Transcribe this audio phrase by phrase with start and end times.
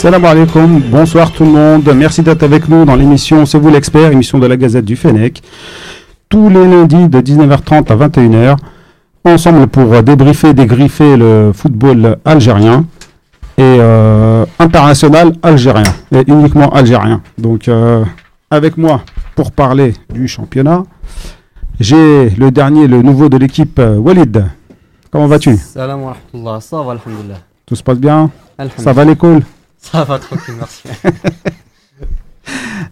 [0.00, 1.92] Salam alaikum, bonsoir tout le monde.
[1.94, 5.42] Merci d'être avec nous dans l'émission C'est vous l'expert, émission de la Gazette du Fennec.
[6.30, 8.56] Tous les lundis de 19h30 à 21h,
[9.26, 12.86] ensemble pour débriefer, dégriffer le football algérien
[13.58, 17.20] et euh, international algérien, et uniquement algérien.
[17.36, 18.02] Donc, euh,
[18.50, 19.02] avec moi
[19.36, 20.84] pour parler du championnat,
[21.78, 24.46] j'ai le dernier, le nouveau de l'équipe, euh, Walid.
[25.10, 25.58] Comment vas-tu?
[25.58, 27.40] Salam wa rahmatullah, ça va, alhamdoulilah.
[27.66, 28.30] Tout se passe bien?
[28.78, 29.42] Ça va l'école?
[29.80, 30.82] Ça va tranquille, merci.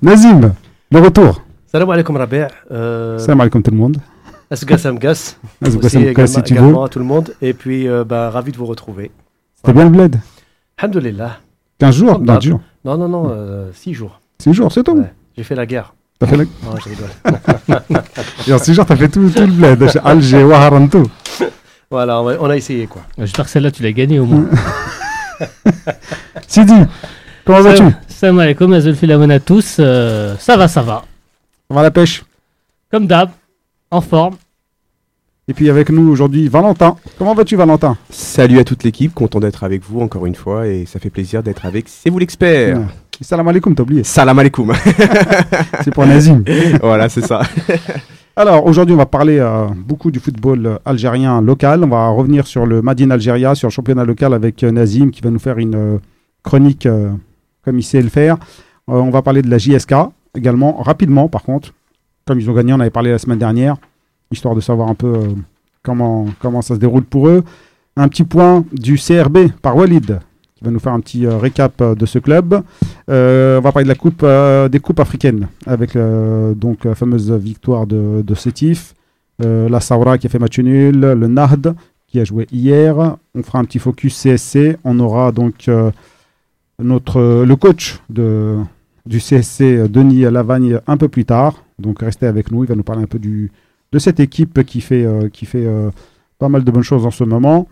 [0.02, 0.52] Nazim,
[0.90, 1.42] le retour.
[1.66, 2.46] Salam alaikum Rabi'.
[2.70, 3.98] Euh, Salam alaikum tout le monde.
[4.50, 5.36] Asgas Amgas.
[5.62, 6.74] Asgas Amgas, si tu veux.
[6.82, 7.34] à tout le monde.
[7.42, 9.10] Et puis, euh, bah, ravi de vous retrouver.
[9.56, 10.16] C'était bien le bled?
[10.78, 11.38] Alhamdoulilah.
[11.78, 12.40] 15 jours Non, d'hab.
[12.40, 12.60] 10 jours.
[12.84, 14.20] Non, non, non, 6 jours.
[14.38, 14.96] 6 jours, c'est tout.
[14.96, 15.12] Ouais.
[15.36, 15.94] J'ai fait la guerre.
[16.18, 17.82] T'as fait la- Non, je rigole.
[18.46, 19.90] Et en 6 jours, t'as fait tout, tout le bled.
[20.04, 21.06] Alger, Waharan, tout.
[21.90, 23.02] voilà, on a, on a essayé quoi.
[23.18, 24.46] J'espère que celle-là, tu l'as gagnée au moins.
[26.46, 26.74] Sidi,
[27.44, 27.84] comment vas-tu?
[28.08, 29.76] Salam alaikum, Azul Filamon à tous.
[29.78, 31.04] Euh, ça va, ça va.
[31.70, 32.24] On va à la pêche.
[32.90, 33.30] Comme d'hab,
[33.90, 34.36] en forme.
[35.46, 36.96] Et puis avec nous aujourd'hui, Valentin.
[37.16, 37.96] Comment vas-tu, Valentin?
[38.10, 41.42] Salut à toute l'équipe, content d'être avec vous encore une fois et ça fait plaisir
[41.42, 42.78] d'être avec C'est vous l'expert.
[42.78, 42.84] Ouais.
[43.20, 44.04] Salam alaikum, t'as oublié.
[44.04, 44.72] Salam alaikum.
[45.82, 46.44] C'est pour Nazim.
[46.82, 47.42] voilà, c'est ça.
[48.36, 51.82] Alors aujourd'hui, on va parler euh, beaucoup du football algérien local.
[51.82, 55.22] On va revenir sur le Madine Algéria, sur le championnat local avec euh, Nazim qui
[55.22, 55.98] va nous faire une euh,
[56.48, 57.10] chronique euh,
[57.62, 58.36] comme il sait le faire.
[58.88, 59.94] Euh, on va parler de la JSK
[60.34, 61.74] également, rapidement par contre.
[62.26, 63.76] Comme ils ont gagné, on avait parlé la semaine dernière,
[64.30, 65.28] histoire de savoir un peu euh,
[65.82, 67.44] comment, comment ça se déroule pour eux.
[67.96, 70.20] Un petit point du CRB par Walid
[70.54, 72.62] qui va nous faire un petit récap de ce club.
[73.06, 74.26] On va parler de la coupe
[74.72, 78.94] des coupes africaines avec donc la fameuse victoire de, de Sétif,
[79.38, 81.76] la Saoura qui a fait match nul, le Nahd
[82.08, 83.16] qui a joué hier.
[83.36, 84.78] On fera un petit focus CSC.
[84.82, 85.68] On aura donc
[86.78, 91.64] notre euh, le coach du CSC Denis Lavagne un peu plus tard.
[91.78, 92.64] Donc restez avec nous.
[92.64, 93.50] Il va nous parler un peu du
[93.90, 95.90] de cette équipe qui fait euh, qui fait euh,
[96.38, 97.68] pas mal de bonnes choses en ce moment.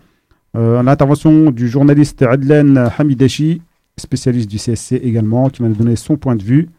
[0.53, 3.61] L'intervention du journaliste Adlen Hamideshi,
[3.95, 6.69] spécialiste du CSC également, qui va nous donner son point de vue.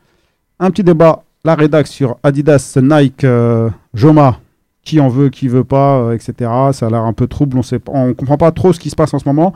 [0.59, 3.25] Un petit débat, la rédac sur Adidas, Nike,
[3.95, 4.41] Joma,
[4.83, 6.51] qui en veut, qui veut pas, etc.
[6.73, 7.63] Ça a l'air un peu trouble, on
[7.93, 9.55] on comprend pas trop ce qui se passe en ce moment.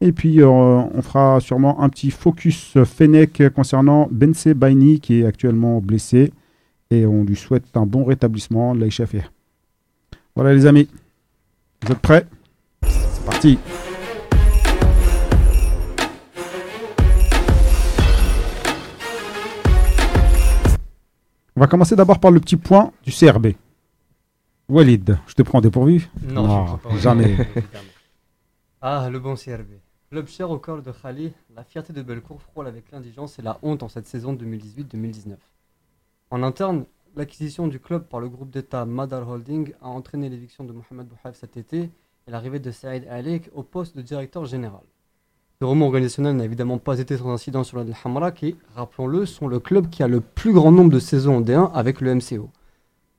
[0.00, 5.26] Et puis euh, on fera sûrement un petit focus Fennec concernant Bense Baini qui est
[5.26, 6.32] actuellement blessé
[6.90, 9.22] et on lui souhaite un bon rétablissement, l'échappé.
[10.36, 10.88] Voilà les amis,
[11.82, 12.26] vous êtes prêts?
[12.86, 13.58] C'est parti.
[21.56, 23.48] On va commencer d'abord par le petit point du CRB.
[24.68, 26.08] Walid, je te prends dépourvu?
[26.22, 26.98] Non, Non, je crois pas.
[26.98, 27.36] jamais.
[28.80, 29.70] ah, le bon CRB.
[30.10, 33.58] Club cher au cœur de Khali, la fierté de Belcourt frôle avec l'indigence et la
[33.60, 35.34] honte en cette saison 2018-2019.
[36.30, 40.72] En interne, l'acquisition du club par le groupe d'État Madar Holding a entraîné l'éviction de
[40.72, 41.90] Mohamed Bouhaf cet été
[42.26, 44.80] et l'arrivée de Saïd Alek au poste de directeur général.
[45.60, 49.46] Ce remous organisationnel n'a évidemment pas été sans incident sur le Hamra qui, rappelons-le, sont
[49.46, 52.48] le club qui a le plus grand nombre de saisons en D1 avec le MCO.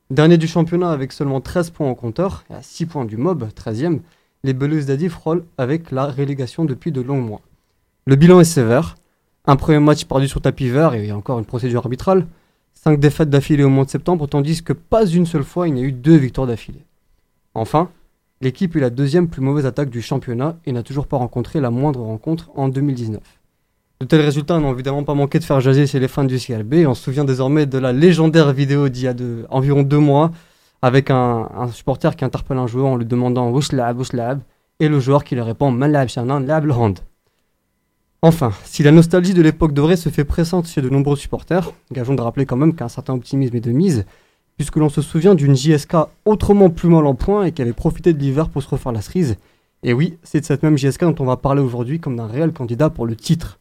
[0.10, 3.44] Dernier du championnat avec seulement 13 points en compteur et à 6 points du MOB,
[3.50, 4.00] 13e,
[4.44, 7.42] les Belus d'Adi frôlent avec la relégation depuis de longs mois.
[8.06, 8.96] Le bilan est sévère.
[9.46, 12.26] Un premier match perdu sur tapis vert et encore une procédure arbitrale.
[12.74, 15.82] 5 défaites d'affilée au mois de septembre, tandis que pas une seule fois il n'y
[15.82, 16.86] a eu deux victoires d'affilée.
[17.54, 17.90] Enfin,
[18.42, 21.72] l'équipe est la deuxième plus mauvaise attaque du championnat et n'a toujours pas rencontré la
[21.72, 23.22] moindre rencontre en 2019.
[24.00, 26.86] De tels résultats n'ont évidemment pas manqué de faire jaser chez les fans du CLB.
[26.88, 29.16] On se souvient désormais de la légendaire vidéo d'il y a
[29.50, 30.32] environ deux mois
[30.82, 34.42] avec un, supporter qui interpelle un joueur en lui demandant Wouslab, Wouslab,
[34.80, 36.08] et le joueur qui lui répond Malab,
[36.46, 37.00] Lab, le hand.
[38.22, 42.16] Enfin, si la nostalgie de l'époque dorée se fait pressante chez de nombreux supporters, gageons
[42.16, 44.06] de rappeler quand même qu'un certain optimisme est de mise,
[44.58, 45.96] puisque l'on se souvient d'une JSK
[46.26, 49.02] autrement plus mal en point et qui avait profité de l'hiver pour se refaire la
[49.02, 49.38] cerise.
[49.84, 52.52] Et oui, c'est de cette même JSK dont on va parler aujourd'hui comme d'un réel
[52.52, 53.60] candidat pour le titre.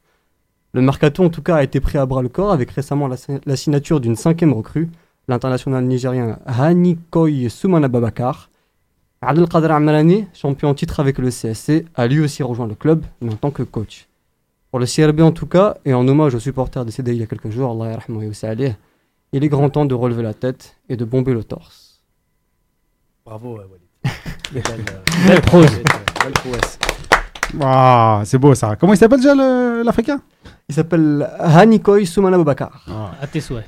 [0.73, 3.57] Le mercato en tout cas a été pris à bras le corps avec récemment la
[3.57, 4.91] signature d'une cinquième recrue,
[5.29, 8.51] l'international nigérien Hanikoy Soumana Babakar.
[9.21, 13.33] Abdelkader Amalani, champion en titre avec le CSC, a lui aussi rejoint le club, mais
[13.33, 14.07] en tant que coach.
[14.71, 17.27] Pour le CRB en tout cas, et en hommage aux supporters décédés il y a
[17.27, 17.99] quelques jours, Allah
[19.33, 22.01] il est grand temps de relever la tête et de bomber le torse.
[23.27, 24.15] Bravo, euh, Walid.
[24.53, 25.67] Belle, euh, Belle prose.
[25.67, 25.83] belle,
[26.25, 26.79] belle prouesse.
[28.25, 28.77] C'est beau ça.
[28.77, 29.35] Comment il s'appelle déjà
[29.83, 30.23] l'Africain?
[30.71, 32.85] Il s'appelle Hanikoy Soumana Babakar.
[33.23, 33.65] À tes souhaits.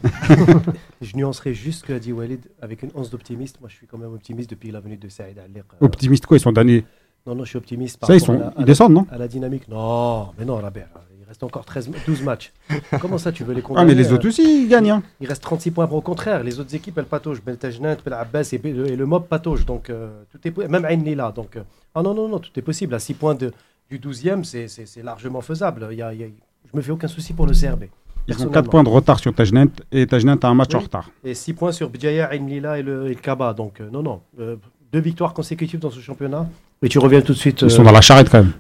[1.01, 3.57] Je nuancerai juste ce que a dit Walid avec une once d'optimiste.
[3.61, 5.65] Moi, je suis quand même optimiste depuis la venue de Saïd Alek.
[5.81, 6.85] Euh, Optimiste quoi, ils sont derniers.
[7.27, 8.93] Non, non, je suis optimiste par Ça, ils, sont, à la- à ils la- descendent,
[8.93, 9.67] non à la dynamique.
[9.69, 10.89] Non, mais non, Rabert,
[11.19, 12.53] il reste encore 13, 12 matchs.
[13.01, 14.91] Comment ça, tu veux les Ah, condamner mais les euh, autres aussi, ils gagnent.
[14.91, 15.03] hein.
[15.21, 15.87] Il reste 36 points.
[15.91, 17.43] Au contraire, les autres équipes, elles pataugent.
[17.43, 19.65] Beltajnat, Bel Abbas et, et le Mob patauge.
[19.65, 21.33] Donc, euh, tout est même Ain Lila.
[21.33, 21.63] Donc, euh,
[21.95, 22.95] ah non, non, non, tout est possible.
[22.95, 23.53] À 6 points de,
[23.91, 25.89] du 12e, c'est- largement faisable.
[25.93, 26.29] Il y a, il y a-
[26.73, 27.85] je me fais aucun souci pour le CRB.
[28.29, 28.71] Ils ont 4 personnellement.
[28.71, 30.77] points de retard sur Tajnant et Tajnant a un match Oui.
[30.77, 31.11] en retard.
[31.25, 33.53] Et 6 points sur Bdjaya, Ain Lila et le, et le Kaba.
[33.55, 34.21] Donc, euh, non, non.
[34.39, 34.57] euh,
[34.93, 36.47] deux victoires consécutives dans ce championnat.
[36.83, 37.63] Et tu reviens tout de suite.
[37.63, 38.53] Ils euh, sont dans la charrette quand même.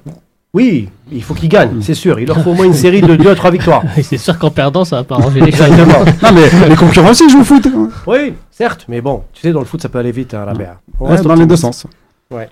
[0.52, 2.18] Oui, il faut qu'ils gagnent, c'est sûr.
[2.18, 3.84] Il leur faut au moins une série de 2 à 3 victoires.
[4.02, 5.60] C'est sûr qu'en perdant, ça va pas arranger les choses.
[5.68, 6.04] Exactement.
[6.22, 7.68] Non, mais les concurrents aussi jouent au foot.
[8.08, 10.52] Oui, certes, mais bon, tu sais, dans le foot, ça peut aller vite, hein, la.
[10.98, 11.86] On Ouais, reste dans les deux sens.
[12.32, 12.48] Ouais.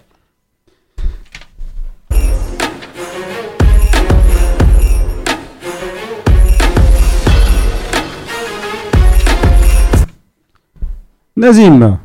[11.38, 11.98] Nazim,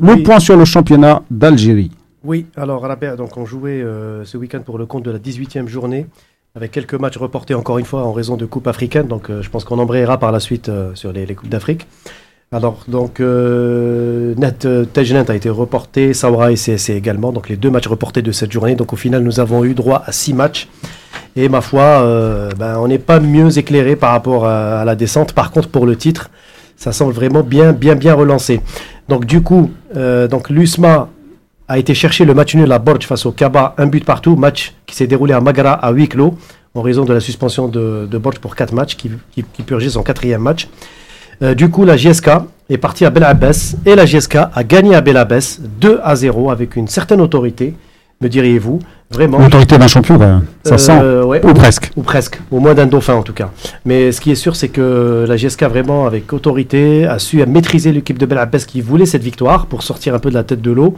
[0.00, 0.22] le Oui.
[0.22, 1.90] point sur le championnat d'Algérie.
[2.22, 5.10] Oui, alors à la BA, donc on jouait euh, ce week-end pour le compte de
[5.10, 6.06] la 18e journée,
[6.54, 9.08] avec quelques matchs reportés encore une fois en raison de Coupe africaine.
[9.08, 11.88] Donc euh, je pense qu'on embrayera par la suite euh, sur les, les Coupes d'Afrique.
[12.52, 18.22] Alors, donc, Net a été reporté, Saoura et CSC également, donc les deux matchs reportés
[18.22, 18.74] de cette journée.
[18.74, 20.68] Donc, au final, nous avons eu droit à six matchs.
[21.36, 25.32] Et ma foi, ben, on n'est pas mieux éclairé par rapport à, à la descente.
[25.32, 26.28] Par contre, pour le titre,
[26.80, 28.62] ça semble vraiment bien, bien, bien relancé.
[29.06, 31.08] Donc, du coup, euh, donc l'USMA
[31.68, 34.72] a été chercher le match nul à Borj face au Kaba, un but partout, match
[34.86, 36.38] qui s'est déroulé à Magara à huis clos,
[36.74, 39.90] en raison de la suspension de, de Borj pour quatre matchs, qui, qui, qui purgeait
[39.90, 40.68] son quatrième match.
[41.42, 42.30] Euh, du coup, la JSK
[42.70, 46.16] est partie à Bel Abbès et la JSK a gagné à Bel Abbès 2 à
[46.16, 47.74] 0 avec une certaine autorité,
[48.20, 48.78] me diriez-vous.
[49.10, 49.38] Vraiment.
[49.38, 50.42] L'autorité d'un champion, même.
[50.62, 51.00] ça sent.
[51.02, 51.90] Euh, ouais, Ou presque.
[51.96, 53.50] ou presque, au moins d'un dauphin en tout cas.
[53.84, 57.90] Mais ce qui est sûr, c'est que la GSK vraiment avec autorité a su maîtriser
[57.90, 60.60] l'équipe de Bel Abbès qui voulait cette victoire pour sortir un peu de la tête
[60.62, 60.94] de l'eau.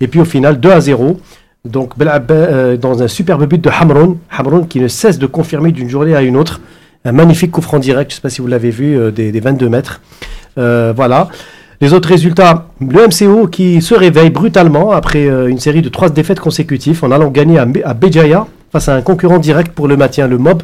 [0.00, 1.20] Et puis au final, 2 à 0.
[1.64, 5.26] Donc Bel Abbès, euh, dans un superbe but de Hamron, Hamron qui ne cesse de
[5.26, 6.60] confirmer d'une journée à une autre.
[7.04, 9.30] Un magnifique coup franc direct, je ne sais pas si vous l'avez vu, euh, des,
[9.30, 10.00] des 22 mètres.
[10.56, 11.28] Voilà.
[11.82, 16.10] Les autres résultats, le MCO qui se réveille brutalement après euh, une série de trois
[16.10, 20.28] défaites consécutives en allant gagner à, Béjaïa face à un concurrent direct pour le maintien,
[20.28, 20.62] le MOB.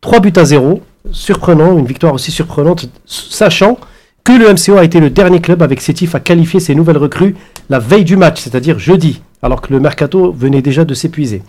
[0.00, 0.80] 3 buts à 0,
[1.12, 3.76] surprenant, une victoire aussi surprenante, sachant
[4.24, 7.36] que le MCO a été le dernier club avec Sétif à qualifier ses nouvelles recrues
[7.68, 11.42] la veille du match, c'est-à-dire jeudi, alors que le mercato venait déjà de s'épuiser.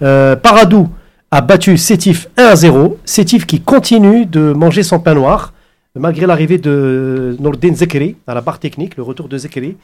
[0.00, 0.88] Euh, Paradou
[1.30, 5.52] a battu Sétif 1 à 0, Sétif qui continue de manger son pain noir,
[5.98, 9.76] malgré l'arrivée de Nordin Zekeri à la barre technique, le retour de Zekeri.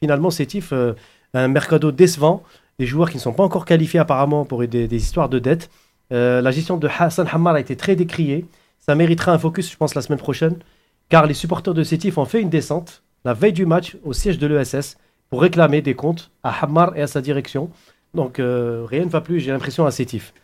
[0.00, 0.94] Finalement, Sétif, euh,
[1.34, 2.42] un mercato décevant,
[2.78, 5.70] des joueurs qui ne sont pas encore qualifiés apparemment pour des, des histoires de dettes.
[6.12, 8.44] Euh, la gestion de Hassan Hammar a été très décriée.
[8.78, 10.56] Ça méritera un focus, je pense, la semaine prochaine,
[11.08, 14.38] car les supporters de Sétif ont fait une descente la veille du match au siège
[14.38, 14.96] de l'ESS
[15.30, 17.70] pour réclamer des comptes à Hammar et à sa direction.
[18.14, 20.34] Donc euh, rien ne va plus, j'ai l'impression, à Sétif.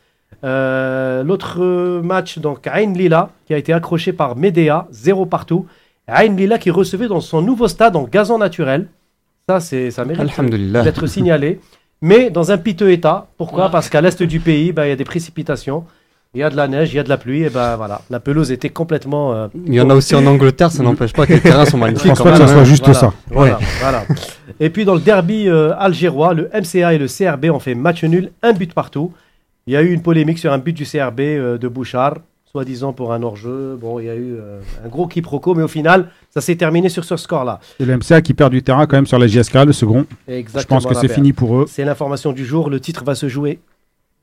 [0.44, 5.66] Euh, L'autre match, donc Ain Lila, qui a été accroché par Medea, zéro partout.
[6.06, 8.86] Ain Lila qui recevait dans son nouveau stade en gazon naturel.
[9.48, 10.30] Ça, c'est, ça mérite
[10.84, 11.60] d'être signalé.
[12.00, 13.26] Mais dans un piteux état.
[13.36, 15.84] Pourquoi Parce qu'à l'est du pays, ben, il y a des précipitations.
[16.34, 17.42] Il y a de la neige, il y a de la pluie.
[17.42, 19.32] Et ben voilà, la pelouse était complètement.
[19.32, 21.78] euh, Il y en a aussi en Angleterre, ça n'empêche pas que les terrains sont
[21.78, 22.08] Je magnifiques.
[22.10, 22.56] pense quand pas que même, ça hein.
[22.58, 23.12] soit juste voilà, ça.
[23.30, 24.04] Voilà, voilà.
[24.60, 28.04] Et puis dans le derby euh, algérois, le MCA et le CRB ont fait match
[28.04, 29.12] nul, un but partout.
[29.68, 32.14] Il y a eu une polémique sur un but du CRB euh, de Bouchard,
[32.46, 33.76] soi-disant pour un hors-jeu.
[33.78, 36.88] Bon, il y a eu euh, un gros quiproquo, mais au final, ça s'est terminé
[36.88, 37.60] sur ce score-là.
[37.78, 40.06] Et le MCA qui perd du terrain quand même sur la JSK, le second.
[40.26, 40.80] Exactement.
[40.80, 41.66] Je pense que c'est fini pour eux.
[41.68, 42.70] C'est l'information du jour.
[42.70, 43.60] Le titre va se jouer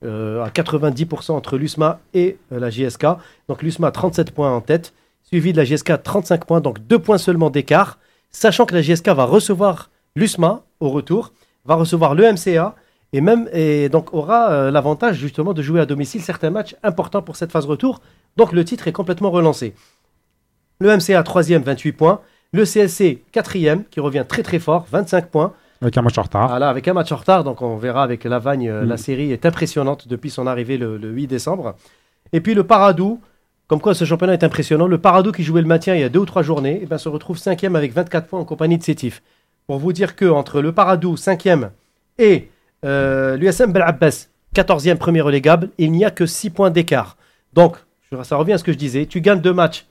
[0.03, 3.05] euh, à 90% entre l'USMA et la JSK.
[3.47, 7.19] Donc l'USMA 37 points en tête, suivi de la JSK 35 points, donc 2 points
[7.19, 7.99] seulement d'écart.
[8.31, 11.33] Sachant que la JSK va recevoir l'USMA au retour,
[11.65, 12.73] va recevoir le MCA
[13.13, 17.21] et même et donc aura euh, l'avantage justement de jouer à domicile certains matchs importants
[17.21, 18.01] pour cette phase retour.
[18.37, 19.73] Donc le titre est complètement relancé.
[20.79, 22.21] Le MCA 3e 28 points,
[22.51, 25.53] le CSC 4e qui revient très très fort 25 points.
[25.81, 26.47] Avec un match en retard.
[26.49, 28.89] Voilà, avec un match en retard, donc on verra avec Lavagne, euh, Mm.
[28.89, 31.75] la série est impressionnante depuis son arrivée le, le 8 décembre.
[32.33, 33.21] Et puis le Paradou,
[33.67, 36.09] comme quoi ce championnat est impressionnant, le Paradou qui jouait le maintien il y a
[36.09, 38.83] deux ou trois journées, eh ben, se retrouve cinquième avec 24 points en compagnie de
[38.83, 39.21] Sétif.
[39.67, 41.71] Pour vous dire que entre le Paradou, cinquième,
[42.17, 42.49] et
[42.85, 47.17] euh, l'USM Bel Abbas, 14e premier relégable, il n'y a que 6 points d'écart.
[47.53, 47.77] Donc,
[48.23, 49.85] ça revient à ce que je disais, tu gagnes deux matchs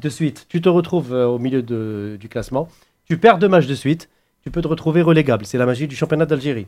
[0.00, 2.68] de suite, tu te retrouves euh, au milieu du classement,
[3.06, 4.08] tu perds deux matchs de suite,
[4.42, 5.46] tu peux te retrouver relégable.
[5.46, 6.66] C'est la magie du championnat d'Algérie.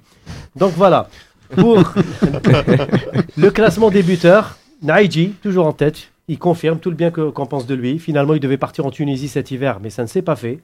[0.56, 1.08] Donc voilà,
[1.56, 1.76] pour
[3.36, 7.66] le classement des buteurs, Naïji, toujours en tête, il confirme tout le bien qu'on pense
[7.66, 7.98] de lui.
[7.98, 10.60] Finalement, il devait partir en Tunisie cet hiver, mais ça ne s'est pas fait.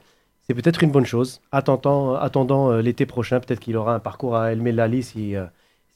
[0.51, 1.41] C'est peut-être une bonne chose.
[1.53, 5.45] Attendant, euh, l'été prochain, peut-être qu'il aura un parcours à El Melali si, euh,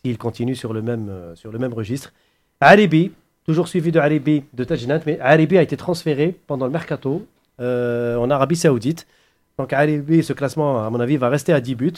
[0.04, 2.12] s'il continue sur le même, euh, sur le même registre.
[2.60, 3.12] Alibi,
[3.44, 7.26] toujours suivi de Aribi de Tajinat, mais Aribi a été transféré pendant le mercato
[7.58, 9.06] en Arabie Saoudite.
[9.58, 11.92] Donc Aribi, ce classement, à mon avis, va rester à 10 buts.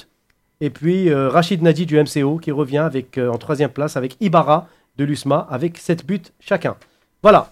[0.60, 5.04] Et puis Rachid Nadi du MCO qui revient avec, en troisième place avec Ibarra de
[5.04, 6.76] l'USMA avec 7 buts chacun.
[7.22, 7.50] Voilà,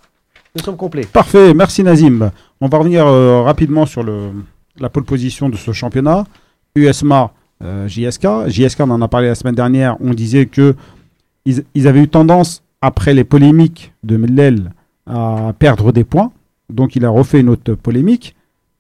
[0.55, 1.05] nous sommes complets.
[1.07, 2.31] Parfait, merci Nazim.
[2.61, 4.33] On va revenir rapidement sur le,
[4.81, 6.25] la pole position de ce championnat.
[6.77, 8.49] USMA, euh, JSK.
[8.49, 9.97] JSK, on en a parlé la semaine dernière.
[10.01, 10.75] On disait que
[11.45, 14.73] ils, ils avaient eu tendance, après les polémiques de Mellel,
[15.07, 16.33] à perdre des points.
[16.71, 18.35] Donc il a refait une autre polémique.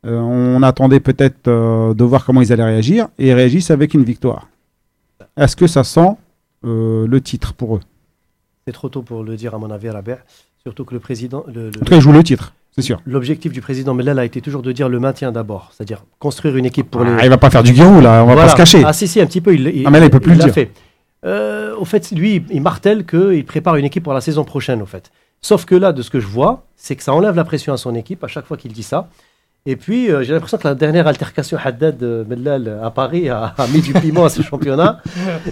[0.06, 3.08] Euh, on attendait peut-être euh, de voir comment ils allaient réagir.
[3.18, 4.48] Et ils réagissent avec une victoire.
[5.36, 6.10] Est-ce que ça sent
[6.62, 7.80] le titre pour eux?
[8.66, 10.18] C'est trop tôt pour le dire à mon avis à la baie.
[10.62, 13.00] Surtout que le président, le- le- En tout cas, ils jouent le titre, c'est sûr.
[13.06, 16.64] l'objectif du président Mellel a été toujours de dire le maintien d'abord, c'est-à-dire construire une
[16.66, 17.24] équipe pour Ah, les.
[17.24, 18.42] il va pas faire du guirou là, on va Voilà.
[18.42, 18.82] pas se cacher.
[18.84, 19.54] Ah si si un petit peu.
[19.54, 20.52] Il, il, Ah, mais là, il peut plus le dire.
[20.52, 20.70] fait.
[21.24, 24.82] Euh, au fait, lui, il martèle qu'il prépare une équipe pour la saison prochaine.
[24.82, 27.44] Au fait, sauf que là, de ce que je vois, c'est que ça enlève la
[27.44, 29.08] pression à son équipe à chaque fois qu'il dit ça.
[29.66, 33.54] Et puis, euh, j'ai l'impression que la dernière altercation Haddad euh, Mellal à Paris a,
[33.56, 35.00] a mis du piment à ce championnat.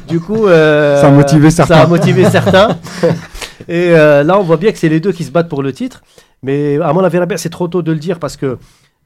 [0.07, 1.77] Du coup, euh, Ça a motivé certains.
[1.77, 2.77] Ça a motivé certains.
[3.69, 5.73] Et euh, là, on voit bien que c'est les deux qui se battent pour le
[5.73, 6.03] titre.
[6.43, 8.59] Mais à mon avis, c'est trop tôt de le dire parce que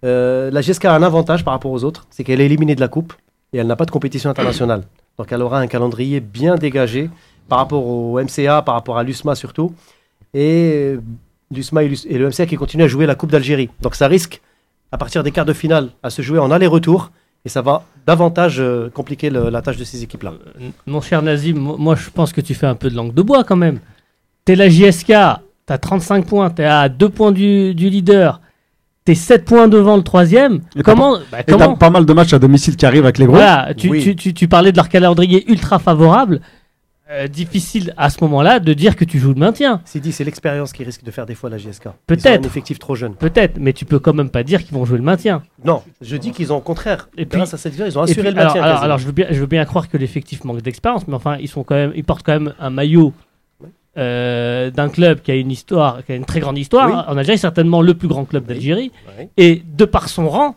[0.05, 2.81] euh, la GSK a un avantage par rapport aux autres, c'est qu'elle est éliminée de
[2.81, 3.13] la coupe
[3.53, 4.83] et elle n'a pas de compétition internationale.
[5.19, 7.11] Donc elle aura un calendrier bien dégagé
[7.49, 9.73] par rapport au MCA, par rapport à l'USMA surtout.
[10.35, 10.97] Et
[11.51, 11.89] l'USMA et,
[12.19, 13.71] le MCA qui continuent à jouer la Coupe d'Algérie.
[13.81, 14.41] Donc ça risque,
[14.93, 17.11] à partir des quarts de finale, à se jouer en aller-retour.
[17.45, 20.33] Et ça va davantage euh, compliquer le- la tâche de ces équipes-là.
[20.61, 23.15] Euh, Mon cher Nazim, mo- moi je pense que tu fais un peu de langue
[23.15, 23.79] de bois quand même.
[24.45, 25.13] T'es la JSK,
[25.67, 28.41] t'as 35 points, t'es à 2 points du, du leader,
[29.05, 30.61] t'es 7 points devant le troisième.
[30.75, 33.19] Et t'as Comment, bah, Et comment pas mal de matchs à domicile qui arrivent avec
[33.19, 33.35] les gros.
[33.37, 34.03] voilà, tu, Oui.
[34.03, 36.41] tu, tu, tu parlais de leur calendrier ultra favorable.
[37.09, 39.81] Euh, difficile à ce moment-là de dire que tu joues le maintien.
[39.85, 41.85] Sidi, c'est l'expérience qui risque de faire des fois la GSK.
[42.09, 42.45] Peut-être.
[42.45, 43.15] un effectif trop jeune.
[43.15, 45.43] Peut-être, mais tu peux quand même pas dire qu'ils vont jouer le maintien.
[45.65, 47.09] Non, je dis qu'ils ont au contraire.
[47.17, 48.61] Et puis- grâce à cette victoire, ils ont assuré puis, le maintien.
[48.61, 51.47] alors, je, veux bien, je veux bien croire que l'effectif manque d'expérience, mais enfin, ils,
[51.47, 53.13] sont quand même, ils portent quand même un maillot
[53.99, 56.89] euh, d'un club qui a une histoire, qui a une très grande histoire.
[56.89, 56.95] Oui.
[57.15, 58.93] En Algérie, certainement le plus grand club d'Algérie.
[59.37, 60.55] Et de par son rang,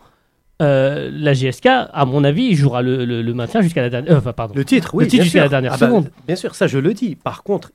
[0.62, 4.14] euh, la GSK, à mon avis, jouera le, le- le maintien jusqu'à la dernière.
[4.14, 4.54] euh, enfin, pardon.
[4.56, 5.06] Le titre, oui.
[5.06, 6.12] Le titre jusqu'à la dernière Ah bah, seconde.
[6.28, 7.16] bien sûr, ça je le dis.
[7.16, 7.72] Par contre,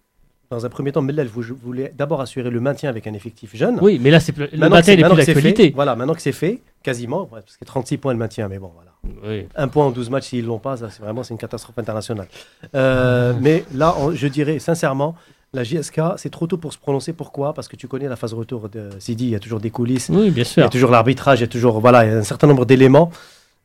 [0.50, 3.78] dans un premier temps, Mellel vous- voulait d'abord assurer le maintien avec un effectif jeune.
[3.80, 5.72] Oui, mais là, c'est le maintien maintenant plus d'actualité.
[5.74, 8.90] Voilà, maintenant que c'est fait, quasiment, parce que 36 points le maintien, mais bon, voilà.
[9.26, 9.46] Oui.
[9.56, 12.28] Un point en 12 matchs, s'ils l'ont pas, c'est vraiment c'est une catastrophe internationale.
[12.74, 15.14] Euh, mais là, on- je dirais sincèrement,
[15.54, 17.12] la JSK, c'est trop tôt pour se prononcer.
[17.12, 17.54] Pourquoi?
[17.54, 20.08] Parce que tu connais la phase retour de Sidi, il y a toujours des coulisses.
[20.12, 20.64] Oui, bien Il y sûr.
[20.64, 23.10] a toujours l'arbitrage, il y a toujours voilà, il y a un certain nombre d'éléments.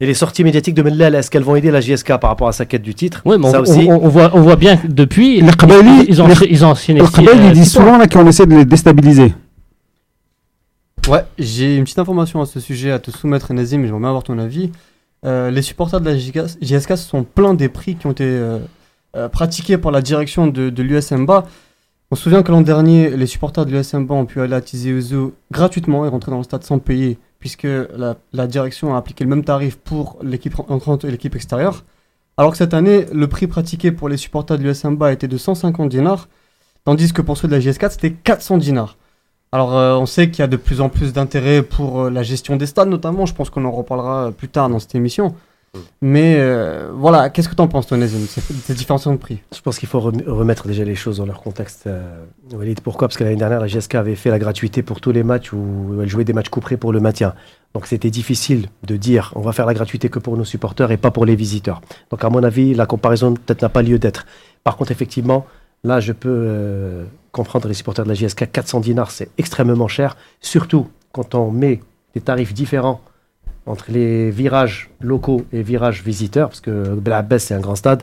[0.02, 2.54] Et les sorties médiatiques de Mellel, est-ce qu'elles vont aider la JSK par rapport à
[2.54, 3.22] sa quête du titre?
[3.26, 3.80] Oui, mais Ça on, aussi.
[3.90, 6.74] on- on voit, on voit bien que depuis, Les Qbaili- ils, ont, les- ils ont
[6.74, 7.86] six- Qbaili, euh, il dit six points.
[8.00, 9.34] souvent qu'on essaie de les déstabiliser.
[11.10, 14.10] Ouais, j'ai une petite information à ce sujet à te soumettre, Nazim, et j'aimerais bien
[14.10, 14.72] avoir ton avis.
[15.26, 18.24] Euh, les supporters de la JSK, JSK se sont plaints des prix qui ont été
[18.26, 18.60] euh,
[19.18, 21.46] euh, pratiqués par la direction de, de l'USMBA.
[22.12, 24.92] On se souvient que l'an dernier, les supporters de l'USMBA ont pu aller à Tizi
[24.92, 27.68] Ouzou gratuitement et rentrer dans le stade sans payer, puisque
[28.34, 31.86] la, direction a appliqué le même tarif pour l'équipe entrante et l'équipe extérieure.
[32.36, 35.88] Alors que cette année, le prix pratiqué pour les supporters de l'USMBA était de 150
[35.88, 36.30] dinars,
[36.84, 38.98] tandis que pour ceux de la JS4, c'était 400 dinars.
[39.52, 42.24] Alors, euh, on sait qu'il y a de plus en plus d'intérêt pour euh, la
[42.24, 43.28] gestion des stades, notamment.
[43.28, 45.36] Je pense qu'on en reparlera plus tard dans cette émission.
[46.02, 49.40] Mais euh, voilà, qu'est-ce que tu en penses, toi, Nazim, ces différences de prix?
[49.56, 51.86] Je pense qu'il faut rem- remettre déjà les choses dans leur contexte.
[51.88, 52.24] euh.
[52.84, 53.08] Pourquoi?
[53.08, 56.00] Parce que l'année dernière, la GSK avait fait la gratuité pour tous les matchs où
[56.02, 57.34] elle jouait des matchs couperés pour le maintien.
[57.76, 60.98] Donc c'était difficile de dire on va faire la gratuité que pour nos supporters et
[60.98, 61.82] pas pour les visiteurs.
[62.10, 64.26] Donc à mon avis, la comparaison peut-être n'a pas lieu d'être.
[64.64, 65.46] Par contre, effectivement,
[65.84, 68.52] là, je peux euh, comprendre les supporters de la GSK.
[68.52, 71.80] 400 dinars, c'est extrêmement cher, surtout quand on met
[72.16, 73.02] des tarifs différents
[73.70, 78.02] entre les virages locaux et virages visiteurs, parce que Belabès, c'est un grand stade,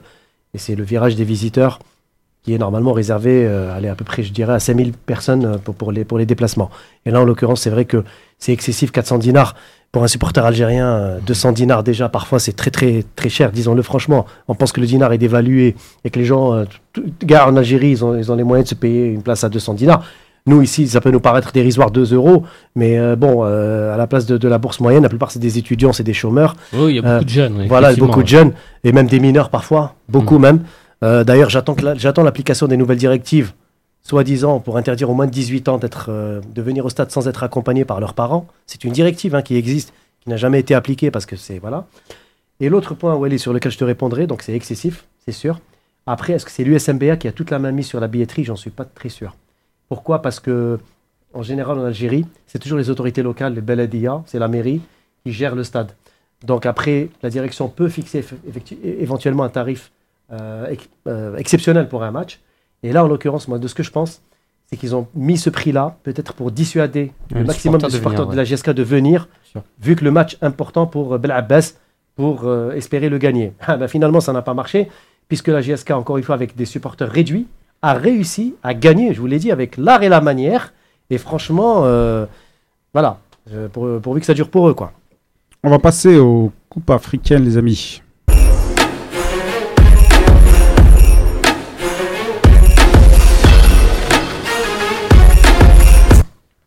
[0.55, 1.81] et c'est le virage des visiteurs
[2.45, 5.59] qui est normalement réservé euh, allez, à peu près, je dirais, à 5000 personnes euh,
[5.59, 6.71] pour, les, déplacements.
[7.05, 8.05] Et là, en l'occurrence, c'est vrai que
[8.39, 9.57] c'est excessif, 400 dinars.
[9.91, 13.83] Pour un supporter algérien, euh, 200 dinars déjà, parfois, c'est très, très, très cher, disons-le
[13.83, 14.27] franchement.
[14.47, 16.65] On pense que le dinar est dévalué et que les gens, euh,
[17.25, 20.05] gars en Algérie, ils ont les moyens de se payer une place à 200 dinars.
[20.47, 22.45] Nous, ici, ça peut nous paraître dérisoire 2 euros,
[22.77, 25.41] mais euh, bon, euh, à la place de, de la bourse moyenne, la plupart, c'est
[25.41, 26.55] des étudiants, c'est des chômeurs.
[26.73, 27.57] Oui, il y a beaucoup Euh, de jeunes.
[27.59, 28.53] oui, Voilà, beaucoup de jeunes
[28.85, 30.61] et même des mineurs parfois, beaucoup même.
[31.03, 31.75] Euh, D'ailleurs, j'attends
[32.23, 33.53] l'application des nouvelles directives,
[34.03, 37.27] soi-disant pour interdire aux moins de 18 ans d'être, euh, de venir au stade sans
[37.27, 38.47] être accompagnés par leurs parents.
[38.67, 41.87] C'est une directive hein, qui existe, qui n'a jamais été appliquée parce que c'est voilà.
[42.61, 45.59] Et l'autre point, Wally, sur lequel je te répondrai, donc c'est excessif, c'est sûr.
[46.07, 48.45] Après, est-ce que c'est l'USMBA qui a toute la main mise sur la billetterie?
[48.45, 49.35] J'en suis pas très sûr.
[49.89, 50.23] Pourquoi?
[50.23, 50.79] Parce que,
[51.35, 54.81] en général, en Algérie, c'est toujours les autorités locales, les Beladia, c'est la mairie,
[55.25, 55.93] qui gèrent le stade.
[56.45, 58.25] Donc après, la direction peut fixer
[58.83, 59.91] éventuellement un tarif
[60.33, 62.41] euh, ex- euh, exceptionnel pour un match.
[62.83, 64.23] Et là, en l'occurrence, moi, de ce que je pense,
[64.67, 68.21] c'est qu'ils ont mis ce prix-là, peut-être pour dissuader le maximum de supporters de supporters
[68.27, 69.29] venir, de la GSK de venir,
[69.81, 71.75] vu que le match important pour euh, Bel Abbas,
[72.17, 73.53] pour euh, espérer le gagner.
[73.61, 74.89] Ah, ben, finalement, ça n'a pas marché,
[75.29, 77.47] puisque la GSK, encore une fois, avec des supporters réduits,
[77.83, 80.73] a réussi à gagner, je vous l'ai dit, avec l'art et la manière.
[81.11, 82.27] Et franchement, euh,
[82.93, 83.19] voilà,
[83.73, 84.93] pour- pourvu que ça dure pour eux, quoi.
[85.63, 88.03] On va passer aux coupes africaines, les amis.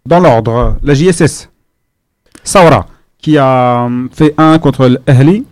[0.06, 1.50] Dans l'ordre, la JSS.
[2.44, 2.88] Saoura,
[3.20, 5.46] qui a hum, fait 1 contre l'Ahli.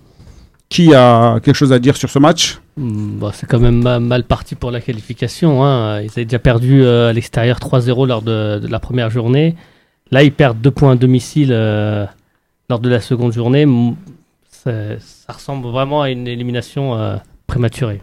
[0.70, 2.60] Qui a quelque chose à dire sur ce match?
[2.78, 5.64] Bon, c'est quand même ma- mal parti pour la qualification.
[5.64, 6.02] hein.
[6.02, 9.56] Ils avaient déjà perdu euh, à l'extérieur 3-0 lors de, la première journée.
[10.12, 12.06] Là, ils perdent 2 points à domicile euh,
[12.70, 13.66] lors de la seconde journée.
[13.66, 13.96] Hmm,
[14.50, 17.18] Ça ressemble vraiment à une élimination euh,
[17.48, 18.02] prématurée.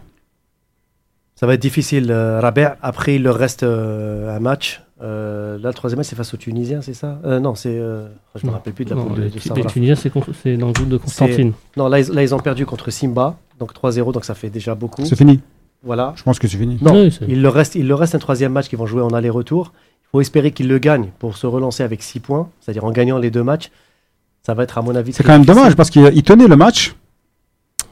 [1.35, 2.77] Ça va être difficile, Rabert.
[2.81, 4.81] Après, il leur reste un match.
[5.01, 7.19] Euh, là, le troisième match, c'est face aux Tunisiens, c'est ça?
[7.25, 7.77] Euh, Non, c'est.
[7.77, 8.57] euh, je me Non.
[8.57, 9.59] rappelle plus de la Non, poule de, de Saoura.
[9.61, 10.09] les Tunisiens, c'est
[10.57, 11.51] dans le groupe de Constantine.
[11.75, 14.73] Non, là ils, là, ils ont perdu contre Simba, donc 3-0, donc ça fait déjà
[14.73, 15.03] beaucoup.
[15.05, 15.41] C'est fini.
[15.83, 16.13] Voilà.
[16.15, 16.77] Je pense que c'est fini.
[16.81, 19.01] Non, Oui, c'est- il leur, reste, il leur reste un troisième match qu'ils vont jouer
[19.01, 19.73] en aller-retour.
[20.03, 23.17] Il faut espérer qu'ils le gagnent pour se relancer avec 6 points, c'est-à-dire en gagnant
[23.17, 23.71] les deux matchs.
[24.43, 25.55] Ça va être, à mon avis, C'est quand même difficile.
[25.61, 26.95] dommage parce qu'il il tenait le match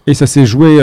[0.07, 0.79] et ça s'est joué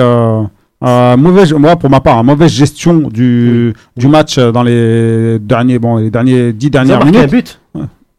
[0.85, 5.39] euh, mauvaise, moi pour ma part, à mauvaise gestion du, du match euh, dans les
[5.39, 7.61] derniers, bon, les derniers dix dernières marqué un minutes but.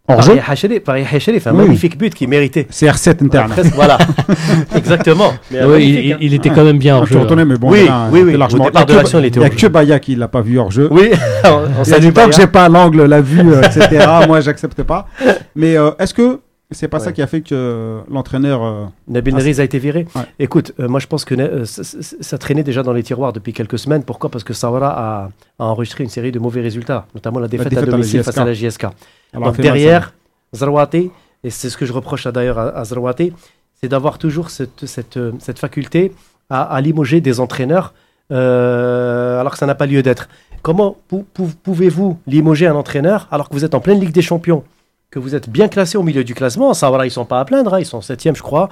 [0.08, 0.36] hors jeu.
[0.36, 1.58] Par Yahya Cherif, par Yahya Cherif, un Oui.
[1.66, 2.68] magnifique but qui méritait.
[2.72, 3.50] CR7 interne.
[3.52, 3.98] Presque, voilà,
[4.76, 5.32] exactement.
[5.52, 6.18] Mais un Oui, magnifique, il, hein.
[6.22, 7.22] il était quand même bien en Je suis jeu.
[7.22, 8.38] retourné, mais bon, Oui, là, oui, oui.
[8.38, 9.68] largement- Au départ Il y a de l'action, il était Il n'y a hors que.
[9.68, 10.88] Baya qui l'a pas vu hors jeu.
[10.92, 11.10] Oui,
[11.46, 12.30] on Il a tant que Baya.
[12.32, 14.06] j'ai pas l'angle, la vue, etc.
[14.28, 15.08] moi, j'accepte pas.
[15.56, 16.40] Mais euh, est-ce que
[16.72, 20.08] c'est pas ça qui a fait que l'entraîneur euh, Nabil Neriz a été viré.
[20.16, 20.22] Ouais.
[20.40, 23.78] Écoute, euh, moi je pense que euh, ça, traînait déjà dans les tiroirs depuis quelques
[23.80, 24.04] semaines.
[24.04, 24.30] Pourquoi?
[24.30, 25.30] Parce que Sawara a,
[25.60, 28.38] a enregistré une série de mauvais résultats, notamment la défaite, défaite à la domicile face
[28.38, 28.86] à la JSK.
[29.34, 30.14] alors, Donc derrière,
[30.56, 35.18] Zarwate, et c'est ce que je reproche d'ailleurs à, à c'est d'avoir toujours cette, cette,
[35.18, 36.12] euh, cette faculté
[36.50, 37.94] à, à limoger des entraîneurs
[38.32, 40.30] euh, alors que ça n'a pas lieu d'être.
[40.62, 44.22] Comment pou- pou- pouvez-vous limoger un entraîneur alors que vous êtes en pleine Ligue des
[44.22, 44.64] Champions,
[45.12, 47.46] que vous êtes bien classé au milieu du classement Ça, voilà, ils sont pas à
[47.46, 48.70] plaindre, hein, ils sont septième, je crois.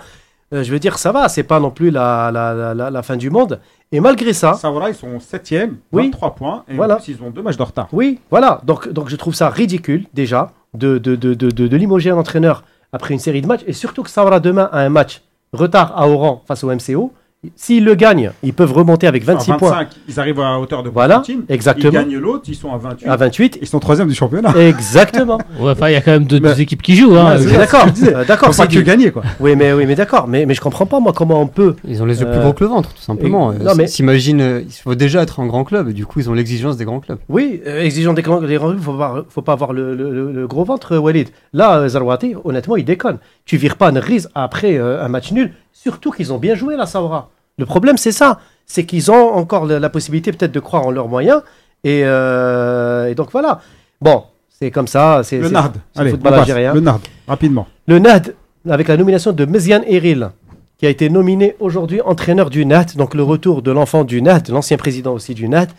[0.52, 3.04] Euh, je veux dire, ça va, c'est pas non plus la, la, la- la- la
[3.04, 3.60] fin du monde.
[3.92, 6.06] Et malgré ça, Saoura, ils sont 7e, Oui.
[6.06, 6.64] 23 points.
[6.68, 6.96] Et Voilà.
[6.96, 7.88] en plus, ils ont deux matchs de retard.
[7.92, 8.62] Oui, voilà.
[8.64, 13.14] Donc, donc je trouve ça ridicule, déjà, de, de, de, de, limoger un entraîneur après
[13.14, 13.62] une série de matchs.
[13.68, 15.22] Et surtout que Saoura demain a un match
[15.54, 17.12] retard à Oran face au MCO.
[17.56, 20.84] S'ils le gagnent, ils peuvent remonter avec 26 À points 25, ils arrivent à hauteur
[20.84, 21.90] de Voilà, exactement.
[21.90, 23.08] Ils gagnent l'autre, ils sont à 28.
[23.08, 23.60] à 28.
[23.62, 24.54] Ils sont 3 du championnat.
[24.58, 25.38] Exactement.
[25.60, 27.16] Ouais, enfin, il y a quand même deux, Mais- deux équipes qui jouent.
[27.16, 27.38] Hein.
[27.58, 27.82] D'accord.
[27.82, 28.16] ce que je disais.
[28.16, 28.54] Euh, d'accord.
[28.54, 29.24] C'est que du- gagner, quoi.
[29.40, 30.28] Oui, mais oui, mais d'accord.
[30.28, 31.76] Mais, mais je comprends pas moi comment on peut.
[31.88, 33.54] Ils ont les yeux plus Euh, gros que le ventre, tout simplement.
[33.54, 36.20] et- non, mais- S'imagine, euh, il faut déjà être un grand club, et du coup,
[36.20, 37.20] ils ont l'exigence des grands clubs.
[37.30, 40.48] Oui, euh, exigeant des grands, clubs, faut pas, faut pas avoir le, le- le- le
[40.48, 41.30] gros ventre, Walid.
[41.54, 43.18] Là, Zarwati, honnêtement, il déconne.
[43.50, 46.86] Tu vires pas Nriz après euh, un match nul, surtout qu'ils ont bien joué la
[46.86, 47.32] Saoura.
[47.58, 50.92] Le problème, c'est ça, c'est qu'ils ont encore la, la possibilité peut-être de croire en
[50.92, 51.42] leurs moyens,
[51.84, 53.62] et, euh, et donc voilà.
[54.02, 55.22] Bon, c'est comme ça.
[55.24, 55.58] C'est Le le
[55.96, 56.76] Allez, football algérien.
[56.76, 57.66] Le Nard, rapidement.
[57.88, 58.36] Le NAD,
[58.70, 60.30] avec la nomination de Meziane Eril,
[60.78, 64.50] qui a été nominé aujourd'hui entraîneur du NAD, donc le retour de l'enfant du NAD,
[64.50, 65.70] l'ancien président aussi du NAD,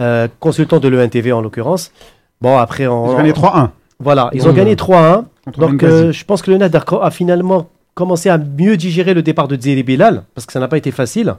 [0.00, 1.92] euh, consultant de l'ENTV en l'occurrence.
[2.40, 3.68] Bon, après, Ils on, ont gagné 3-1
[4.00, 4.56] voilà, ils ont Mmh.
[4.56, 5.26] gagné 3-1.
[5.56, 9.48] Donc, euh, je pense que le NAD a, finalement commencé à mieux digérer le départ
[9.48, 11.34] de Zéli Bilal, parce que ça n'a pas été facile.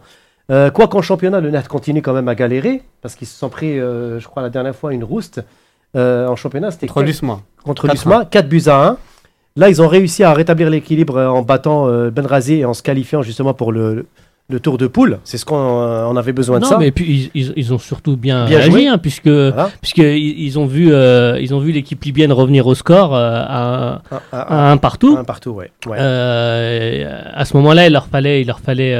[0.52, 3.50] Euh, quoi qu'en championnat, le NAD continue quand même à galérer, parce qu'ils se sont
[3.50, 5.42] pris, euh, je crois, la dernière fois, une rouste.
[5.96, 7.40] Euh, en championnat, c'était Contre l'USMA.
[7.64, 7.92] contre 4-1.
[7.92, 8.98] l'USMA, 4 buts à 1.
[9.56, 13.22] Là, ils ont réussi à rétablir l'équilibre en battant euh, Benrazi et en se qualifiant
[13.22, 14.08] justement pour le,
[14.50, 15.20] le tour de poule.
[15.24, 16.78] C'est ce qu'on euh, on avait besoin de Non, ça.
[16.78, 19.70] mais puis ils, ils- ont surtout bien, Bien réagi, hein, puisque, Voilà.
[19.82, 23.42] puisque ils, ils ont vu, euh, ils ont vu l'équipe libyenne revenir au score euh,
[23.48, 25.16] à, Un, un- à un partout.
[25.18, 25.72] un partout, ouais.
[25.88, 28.96] ouais, Euh, à ce moment-là, il leur fallait, il leur fallait,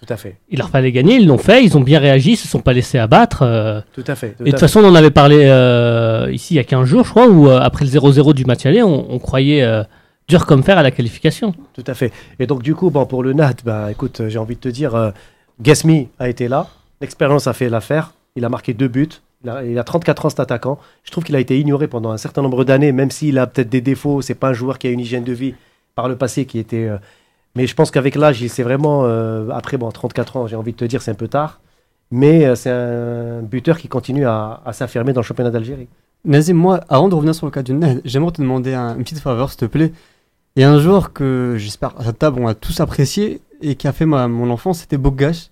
[0.00, 0.36] tout à fait.
[0.50, 1.16] il leur fallait gagner.
[1.16, 1.64] Ils l'ont fait.
[1.64, 2.32] Ils ont bien réagi.
[2.32, 3.40] Ils se sont pas laissés abattre.
[3.42, 3.80] euh.
[3.92, 4.34] Tout à fait.
[4.38, 6.64] tout et de à toute façon, on en avait parlé euh, ici il y a
[6.64, 9.62] 15 jours, je crois, où euh, après le 0-0 du match aller, on, on croyait
[10.28, 11.54] dur comme fer à la qualification.
[11.74, 12.12] Tout à fait.
[12.38, 14.68] Et donc, du coup, bon, pour le NAD, bah, écoute, euh, j'ai envie de te
[14.68, 15.10] dire, euh,
[15.60, 16.66] Gasmi a été là.
[17.00, 18.12] L'expérience a fait l'affaire.
[18.34, 19.08] Il a marqué deux buts.
[19.44, 20.78] Il a, il a 34 ans, cet attaquant.
[21.04, 23.68] Je trouve qu'il a été ignoré pendant un certain nombre d'années, même s'il a peut-être
[23.68, 24.20] des défauts.
[24.22, 25.54] C'est pas un joueur qui a une hygiène de vie
[25.94, 26.86] par le passé qui était.
[26.88, 26.98] euh,
[27.54, 29.02] Mais je pense qu'avec l'âge, il s'est vraiment.
[29.04, 31.60] euh, Après, bon, 34 ans, j'ai envie de te dire, c'est un peu tard.
[32.10, 35.88] Mais euh, c'est un buteur qui continue à, à s'affirmer dans le championnat d'Algérie.
[36.24, 39.02] Nazim, moi, avant de revenir sur le cas du Ned, j'aimerais te demander un- une
[39.04, 39.92] petite faveur, s'il te plaît.
[40.64, 43.92] A un joueur que j'espère à cette table on a tous apprécié et qui a
[43.92, 45.50] fait ma- mon enfance, c'était Bogash.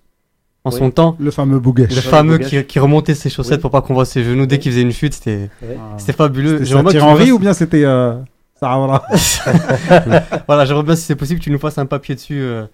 [0.67, 0.79] En Oui.
[0.79, 1.95] son temps, Le fameux Bouguesh.
[1.95, 2.49] le fameux Bogash.
[2.51, 3.61] qui, qui remontait ses chaussettes Oui.
[3.61, 5.95] pour pas qu'on voit ses genoux dès qu'il faisait une chute, c'était Ah.
[5.99, 6.53] c'était fabuleux.
[6.53, 8.15] C'était J'aimerais ça, bien que Thierry tu nous Henry ou bien c'était euh,
[8.59, 9.03] Sarah
[10.47, 12.65] Voilà, j'aimerais bien si c'est possible que tu nous fasses un papier dessus, euh,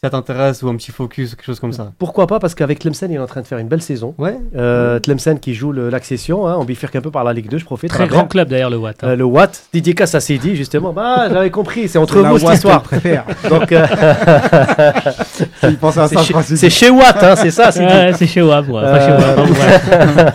[0.00, 1.90] ça t'intéresse, ou un petit focus, quelque chose comme ça.
[1.98, 4.14] Pourquoi pas Parce qu'avec Tlemcen, il est en train de faire une belle saison.
[4.16, 4.38] Ouais.
[4.56, 7.64] Euh, Tlemcen qui joue l'accession, hein, on bifurque un peu par la Ligue 2, je
[7.64, 7.90] profite.
[7.90, 9.02] Très grand club d'ailleurs, le Watt.
[9.02, 9.08] hein.
[9.08, 12.46] Euh, le Watt, Didier Cass a dit justement, bah j'avais compris, c'est entre vous cette
[12.46, 12.82] Watt histoire.
[12.82, 13.24] préfère.
[13.50, 13.86] Donc euh,
[15.62, 17.72] à c'est chez- c'est Watt, hein, c'est ça.
[17.72, 18.82] Sidi Ouais, c'est chez WAP, ouais.
[18.84, 20.32] Enfin, chez Euh, ouais.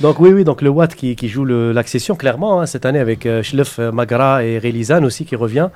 [0.00, 3.26] donc oui, oui, donc le Watt qui, qui joue l'accession clairement hein, cette année avec
[3.26, 5.68] euh, Schleff, euh, Magra et Relizan aussi qui revient.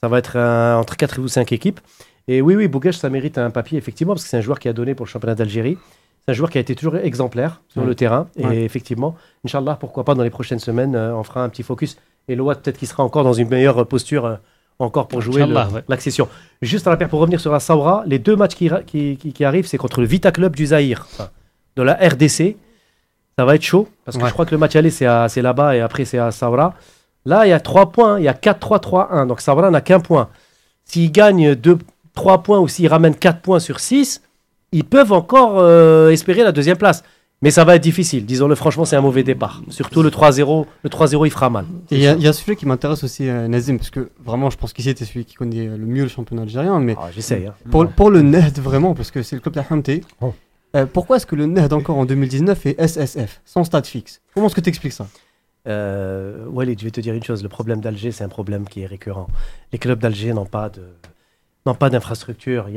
[0.00, 1.80] Ça va être un- entre 4 ou 5 équipes.
[2.28, 4.68] Et oui, oui, Bouguesh, ça mérite un papier effectivement parce que c'est un joueur qui
[4.68, 5.78] a donné pour le championnat d'Algérie.
[6.24, 7.88] C'est un joueur qui a été toujours exemplaire sur Ouais.
[7.88, 8.28] le terrain.
[8.36, 8.62] Et Ouais.
[8.62, 11.96] effectivement, Inch'Allah, pourquoi pas dans les prochaines semaines, euh, on fera un petit focus.
[12.28, 14.36] Et Watt, peut-être qu'il sera encore dans une meilleure posture euh,
[14.78, 15.82] encore pour jouer ouais.
[15.88, 16.28] l'accession.
[16.60, 19.32] Juste à la paire, pour revenir sur la Saoura, les deux matchs qui, qui, qui-
[19.32, 21.30] qui arrivent, c'est contre le Vita Club du Zaïre, enfin,
[21.76, 22.56] de la RDC.
[23.38, 25.06] Ça va être chaud, parce que je crois que le match aller, c'est
[25.42, 26.74] là-bas et après, c'est à Saoura.
[27.24, 30.28] Là, il y a 3 points, il y a 4-3-3-1, donc Saoura n'a qu'un point.
[30.84, 31.54] S'ils gagnent
[32.18, 34.22] 3 points ou s'ils ramènent 4 points sur 6,
[34.72, 37.04] ils peuvent encore euh, espérer la deuxième place.
[37.42, 39.62] Mais ça va être difficile, disons-le franchement, c'est un mauvais départ.
[39.68, 41.66] Surtout le 3-0, le 3-0 il fera mal.
[41.92, 43.90] Et il y, a- il y a un sujet qui m'intéresse aussi, euh, Nazim, parce
[43.90, 46.80] que vraiment, je pense qu'ici, tu es celui qui connaît le mieux le championnat algérien,
[46.80, 47.46] mais Ah, J'essaye.
[47.46, 47.54] hein.
[47.70, 50.34] pour, pour le NED, vraiment, parce que c'est le club d'Alhamté, Oh.
[50.74, 54.20] euh, pourquoi est-ce que le NED encore en 2019 est SSF, sans stade fixe?
[54.34, 55.06] Comment est-ce que tu expliques ça?
[55.68, 57.42] Euh, Walid, je vais te dire une chose.
[57.44, 59.28] Le problème d'Alger, c'est un problème qui est récurrent.
[59.72, 60.82] Les clubs d'Alger n'ont pas de
[61.74, 62.68] pas d'infrastructure.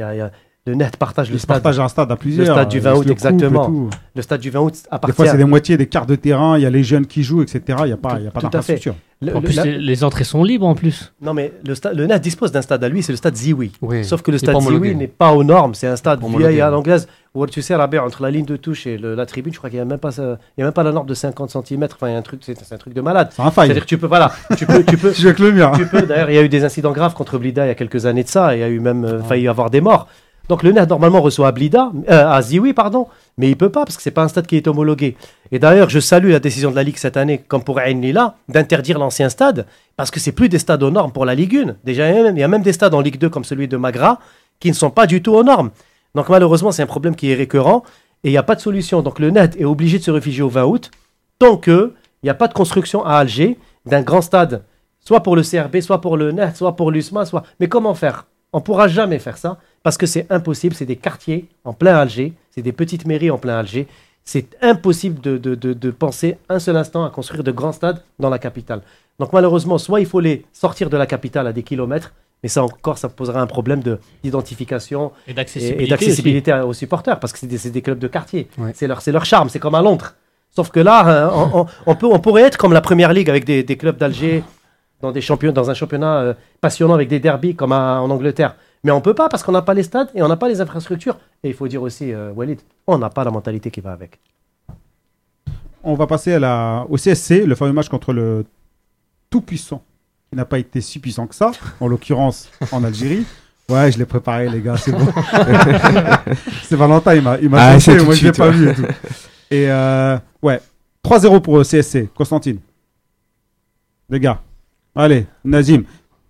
[0.67, 1.47] Le net partage le Ils stade.
[1.62, 2.56] partagent un stade à plusieurs.
[2.56, 3.89] stade du ils 20 se août, le exactement.
[4.15, 5.15] Le stade du 20 août Des appartient.
[5.15, 7.41] fois, c'est des moitiés des quarts de terrain, il y a les jeunes qui jouent,
[7.41, 7.62] etc.
[7.80, 8.93] Il n'y a pas, il y a pas à d'infrastructure.
[9.24, 11.13] Le- En le- plus, la- les, les entrées sont libres en plus.
[11.21, 13.71] Non, mais le, stade, le net dispose d'un stade à lui, c'est le stade Zioui.
[13.82, 14.04] Oui.
[14.04, 14.60] Sauf que le stade.
[14.62, 15.74] Zioui n'est pas aux normes.
[15.76, 18.86] C'est un stade vieille à l'anglaise où tu sais, là-bas, entre la ligne de touche
[18.88, 20.65] et le- la tribune, je crois qu'il n'y a, même pas ça- il y a
[20.65, 21.84] même pas la norme de 50 cm.
[21.91, 23.30] Enfin, il y a un truc, c'est c'est un truc de malade.
[23.32, 23.67] C'est un faille.
[23.67, 25.71] C'est-à-dire que tu peux, voilà, tu peux, tu peux, le mien.
[25.76, 26.02] tu peux.
[26.04, 28.24] D'ailleurs, il y a eu des incidents graves contre Blida il y a quelques années
[28.24, 28.56] de ça.
[28.56, 30.08] Il y a eu même euh, failli y avoir des morts.
[30.52, 34.04] Donc le NED normalement reçoit à Blida, euh, pardon, mais il peut pas parce que
[34.04, 35.16] c'est pas un stade qui est homologué.
[35.54, 38.36] Et d'ailleurs, je salue la décision de la Ligue cette année, comme pour Ain Lila,
[38.50, 41.76] d'interdire l'ancien stade parce que c'est plus des stades aux normes pour la Ligue 1.
[41.86, 44.20] Déjà, il y a même, des stades en Ligue 2 comme celui de Magra
[44.60, 45.72] qui ne sont pas du tout aux normes.
[46.16, 47.84] Donc malheureusement, c'est un problème qui est récurrent
[48.26, 49.02] et il n'y a pas de solution.
[49.02, 50.92] Donc le NED est obligé de se réfugier au 20 août
[51.40, 54.66] tant que il n'y a pas de construction à Alger d'un grand stade,
[55.00, 57.44] soit pour le CRB, soit pour le NED, soit pour l'USMA, soit.
[57.62, 58.26] Mais comment faire?
[58.52, 60.76] On pourra jamais faire ça parce que c'est impossible.
[60.76, 63.88] C'est des quartiers en plein Alger, c'est des petites mairies en plein Alger.
[64.24, 68.02] C'est impossible de, de- de- de penser un seul instant à construire de grands stades
[68.20, 68.82] dans la capitale.
[69.20, 72.13] Donc malheureusement, soit il faut les sortir de la capitale à des kilomètres,
[72.44, 75.84] mais ça encore, ça posera un problème de- d'identification Et d'accessibilité.
[75.84, 78.48] et d'accessibilité aux supporters, parce que c'est des, clubs de quartier.
[78.58, 78.72] Ouais.
[78.74, 80.13] C'est leur, c'est leur charme, c'est comme à Londres.
[80.56, 83.30] Sauf que là, hein, on, on- on peut, on pourrait être comme la première ligue
[83.30, 84.44] avec des, des clubs d'Alger
[85.02, 88.56] dans, des champions, dans un championnat euh, passionnant avec des derbies comme à- en Angleterre.
[88.84, 90.60] Mais on peut pas parce qu'on n'a pas les stades et on n'a pas les
[90.60, 91.17] infrastructures.
[91.44, 94.20] Et il faut dire aussi, euh, Walid, on n'a pas la mentalité qui va avec.
[95.84, 98.46] On va passer à la, au CSC, le fameux match contre le
[99.30, 99.84] tout-puissant,
[100.30, 103.26] qui n'a pas été si puissant que ça, en l'occurrence en Algérie.
[103.70, 105.08] Ouais, je l'ai préparé, les gars, c'est bon.
[106.63, 108.74] c'est Valentin, il m'a il m'a Ah, chanté, moi je l'ai suite, pas vu et
[108.76, 108.86] tout.
[109.50, 110.60] Et euh, ouais,
[111.06, 112.60] 3-0 pour le CSC, Constantine.
[114.10, 114.41] Les gars,
[114.94, 115.84] allez, Nazim,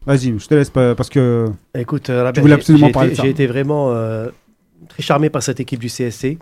[0.06, 3.24] vas-y, je te laisse pas- parce que Écoute, Tu voulais absolument parler été- de ça.
[3.24, 4.30] J'ai été vraiment euh,
[4.90, 6.38] très charmé par cette équipe du CSC.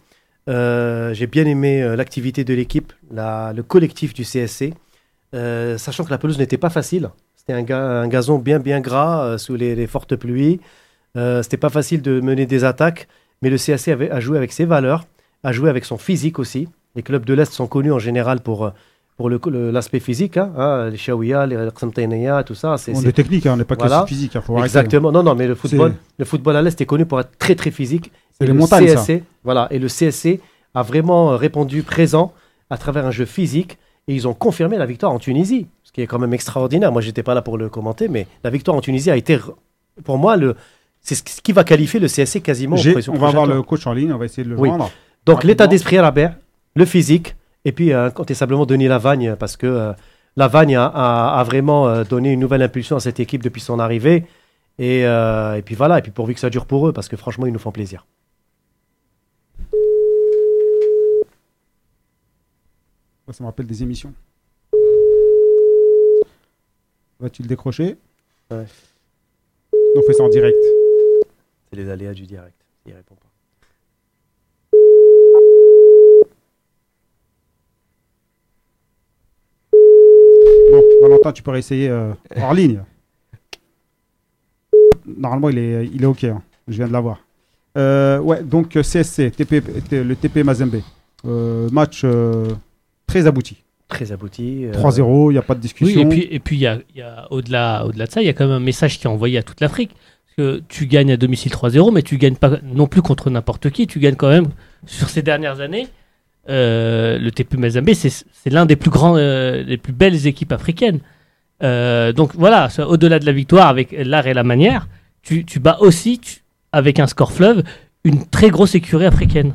[0.48, 4.74] Euh, j'ai bien aimé euh, l'activité de l'équipe, la- le collectif du CSC,
[5.78, 7.10] sachant que la pelouse n'était pas facile.
[7.36, 10.60] C'était un, ga- un gazon bien bien gras sous les, les fortes pluies.
[11.16, 13.08] C'était pas facile de mener des attaques,
[13.42, 15.06] mais le CSC avait, a joué avec ses valeurs,
[15.44, 16.68] a joué avec son physique aussi.
[16.96, 18.72] Les clubs de l'Est sont connus en général pour,
[19.20, 22.78] pour l'aspect physique, hein, hein, les Shawiya, les Qsamtaynaya, tout ça.
[22.78, 24.04] c'est- on c'est- est technique, hein, on n'est pas Voilà.
[24.04, 24.58] que physique, il faut.
[24.64, 25.12] Exactement.
[25.12, 27.70] Non, non, mais le football, le football à l'Est est connu pour être très, très
[27.70, 28.12] physique.
[28.32, 28.96] C'est Et les le montagnes, ça.
[28.96, 29.68] CSC, Voilà.
[29.72, 30.40] Et le CSC
[30.74, 32.32] a vraiment répondu présent
[32.70, 33.78] à travers un jeu physique.
[34.08, 36.92] Et ils ont confirmé la victoire en Tunisie, ce qui est quand même extraordinaire.
[36.94, 39.38] Moi, j'étais pas là pour le commenter, mais la victoire en Tunisie a été,
[40.06, 40.56] pour moi, le,
[41.02, 42.78] c'est ce qui va qualifier le CSC quasiment.
[42.78, 44.70] J'ai- on va avoir le coach en ligne, on va essayer de le Oui.
[44.70, 44.90] joindre.
[45.26, 46.32] Donc l'état d'esprit à la baie,
[46.76, 49.94] le physique, et puis euh, incontestablement Denis Lavagne, parce que euh,
[50.36, 53.80] Lavagne a, a- a vraiment euh, donné une nouvelle impulsion à cette équipe depuis son
[53.80, 54.26] arrivée.
[54.78, 57.18] Et, euh, et puis voilà, et puis pourvu que ça dure pour eux, parce que
[57.18, 58.06] franchement, ils nous font plaisir.
[63.32, 64.14] Ça me rappelle des émissions.
[67.20, 67.96] Va-t-il décrocher
[68.50, 68.66] Ouais.
[69.96, 70.58] On fait ça en direct.
[71.70, 72.56] C'est les aléas du direct.
[72.88, 73.29] Il répond pas.
[81.02, 82.82] Valentin, tu peux réessayer euh, hors ligne.
[85.06, 86.24] Normalement, il est, il est OK.
[86.26, 86.42] hein.
[86.68, 87.20] Je viens de l'avoir.
[87.78, 90.82] Euh, ouais, donc euh, CSC, TP, T- le TP Mazembe.
[91.26, 92.48] Euh, match euh,
[93.08, 93.58] très abouti.
[93.88, 94.66] Très abouti.
[94.66, 96.02] euh, 3-0, il n'y a pas de Oui, discussion.
[96.02, 98.26] et puis, et puis il y a, il y a- au-delà, au-delà de ça, il
[98.26, 99.92] y a quand même un message qui est envoyé à toute l'Afrique.
[100.26, 103.70] Parce que tu gagnes à domicile 3-0, mais tu gagnes pas non plus contre n'importe
[103.72, 103.88] qui.
[103.88, 104.48] Tu gagnes quand même,
[104.86, 105.88] sur ces dernières années,
[106.48, 111.00] le TP Mazembe, c'est, l'un des plus grands, euh, des plus belles équipes africaines.
[111.62, 114.88] Euh, donc voilà, au-delà de la victoire avec l'art et la manière,
[115.22, 117.64] tu, tu bats aussi, tu- avec un score fleuve,
[118.04, 119.54] une très grosse écurie africaine.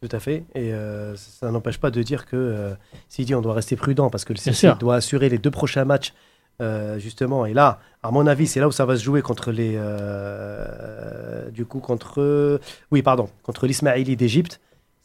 [0.00, 0.44] Tout à fait.
[0.54, 2.72] Et euh, ça n'empêche pas de dire que euh,
[3.08, 4.76] Sidi, on doit rester prudent parce que le sûr.
[4.76, 6.14] doit assurer les deux prochains matchs,
[6.62, 7.44] euh, justement.
[7.44, 9.74] Et là, à mon avis, c'est là où ça va se jouer contre les.
[9.76, 12.60] euh, du coup, contre.
[12.90, 14.60] Oui, pardon, contre l'Ismaili d'Égypte.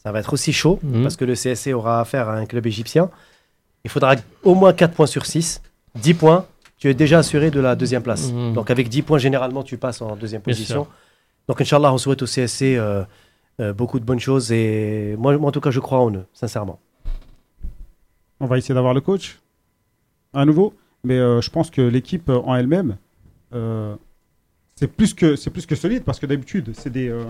[0.06, 1.02] Ça va être aussi chaud Mhm.
[1.02, 3.10] parce que le CSC aura affaire à un club égyptien.
[3.84, 4.14] Il faudra
[4.44, 5.60] au moins 4 points sur 6.
[5.96, 6.46] 10 points,
[6.78, 8.30] tu es déjà assuré de la deuxième place.
[8.30, 8.52] Mhm.
[8.54, 10.86] Donc avec 10 points, généralement, tu passes en deuxième position.
[11.48, 13.02] Donc, Inch'Allah, on souhaite au CSC euh,
[13.60, 14.52] euh, beaucoup de bonnes choses.
[14.52, 16.78] Et moi, moi, en tout cas, je crois en eux, sincèrement.
[18.38, 19.40] On va essayer d'avoir le coach
[20.34, 20.72] à nouveau.
[21.02, 22.96] Mais euh, je pense que l'équipe en elle-même,
[23.54, 23.96] euh,
[24.76, 27.24] c'est plus que c'est plus que solide parce que d'habitude c'est des euh,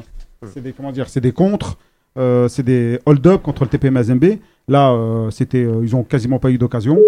[0.52, 1.78] c'est des comment dire c'est des contres,
[2.16, 4.38] euh, c'est des hold-up contre le TP Mazembe.
[4.68, 6.98] Là, euh, c'était euh, ils ont quasiment pas eu d'occasion.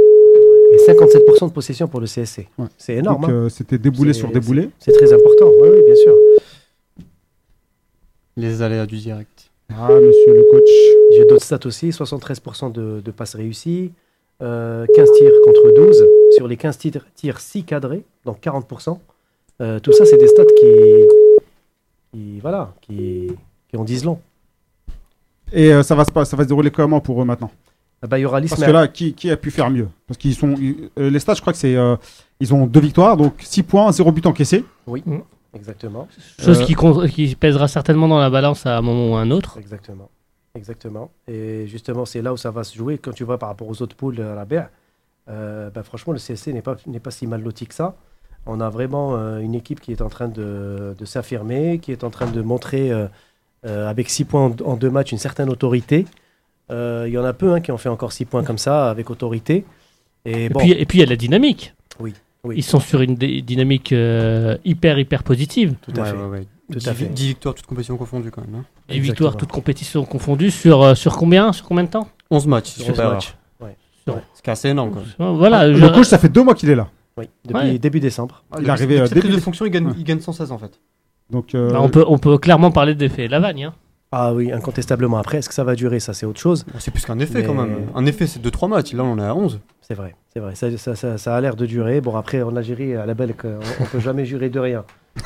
[0.72, 2.46] Et 57% de possession pour le CSC.
[2.58, 2.66] Ouais.
[2.76, 3.22] C'est énorme.
[3.22, 3.34] Donc hein.
[3.34, 4.70] euh, c'était déboulé sur déboulé.
[4.78, 5.50] C'est très important.
[5.60, 6.14] Oui, oui, bien sûr.
[8.36, 9.50] Les aléas du direct.
[9.70, 10.68] Ah, monsieur le coach.
[11.16, 13.92] J'ai d'autres stats aussi 73% de, de passes réussies,
[14.42, 16.04] euh, 15 tirs contre 12.
[16.36, 18.98] Sur les 15 tirs, tirs 6 cadrés, donc 40%.
[19.60, 20.66] Euh, tout ça, c'est des stats qui,
[22.12, 23.28] qui, voilà, qui,
[23.68, 24.20] qui en disent long.
[25.52, 27.50] Et euh, ça va se pas- ça va se dérouler comment pour eux maintenant?
[28.02, 29.88] Ah bah, il y aura Parce que là, qui, qui a pu faire mieux?
[30.06, 31.96] Parce qu'ils sont ils- euh, les stats, je crois que c'est euh,
[32.40, 34.64] ils ont deux victoires, donc 6 points, 0 but encaissé.
[35.54, 36.06] Exactement.
[36.38, 36.74] Chose Euh, qui,
[37.28, 39.56] qui pèsera certainement dans la balance à un moment ou à un autre.
[39.58, 40.11] Exactement.
[40.54, 41.11] Exactement.
[41.26, 42.98] Et justement, c'est là où ça va se jouer.
[42.98, 44.66] Quand tu vois par rapport aux autres poules à la BR,
[45.28, 47.96] euh, bah, franchement, le CSC n'est pas, n'est pas si mal loti que ça.
[48.46, 52.04] On a vraiment euh, une équipe qui est en train de, de s'affirmer, qui est
[52.04, 53.06] en train de montrer, euh,
[53.66, 56.06] euh, avec 6 points en, en deux matchs, une certaine autorité.
[56.70, 58.90] Euh, Il y en a peu hein, qui ont fait encore 6 points comme ça,
[58.90, 59.64] avec autorité.
[60.24, 61.74] Et, Et bon, puis et puis il y a de la dynamique.
[62.00, 62.12] Oui,
[62.44, 62.54] oui.
[62.58, 65.74] Ils sont sur une dynamique euh, hyper hyper positive.
[65.82, 66.16] tout à Ouais, fait.
[66.16, 66.46] ouais, ouais.
[66.70, 67.06] Tout 10, à fait.
[67.06, 68.54] 10 victoires, toutes compétitions confondues quand même.
[68.56, 68.64] hein.
[68.88, 69.02] 10 Exactement.
[69.02, 72.08] victoires, toutes compétitions confondues sur sur combien sur combien de temps?
[72.30, 73.34] 11 matchs, Sur c'est 11 pas matchs.
[73.60, 73.70] rare.
[74.04, 74.90] Sur- Ce qui est assez énorme.
[74.92, 75.32] Quoi.
[75.32, 75.66] Voilà.
[75.66, 76.88] le je- coach, ça fait deux mois qu'il est là.
[77.18, 77.78] Oui, depuis Ouais.
[77.78, 78.42] début décembre.
[78.58, 79.92] Il est arrivé, début- de fonction, il gagne, Ouais.
[79.98, 80.78] il gagne sans cesse en fait.
[81.30, 83.64] Donc euh, bah, on peut on peut clairement parler d'effet Lavagne.
[83.64, 83.74] Hein.
[84.10, 85.18] Ah oui, incontestablement.
[85.18, 86.00] Après, est-ce que ça va durer?
[86.00, 86.64] Ça, c'est autre chose.
[86.78, 87.88] C'est plus qu'un effet Mais- quand même.
[87.94, 88.94] Un effet, c'est 2-3 matchs.
[88.94, 89.60] Là, on est à 11.
[89.82, 90.54] C'est vrai, c'est vrai.
[90.54, 92.00] Ça, ça- ça- ça a l'air de durer.
[92.00, 94.84] Bon, après, en Algérie, à la belle, on, on peut jamais jurer de rien.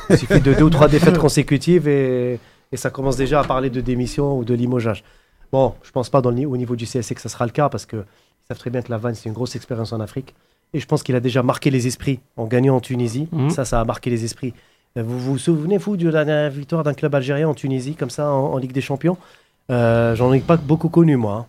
[0.09, 2.39] Il suffit de deux ou trois défaites consécutives et,
[2.73, 5.05] et ça commence déjà à parler de démission ou de limogeage.
[5.53, 7.69] Bon, je pense pas dans le, au niveau du CSC que ça sera le cas
[7.69, 10.33] parce que ils savent très bien que la Vanne, c'est une grosse expérience en Afrique.
[10.73, 13.29] Et je pense qu'il a déjà marqué les esprits en gagnant en Tunisie.
[13.31, 13.49] Mhm.
[13.51, 14.53] Ça, ça a marqué les esprits.
[14.97, 18.09] Euh, Vous vous souvenez, vous, de la dernière victoire d'un club algérien en Tunisie, comme
[18.11, 19.17] ça, en, en Ligue des Champions?
[19.71, 21.33] Euh, J'en ai pas beaucoup connu, moi.
[21.33, 21.45] hein.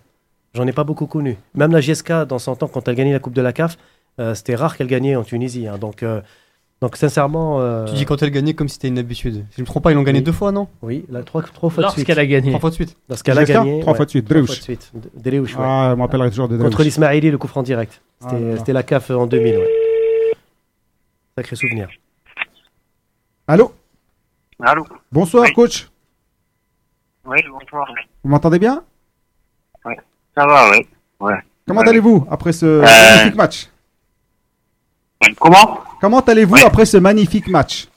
[0.55, 1.37] J'en ai pas beaucoup connu.
[1.55, 3.77] Même la GSK, dans son temps, quand elle gagnait la Coupe de la CAF,
[4.21, 5.67] euh, c'était rare qu'elle gagnait en Tunisie.
[5.67, 5.77] hein.
[5.79, 6.21] Donc, euh,
[6.81, 7.61] donc, sincèrement.
[7.61, 9.45] euh, Tu dis quand elle gagnait comme si c'était une habitude.
[9.51, 10.25] Si je me trompe pas, ils l'ont gagné Oui.
[10.25, 10.69] deux fois, non?
[10.81, 11.99] Oui, là, trois, trois fois de suite.
[12.09, 12.49] Lorsqu'elle a gagné.
[12.51, 12.97] Trois fois de suite.
[13.11, 13.81] Lorsqu'elle a gagné.
[13.81, 14.47] trois ouais, fois de suite, trois Dréouch.
[14.49, 14.91] fois de suite.
[14.95, 15.63] D- Dréouch, ouais.
[15.63, 18.01] Ah, je me rappellerai toujours de Contre l'Ismaili, le coup franc direct.
[18.23, 19.59] Ah C'était c'était la CAF en 2000.
[19.59, 19.71] Ouais.
[21.37, 21.89] Sacré souvenir.
[23.47, 23.73] Allô
[24.61, 25.53] Allô Bonsoir, Oui.
[25.53, 25.89] coach.
[27.25, 27.87] Oui, bonsoir.
[28.23, 28.83] Vous m'entendez bien
[30.35, 30.87] Ça va, oui.
[31.67, 31.89] Comment Ouais.
[31.89, 32.81] allez-vous après ce Euh.
[32.83, 33.69] magnifique match
[35.39, 36.65] Comment Comment allez-vous Ouais.
[36.65, 37.89] après ce magnifique match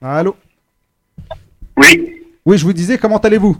[0.00, 0.36] Allô
[1.76, 3.56] Oui, Oui, je vous disais, comment allez-vous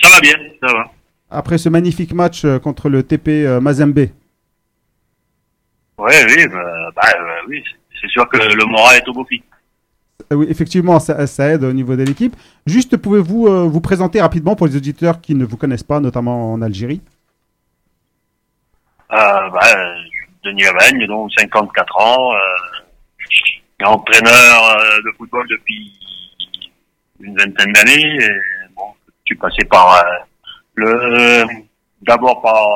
[0.00, 0.84] ça va bien, ça va.
[1.28, 4.06] après ce magnifique match euh, contre le TP euh, Mazembe
[5.98, 7.62] Oui, oui, bah, bah, euh, oui.
[8.00, 9.44] C'est sûr que le moral est au beau fixe.
[10.32, 12.36] Euh, Oui, effectivement, ça, ça aide au niveau de l'équipe.
[12.66, 16.52] Juste, pouvez-vous euh, vous présenter rapidement pour les auditeurs qui ne vous connaissent pas, notamment
[16.52, 17.00] en Algérie?
[19.10, 19.60] Euh, bah,
[20.44, 25.92] Denis Lavagne, donc 54 ans, euh, entraîneur de football depuis
[27.20, 28.18] une vingtaine d'années.
[28.76, 28.84] Bon,
[29.24, 30.02] je suis passé par
[30.74, 31.44] le
[32.02, 32.66] d'abord par,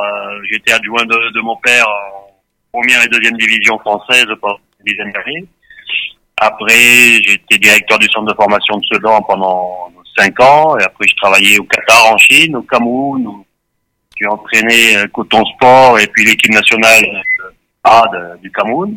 [0.51, 2.22] j'étais adjoint de, de mon père en
[2.73, 5.45] première et deuxième division française pendant une dizaine d'années.
[6.39, 10.77] Après, j'étais directeur du centre de formation de Sedan pendant cinq ans.
[10.79, 13.27] Et après, je travaillais au Qatar, en Chine, au Cameroun.
[13.27, 13.47] où
[14.19, 17.05] J'ai entraîné euh, Coton Sport et puis l'équipe nationale
[17.45, 17.51] euh,
[17.85, 18.05] A
[18.43, 18.97] du Cameroun.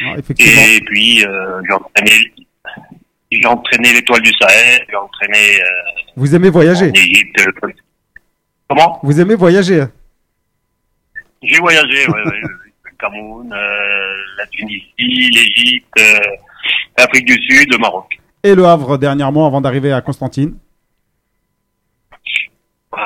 [0.00, 0.14] Ah.
[0.38, 2.32] Et puis, euh, j'ai entraîné,
[3.32, 4.84] j'ai entraîné l'étoile du Sahel.
[4.88, 5.64] J'ai entraîné euh,
[6.16, 6.90] Vous aimez voyager?
[6.90, 7.40] en Égypte.
[8.68, 9.00] Comment?
[9.02, 9.90] Vous aimez voyager hein?
[11.42, 12.42] J'ai voyagé, ouais, ouais,
[12.98, 13.56] Cameroun, euh,
[14.38, 16.18] la Tunisie, l'Égypte, euh,
[16.98, 18.18] l'Afrique du Sud, le Maroc.
[18.42, 20.56] Et Le Havre dernièrement avant d'arriver à Constantine.
[22.94, 22.98] Euh...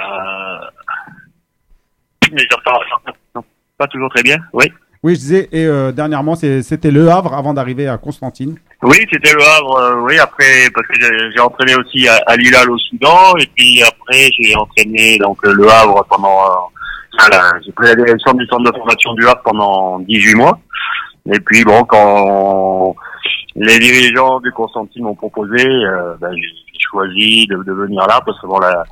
[2.32, 3.44] Mais j'entends j'entends
[3.76, 4.36] pas toujours très bien.
[4.52, 4.64] Oui.
[5.02, 8.56] Oui, je disais, et euh, dernièrement, c'était Le Havre avant d'arriver à Constantine.
[8.82, 9.76] Oui, c'était le Havre.
[9.78, 10.94] euh, oui, après parce que
[11.34, 15.52] j'ai entraîné aussi à, à Lilal au Soudan et puis après j'ai entraîné donc euh,
[15.52, 16.70] le Havre pendant.
[17.18, 20.58] Voilà, j'ai pris la direction du centre de formation du Havre pendant 18 mois.
[21.32, 22.96] Et puis bon, quand
[23.54, 28.20] les dirigeants du Constantine m'ont proposé, euh, ben, j'ai j'ai choisi de, de venir là
[28.24, 28.84] parce que bon la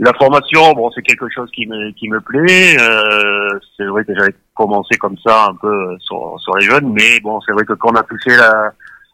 [0.00, 2.76] la formation, bon, c'est quelque chose qui me qui me plaît.
[2.80, 7.20] Euh, c'est vrai que j'avais commencé comme ça un peu sur sur les jeunes, mais
[7.20, 8.72] bon, c'est vrai que quand on a touché la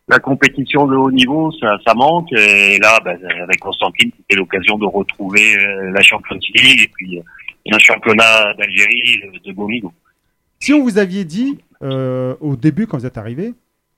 [0.09, 2.31] la compétition de haut niveau, ça, ça manque.
[2.33, 7.23] Et là, ben, avec Constantine, c'était l'occasion de retrouver euh, la Champions League et puis
[7.73, 9.93] un championnat d'Algérie de, niveau.
[10.61, 13.55] Si on vous aviez dit euh, au début, quand vous êtes arrivé,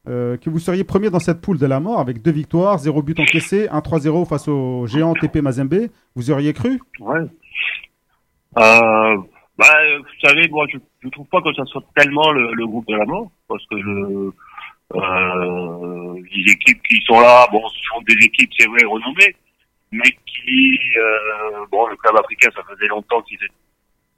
[0.09, 3.02] euh, que vous seriez premier dans cette poule de la mort avec deux victoires, zéro
[3.02, 6.81] but encaissé, 1-3-0 face au géant TP Mazembe, vous auriez cru?
[7.00, 7.20] Ouais.
[8.59, 9.16] Euh,
[9.59, 12.87] bah, vous savez, moi, je, je trouve pas que ça soit tellement le, le groupe
[12.87, 14.31] de la mort, parce que je,
[14.94, 19.35] euh, les équipes qui sont là, bon, ce sont des équipes, c'est vrai, renommées,
[19.92, 23.38] mais qui, euh, bon, le club africain, ça faisait longtemps qu'ils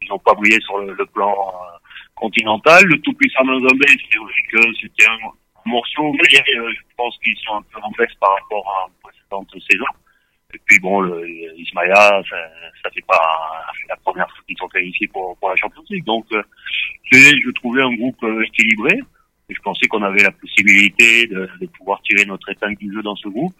[0.08, 1.78] n'ont pas brillé sur le, le plan euh,
[2.14, 2.84] continental.
[2.84, 5.18] Le tout puissant Mozambique, c'est vrai que c'était un
[5.66, 8.94] morceau, mais euh, je pense qu'ils sont un peu en baisse par rapport à une
[9.02, 9.84] précédente saison.
[10.54, 11.28] Et puis bon, le,
[11.58, 12.36] Ismaïa, ça,
[12.82, 16.04] ça fait pas la première fois qu'ils sont qualifiés pour, pour la Champions League.
[16.04, 16.42] Donc, euh,
[17.12, 18.98] je trouvais un groupe euh, équilibré.
[19.50, 23.02] Et je pensais qu'on avait la possibilité de, de pouvoir tirer notre épingle du jeu
[23.02, 23.54] dans ce groupe.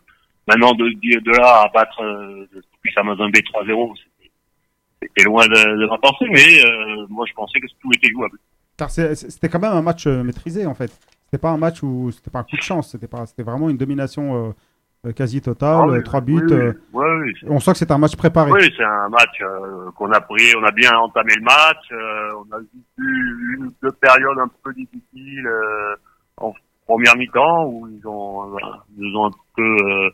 [0.49, 3.93] Maintenant, de, de, là à battre euh, depuis Amazon B 3-0,
[5.01, 8.39] c'était- loin de, de ma pensée, mais euh, moi je pensais que tout était jouable.
[9.15, 10.91] C'était quand même un match euh, maîtrisé en fait.
[11.27, 13.69] C'était pas un match où c'était pas un coup de chance, c'était pas, c'était vraiment
[13.69, 14.55] une domination
[15.05, 16.41] euh, quasi totale, Ah oui, trois buts.
[16.47, 18.51] oui, euh, oui, on sent que c'est un match préparé.
[18.53, 19.39] Oui, c'est un match
[19.97, 22.61] qu'on a pris, on a bien entamé le match, on a
[22.99, 25.49] eu une ou deux périodes un peu difficiles
[26.39, 26.55] en
[26.87, 28.57] première mi-temps où ils ont,
[28.97, 30.11] ils nous ont un peu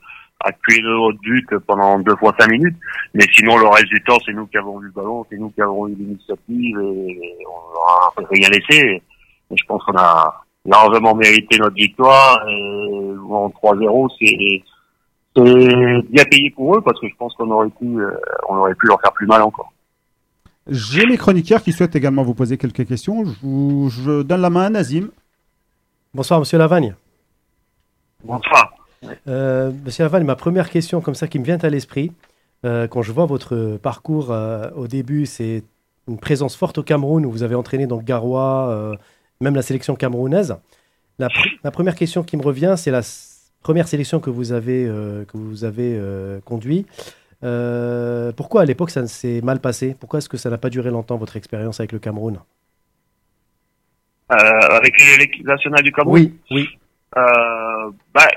[0.46, 2.76] euh, de notre but pendant deux fois cinq minutes,
[3.14, 5.50] mais sinon le reste du temps c'est nous qui avons eu le ballon, c'est nous
[5.50, 9.02] qui avons eu l'initiative et on leur a rien laissé.
[9.50, 14.62] Et je pense qu'on a largement mérité notre victoire et en 3-0 c'est
[15.36, 18.10] bien payé pour eux parce que je pense qu'on aurait pu, euh,
[18.48, 19.72] on aurait pu leur faire plus mal encore.
[20.68, 23.24] J'ai mes chroniqueurs qui souhaitent également vous poser quelques questions.
[23.24, 25.10] Je, vous- je donne la main à Nazim.
[26.14, 26.94] Bonsoir, monsieur Lavagne.
[28.24, 28.72] Bonsoir.
[29.28, 32.12] Euh, monsieur Lavagne, ma première question, comme ça, qui me vient à l'esprit,
[32.64, 35.62] euh, quand je vois votre parcours euh, au début, c'est
[36.08, 38.96] une présence forte au Cameroun où vous avez entraîné donc Garoua, euh,
[39.40, 40.56] même la sélection camerounaise.
[41.18, 43.02] La, pr- la première question qui me revient, c'est la
[43.62, 45.98] première sélection que vous avez, que vous avez
[46.44, 46.86] conduit.
[48.36, 49.96] Pourquoi à l'époque ça s'est mal passé?
[49.98, 52.38] Pourquoi est-ce que ça n'a pas duré longtemps votre expérience avec le Cameroun?
[54.28, 56.20] Avec l'équipe nationale du Cameroun?
[56.20, 56.68] Oui, oui.
[57.16, 58.28] Euh, bah,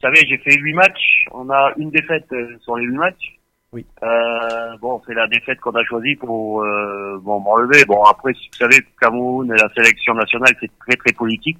[0.00, 1.24] vous savez, j'ai fait huit matchs.
[1.32, 3.34] On a une défaite euh, sur les huit matchs.
[3.72, 3.84] Oui.
[4.02, 7.84] Euh, bon, c'est la défaite qu'on a choisie pour euh, bon m'enlever.
[7.84, 11.58] Bon, après, si vous savez, Cameroun et la sélection nationale, c'est très très politique.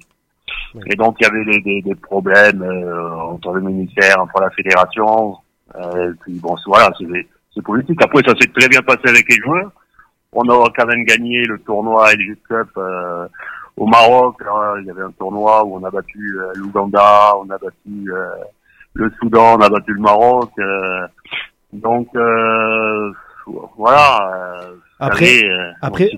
[0.73, 0.81] Oui.
[0.87, 4.49] Et donc, il y avait des, des, des problèmes euh, entre le ministère, entre la
[4.51, 5.35] fédération.
[5.75, 7.05] Euh, et puis bon, c'est- voilà, c'est
[7.53, 8.01] c'est politique.
[8.03, 9.71] Après, ça s'est très bien passé avec les joueurs.
[10.33, 13.27] On a quand même gagné le tournoi LG Cup euh,
[13.79, 14.35] au Maroc.
[14.45, 14.75] hein.
[14.81, 18.27] il y avait un tournoi où on a battu euh, l'Ouganda, on a battu euh,
[18.93, 20.51] le Soudan, on a battu le Maroc.
[20.59, 21.07] euh,
[21.73, 22.07] donc
[23.77, 24.61] voilà.
[24.99, 25.43] Après-
[25.81, 26.11] après-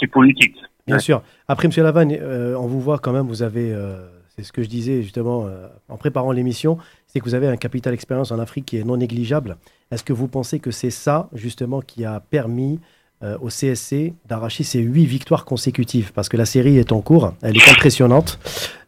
[0.00, 0.56] c'est politique.
[0.86, 1.00] Bien Ouais.
[1.02, 1.22] sûr.
[1.48, 3.74] Après, Monsieur Lavagne, on vous voit quand même, vous avez,
[4.28, 5.46] c'est ce que je disais justement
[5.88, 8.96] en préparant l'émission, c'est que vous avez un capital expérience en Afrique qui est non
[8.96, 9.56] négligeable.
[9.90, 12.80] Est-ce que vous pensez que c'est ça justement qui a permis
[13.24, 17.32] euh, au CSC d'arracher ces huit victoires consécutives Parce que la série est en cours,
[17.40, 18.38] elle est impressionnante.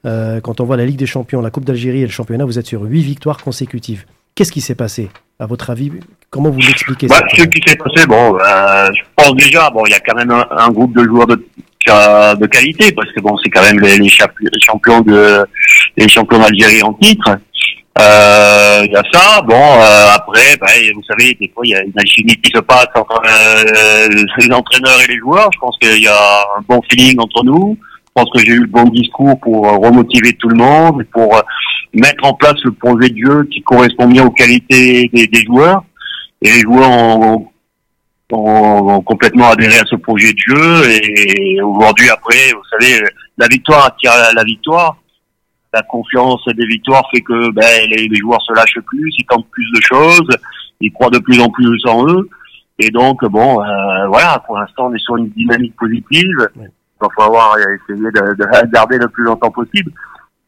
[0.05, 2.59] Euh, quand on voit la Ligue des Champions, la Coupe d'Algérie et le championnat, vous
[2.59, 4.05] êtes sur huit victoires consécutives.
[4.35, 5.09] Qu'est-ce qui s'est passé
[5.39, 5.91] À votre avis,
[6.29, 9.93] comment vous l'expliquez Bah, ce qui s'est passé, bon, euh, je pense déjà, bon, il
[9.93, 13.35] y a quand même un, un groupe de joueurs de, de qualité, parce que bon,
[13.43, 14.09] c'est quand même les
[14.59, 15.47] champions de,
[15.97, 17.39] les champions d'Algérie en titre.
[18.01, 19.41] Euh, Il y a ça.
[19.43, 22.61] Bon, euh, après, bah, vous savez, des fois, il y a une alchimie qui se
[22.61, 25.49] passe entre euh, les entraîneurs et les joueurs.
[25.55, 27.77] Je pense qu'il y a un bon feeling entre nous.
[27.81, 31.43] Je pense que j'ai eu le bon discours pour remotiver tout le monde, pour
[31.95, 35.83] mettre en place le projet de jeu qui correspond bien aux qualités des, des joueurs.
[36.43, 37.49] Et les joueurs ont,
[38.33, 40.91] ont- ont complètement adhéré à ce projet de jeu.
[40.91, 43.01] Et aujourd'hui, après, vous savez,
[43.39, 44.97] la victoire attire la victoire.
[45.77, 49.47] La confiance des victoires fait que ben, les, les joueurs se lâchent plus, ils tentent
[49.51, 50.29] plus de choses,
[50.81, 52.29] ils croient de plus en plus en eux.
[52.79, 56.49] Et donc, bon, euh, voilà, pour l'instant, on est sur une dynamique positive.
[56.57, 56.71] Il
[57.01, 59.93] va falloir essayer de, garder le plus longtemps possible.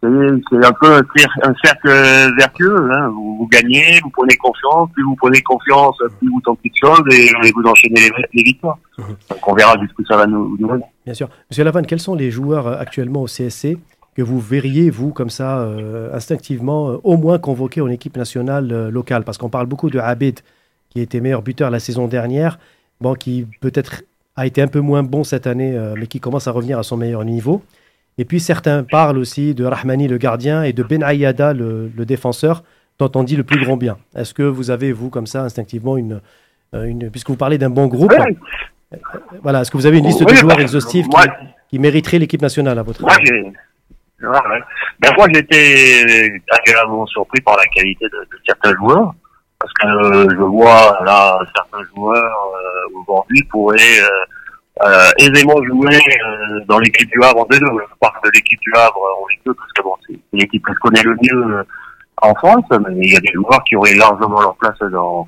[0.01, 1.91] C'est un peu un, cer- un cercle
[2.39, 2.91] vertueux.
[2.93, 3.09] Hein.
[3.09, 7.03] Vous, vous gagnez, vous prenez confiance, plus vous prenez confiance, plus vous tentez de choses
[7.13, 8.79] et, et vous enchaînez les, les victoires.
[8.97, 10.85] Donc on verra jusqu'où ça va nous, nous mener.
[11.05, 11.29] Bien sûr.
[11.51, 13.77] Monsieur Lavanne, quels sont les joueurs euh, actuellement au CSC
[14.19, 18.69] que vous verriez, vous, comme ça, euh, instinctivement, euh, au moins convoqués en équipe nationale
[18.73, 20.41] euh, locale Parce qu'on parle beaucoup de Abid,
[20.91, 22.59] qui était meilleur buteur la saison dernière,
[23.01, 24.03] bon, qui peut-être
[24.35, 26.97] a été un peu moins bon cette année, mais qui commence à revenir à son
[26.97, 27.63] meilleur niveau.
[28.19, 32.05] Et puis certains parlent aussi de Rahmani, le gardien, et de Ben Ayada, le, le
[32.05, 32.65] défenseur,
[32.99, 33.99] dont on dit le plus grand bien.
[34.17, 36.21] Est-ce que vous avez, vous, comme ça, instinctivement, une,
[36.73, 38.15] une puisque vous parlez d'un bon groupe,
[39.43, 41.17] voilà, est-ce que vous avez une liste de joueurs exhaustifs qui,
[41.71, 43.53] qui mériteraient l'équipe nationale, à votre avis?
[44.21, 49.15] Ben, moi, j'étais agréablement surpris par la qualité de, de certains joueurs.
[49.61, 55.97] Parce que euh, je vois, là, certains joueurs, euh, aujourd'hui, pourraient euh, euh, aisément jouer
[55.97, 57.57] euh, dans l'équipe du Havre en deux.
[57.57, 60.73] Je parle de l'équipe du Havre en Ligue 2, parce que bon, c'est l'équipe que
[60.73, 61.65] je connais le mieux euh,
[62.23, 65.27] en France, mais il y a des joueurs qui auraient largement leur place dans,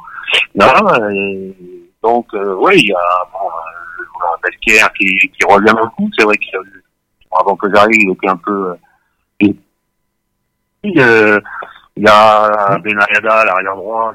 [0.54, 0.80] là,
[1.12, 1.54] et
[2.02, 3.48] donc, oui, il y a, bon,
[4.42, 6.08] Belker qui, qui revient beaucoup.
[6.16, 6.84] C'est vrai qu'il a eu
[7.38, 8.70] avant que j'arrive, il était un peu.
[8.70, 9.48] euh,
[10.96, 11.40] euh,
[11.96, 14.14] il y a Benayada, l'arrière droit,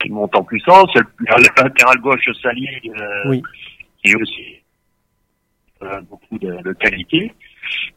[0.00, 0.90] qui, monte en puissance.
[0.94, 3.42] Il y a le latéral gauche Sali, euh, Oui.
[4.02, 4.60] qui est aussi
[5.82, 7.32] euh, beaucoup de, de qualité.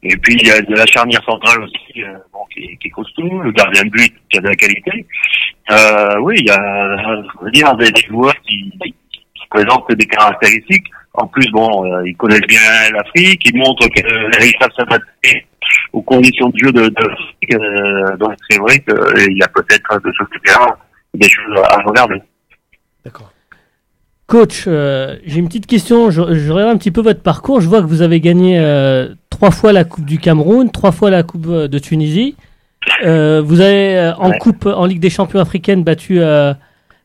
[0.04, 2.88] Et puis il y a de la charnière centrale aussi, euh, bon, qui, est- qui
[2.88, 5.06] est costaud, le gardien de but qui a de la qualité.
[5.72, 10.06] Euh, oui, il y a, je veux dire, des, des joueurs qui, qui présentent des
[10.06, 10.86] caractéristiques.
[11.18, 12.60] En plus, bon, euh, ils connaissent bien
[12.94, 15.46] l'Afrique, ils montrent qu'ils savent s'adapter
[15.94, 17.54] aux conditions de jeu de, de l'Afrique.
[17.54, 20.24] Euh, donc c'est vrai qu'il y a peut-être de ce
[21.14, 22.22] des choses à regarder.
[23.04, 23.32] D'accord.
[24.28, 26.10] Coach, euh, j'ai une petite question.
[26.10, 27.62] Je, je regarde un petit peu votre parcours.
[27.62, 31.12] Je vois que vous avez gagné euh, trois fois la Coupe du Cameroun, trois fois
[31.12, 32.36] la Coupe euh, de Tunisie.
[33.04, 34.38] Euh, vous avez euh, en Ouais.
[34.40, 36.54] Coupe, en Ligue des Champions africaine, battu euh,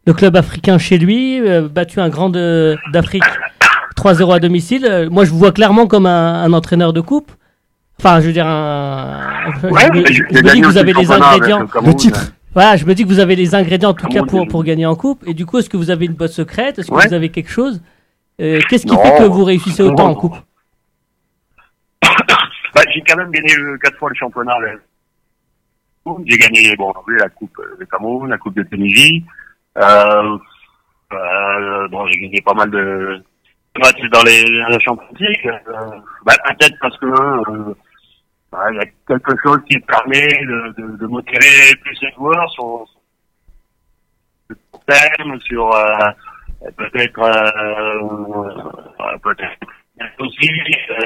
[0.06, 3.22] le club africain chez lui, euh, battu un grand d'Afrique
[4.00, 4.86] 3-0 à domicile.
[4.86, 7.30] Euh, moi, je vous vois clairement comme un, un entraîneur de coupe.
[7.98, 9.20] Enfin, je veux dire, un...
[9.62, 11.60] je, Ouais, me, je dis que vous avez le les ingrédients.
[11.60, 11.92] le Cameroun.
[11.92, 12.32] Le titre.
[12.54, 14.86] Voilà, je me dis que vous avez les ingrédients en tout cas pour, pour gagner
[14.86, 15.22] en coupe.
[15.26, 16.78] Et du coup, est-ce que vous avez une botte secrète?
[16.78, 17.06] Est-ce que Ouais.
[17.06, 17.80] vous avez quelque chose?
[18.40, 19.02] Euh, Qu'est-ce qui Non.
[19.02, 20.10] fait que vous réussissez autant Non.
[20.10, 20.36] en coupe?
[22.74, 24.56] Bah, j'ai quand même gagné euh, quatre fois le championnat.
[24.60, 24.68] là.
[26.24, 29.24] J'ai gagné bon, la Coupe euh, de Cameroun, la Coupe de Tunisie.
[29.76, 30.38] Euh,
[31.12, 33.22] euh, bon, j'ai gagné pas mal de
[33.78, 35.46] dans les, Champions League.
[35.68, 35.90] Euh,
[36.24, 37.74] bah, peut-être parce que euh,
[38.50, 42.50] bah, il y a quelque chose qui permet de, de, de motiver plus les joueurs
[42.50, 43.00] sur, sur
[44.50, 44.56] le
[44.86, 45.96] terme, sur euh,
[46.76, 49.56] peut-être euh, peut-être
[50.18, 50.48] aussi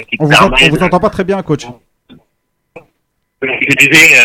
[0.09, 1.67] qui On vous, en- on vous entend pas très bien, coach.
[3.43, 4.17] je disais,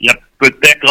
[0.00, 0.86] il y a peut-être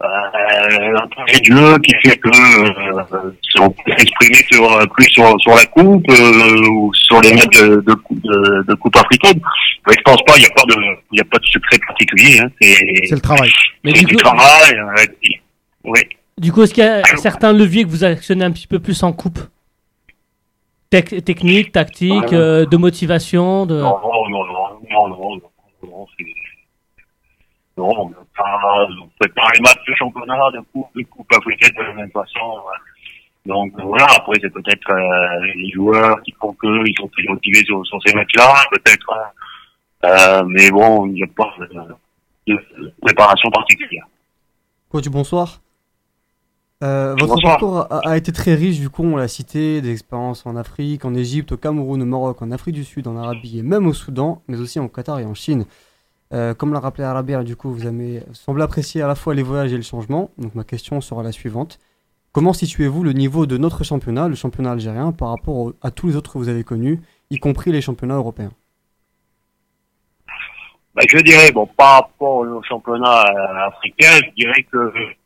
[0.00, 5.34] un projet de jeu qui fait que euh, on peut s'exprimer sur, euh, plus sur,
[5.40, 9.40] sur la coupe euh, ou sur les matchs de, de, de, de coupe africaine.
[9.86, 10.76] Mais je pense pas, il n'y a pas de,
[11.12, 12.38] il a pas de secret particulier.
[12.40, 12.48] Hein.
[12.60, 12.76] C'est
[13.08, 13.50] C'est le travail.
[13.82, 14.74] Mais du du coup, travail.
[14.74, 15.04] euh,
[15.84, 16.00] oui.
[16.38, 19.02] du coup, est-ce qu'il y a certains leviers que vous actionnez un petit peu plus
[19.02, 19.40] en coupe?
[20.90, 23.74] Tec- Technique, tactique, euh, de motivation de...
[23.80, 24.46] Non, non, non, non,
[24.90, 25.47] non, non, non, non, c'est...
[27.78, 31.02] Non, on ne peut pas, on fait pas les matchs de championnat, de coupe, de
[31.04, 32.60] coupe africaine de la même façon.
[33.46, 37.86] Donc voilà, après c'est peut-être euh, les joueurs qui font qu'ils sont plus motivés sur,
[37.86, 39.10] sur ces matchs-là, peut-être.
[40.04, 41.54] Euh, mais bon, il n'y a pas
[42.48, 44.06] de, de préparation particulière.
[44.90, 45.60] Coach, bonsoir.
[46.82, 47.58] Euh, votre Bonsoir.
[47.58, 51.04] parcours a, a été très riche, du coup, on l'a cité, des expériences en Afrique,
[51.04, 53.92] en Égypte, au Cameroun, au Maroc, en Afrique du Sud, en Arabie et même au
[53.92, 55.64] Soudan, mais aussi en Qatar et en Chine.
[56.34, 59.42] Euh, comme l'a rappelé Arabia, du coup, vous avez semblé apprécier à la fois les
[59.42, 60.30] voyages et le changement.
[60.38, 61.78] Donc ma question sera la suivante.
[62.32, 66.16] Comment situez-vous le niveau de notre championnat, le championnat algérien, par rapport à tous les
[66.16, 67.00] autres que vous avez connus,
[67.30, 68.52] y compris les championnats européens?
[70.94, 75.16] Bah, je dirais, bon, par rapport au championnat euh, africain, je dirais que le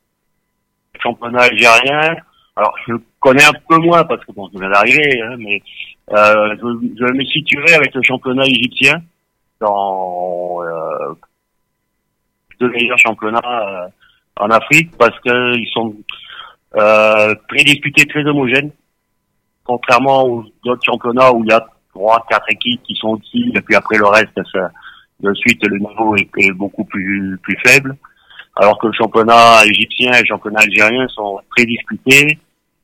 [1.00, 2.16] championnat algérien,
[2.54, 5.60] alors je connais un peu moins parce que je viens d'arriver, hein, mais
[6.12, 9.02] euh, je, je me situerai avec le championnat égyptien
[9.62, 11.14] dans euh,
[12.60, 13.88] deux meilleurs championnats euh,
[14.36, 15.94] en Afrique parce que ils sont
[16.76, 18.72] euh, très disputés, très homogènes,
[19.64, 23.60] contrairement aux autres championnats où il y a trois, quatre équipes qui sont au-dessus et
[23.60, 24.70] puis après le reste, ça,
[25.20, 27.96] de suite le niveau est, est beaucoup plus plus faible,
[28.56, 32.38] alors que le championnat égyptien et le championnat algérien sont très disputés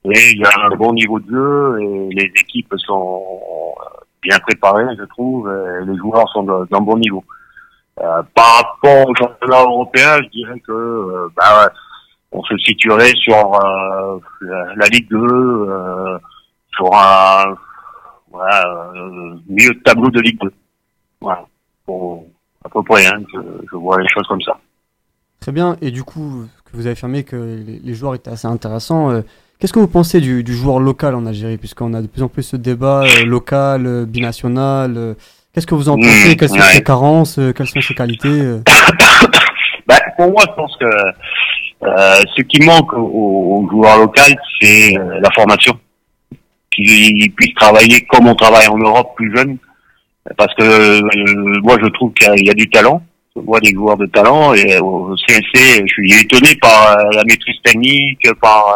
[0.04, 3.74] et il y a un bon niveau de jeu et les équipes sont
[4.22, 7.24] bien préparées, je trouve, et les joueurs sont d'un bon niveau.
[8.00, 11.68] Euh, par rapport au championnat européen, je dirais que euh, bah,
[12.30, 14.18] on se situerait sur euh,
[14.76, 16.18] la, Ligue 2, euh,
[16.76, 17.56] sur un
[18.30, 20.52] voilà, euh, milieu de tableau de Ligue 2.
[21.20, 21.44] Voilà
[21.86, 22.24] pour-
[22.64, 23.40] à peu près, hein, je,
[23.70, 24.56] je vois les choses comme ça.
[25.40, 25.76] Très bien.
[25.80, 29.22] Et du coup, que vous avez affirmé que les, les joueurs étaient assez intéressants.
[29.60, 32.28] Qu'est-ce que vous pensez du, du joueur local en Algérie, puisqu'on a de plus en
[32.28, 35.14] plus ce débat euh, local, euh, binational euh,
[35.52, 36.36] Qu'est-ce que vous en Mmh, pensez?
[36.36, 36.60] Quelles sont ouais.
[36.74, 38.28] ses carences euh, Quelles sont ses qualités
[39.88, 42.98] Ben, pour moi, je pense que euh, ce qui manque aux,
[43.64, 44.20] aux joueurs locaux,
[44.60, 45.76] c'est euh, la formation.
[46.70, 49.56] Qu'ils puissent travailler comme on travaille en Europe plus jeune.
[50.36, 53.02] Parce que euh, moi, je trouve qu'il y, a- il y a du talent.
[53.34, 57.24] Je vois des joueurs de talent et au CLC, je suis étonné par euh, la
[57.24, 58.66] maîtrise technique, par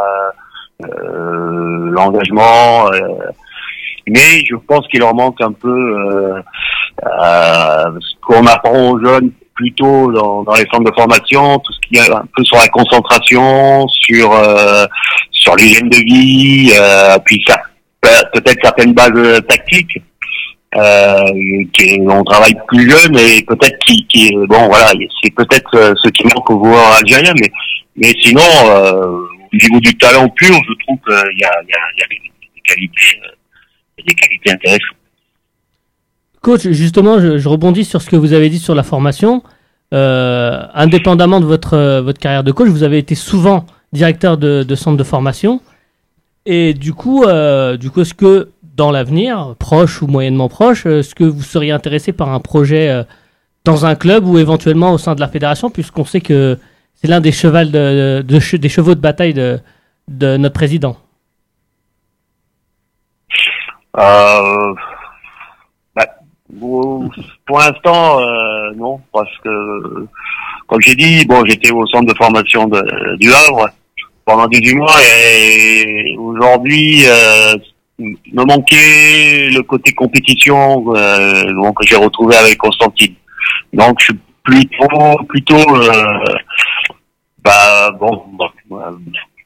[1.93, 2.91] l'engagement.
[2.93, 2.99] euh,
[4.09, 6.41] mais je pense qu'il leur manque un peu euh,
[7.05, 11.79] euh, ce qu'on apprend aux jeunes plutôt dans, dans les centres de formation, tout ce
[11.87, 14.87] qui est un peu sur la concentration, sur euh,
[15.31, 17.59] sur l'hygiène de vie, euh, puis ça
[18.01, 18.09] peut-
[18.41, 19.99] peut-être certaines bases euh, tactiques.
[20.75, 21.23] Euh,
[22.09, 24.91] on travaille plus jeune et peut-être qui, qui bon voilà
[25.23, 27.51] c'est peut-être euh, ce qui manque aux joueurs algériens mais
[27.95, 29.19] mais sinon euh,
[29.53, 34.53] au niveau du talent pur je trouve qu'il y a, des, qualités euh, des qualités
[34.53, 34.97] intéressantes
[36.43, 39.45] Coach, justement, je, rebondis sur ce que vous avez dit sur la formation.
[39.95, 44.75] Euh, indépendamment de votre, euh, votre carrière de coach, vous avez été souvent directeur de,
[44.75, 45.61] centre de formation.
[46.45, 47.27] Et du coup, coup
[48.01, 52.41] est-ce que dans l'avenir, proche ou moyennement proche, est-ce que vous seriez intéressé par un
[52.41, 53.05] projet
[53.65, 56.59] dans un club ou éventuellement au sein de la fédération, puisqu'on sait que
[57.03, 58.23] c'est l'un des, de,
[58.57, 59.59] des chevaux de bataille de,
[60.09, 60.97] de notre président
[63.99, 64.75] Euh,
[65.95, 66.07] bah,
[66.59, 70.07] pour l'instant, euh, non, parce que,
[70.67, 73.69] comme j'ai dit, bon, j'étais au centre de formation de, du Havre
[74.25, 77.57] pendant 18 mois et aujourd'hui, euh,
[77.99, 83.15] me manquait le côté compétition euh, que j'ai retrouvé avec Constantine.
[83.75, 86.25] Donc, je suis plutôt, plutôt, euh,
[87.45, 88.49] bah, bon, bon,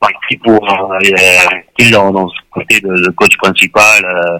[0.01, 4.05] parti pour euh, dans, ce côté de, coach principal.
[4.05, 4.39] Euh,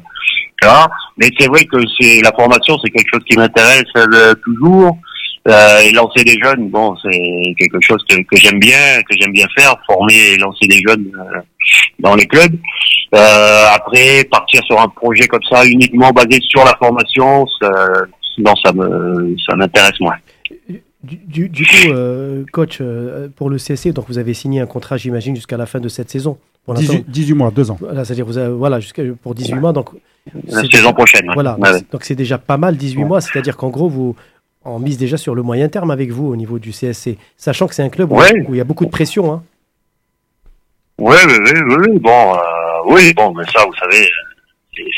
[0.63, 0.89] là.
[1.17, 4.99] Mais c'est vrai que c'est la formation, c'est quelque chose qui m'intéresse euh, toujours.
[5.49, 9.31] Euh, et lancer des jeunes, bon, c'est quelque chose que, que j'aime bien, que j'aime
[9.31, 11.41] bien faire, former et lancer des jeunes euh,
[12.01, 12.57] dans les clubs.
[13.15, 17.47] Euh, après, partir sur un projet comme ça, uniquement basé sur la formation,
[18.39, 20.17] non, ça me, ça m'intéresse moins.
[21.07, 24.67] Du, du- du coup, euh, coach, euh, pour le CSC, donc vous avez signé un
[24.67, 26.37] contrat, j'imagine, jusqu'à la fin de cette saison.
[26.65, 27.77] Pour l'instant, 18, 18 mois, 2 ans.
[27.81, 29.91] Voilà, c'est-à-dire vous avez, voilà, jusqu'à pour 18 mois, donc
[30.49, 31.29] La c'est- saison prochaine.
[31.29, 31.35] ouais.
[31.35, 31.83] Voilà, Ouais, ouais.
[31.93, 33.05] donc c'est déjà pas mal 18 Ouais.
[33.09, 34.17] mois, c'est-à-dire qu'en gros, vous
[34.69, 37.75] on mise déjà sur le moyen terme avec vous au niveau du CSC, sachant que
[37.77, 38.33] c'est un club où, Ouais.
[38.49, 39.33] où il y a beaucoup de pression.
[39.33, 39.45] Hein.
[40.99, 41.37] Oui, oui,
[41.79, 42.39] oui, bon, euh,
[42.87, 44.09] oui, bon, mais ça, vous savez,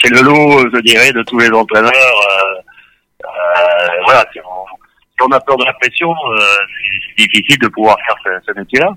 [0.02, 1.92] c'est- le lot, je dirais, de tous les entraîneurs.
[1.92, 4.38] Euh, euh, voilà, si
[5.18, 6.38] si on a peur de la pression, euh,
[7.16, 8.96] c'est difficile de pouvoir faire ce, ce métier-là.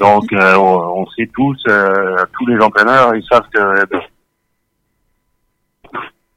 [0.00, 3.86] Donc, euh, on, on sait tous, euh, tous les entraîneurs, ils savent que.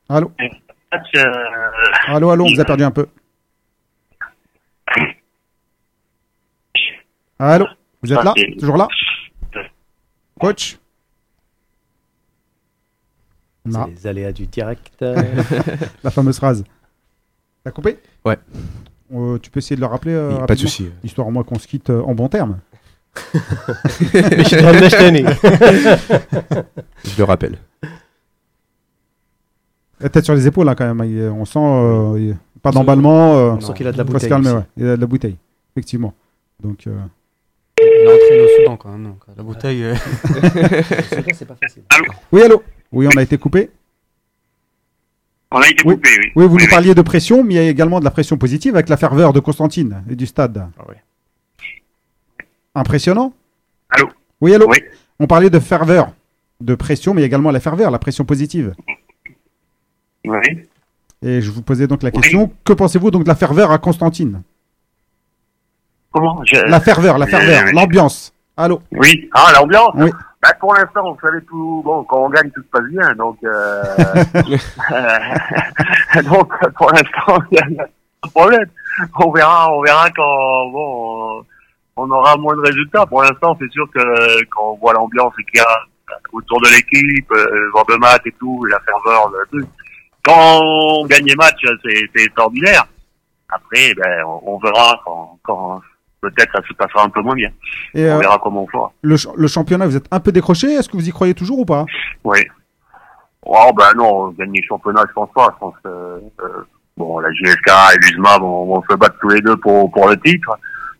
[0.10, 0.32] Allô
[2.08, 3.08] Allô, allô, on vous a perdu un peu.
[7.40, 7.66] Allô
[8.02, 8.88] Vous êtes Ah, là c'est- Toujours là
[10.40, 10.78] Coach
[13.66, 14.94] Non, C'est les aléas du direct.
[16.04, 16.64] la fameuse phrase.
[17.64, 18.38] T'as coupé Ouais.
[19.14, 20.90] Euh, tu peux essayer de le rappeler euh, Pas de souci.
[21.04, 22.60] Histoire au moins qu'on se quitte euh, en bon terme.
[23.34, 25.24] Mais je suis dans le Machtané.
[27.06, 27.58] Je le rappelle.
[30.00, 31.08] La tête sur les épaules, là, quand même.
[31.10, 33.36] Il- On sent euh, il- pas d'emballement.
[33.38, 34.30] euh, On sent qu'il a de la faut se bouteille.
[34.30, 34.56] calmer, aussi.
[34.58, 34.64] ouais.
[34.78, 35.38] Il a de la bouteille,
[35.76, 36.14] effectivement.
[36.62, 36.92] Donc, euh,
[37.82, 39.04] Il a entraîné au Soudan quand même.
[39.04, 39.84] Donc, la bouteille.
[39.84, 39.96] euh,
[41.34, 41.84] C'est pas facile.
[42.32, 42.64] Oui, allô?
[42.92, 43.70] Oui, on a été coupé.
[45.56, 45.94] On a été Oui.
[45.96, 46.32] coupé, oui.
[46.36, 46.70] Oui, vous nous oui.
[46.70, 49.34] parliez de pression, mais il y a également de la pression positive avec la ferveur
[49.34, 50.68] de Constantine et du stade.
[50.80, 51.02] Ah ouais.
[52.76, 53.34] Impressionnant
[53.90, 54.10] Allô?
[54.42, 54.68] Oui, allô?
[54.68, 54.80] Oui.
[55.20, 56.12] On parlait de ferveur,
[56.60, 58.74] de pression, mais il y a également la ferveur, la pression positive.
[60.26, 60.40] Oui.
[61.22, 64.42] Et je vous posais donc la question, que pensez-vous donc de la ferveur à Constantine?
[66.12, 66.44] Comment?
[66.46, 68.34] Je- La ferveur, la ferveur, l'ambiance.
[68.58, 68.82] Allô?
[68.92, 69.30] Oui.
[69.34, 69.94] Ah, l'ambiance?
[69.98, 70.10] Oui.
[70.44, 71.82] Bah, Pour l'instant, vous savez, tout...
[71.86, 73.16] bon, quand on gagne, tout se passe bien.
[73.16, 73.82] Donc, euh...
[76.24, 77.86] donc pour l'instant, il n'y a pas
[78.26, 78.70] de problème.
[79.16, 81.46] On verra, on verra quand bon,
[81.96, 83.06] on aura moins de résultats.
[83.06, 85.80] Pour l'instant, c'est sûr que quand on voit l'ambiance qu'il y a
[86.34, 89.70] autour de l'équipe, euh, le genre de match et tout, la ferveur, le truc.
[90.26, 92.86] Quand on gagne les matchs, c'est c'est extraordinaire.
[93.50, 95.82] Après, ben, on, on verra quand, quand
[96.30, 97.50] peut-être ça se passera un peu moins bien.
[97.94, 98.92] Et On euh, verra comment on fera.
[99.02, 101.60] le, ch- le championnat, vous êtes un peu décroché, est-ce que vous y croyez toujours
[101.60, 101.86] ou pas?
[102.24, 102.40] Oui.
[103.46, 105.54] Oh ben non, gagner le championnat, je pense pas.
[105.54, 106.20] Je pense que euh,
[106.98, 110.18] bon, la JSK et l'USMA vont, vont se battre tous les deux pour, pour le
[110.18, 110.58] titre.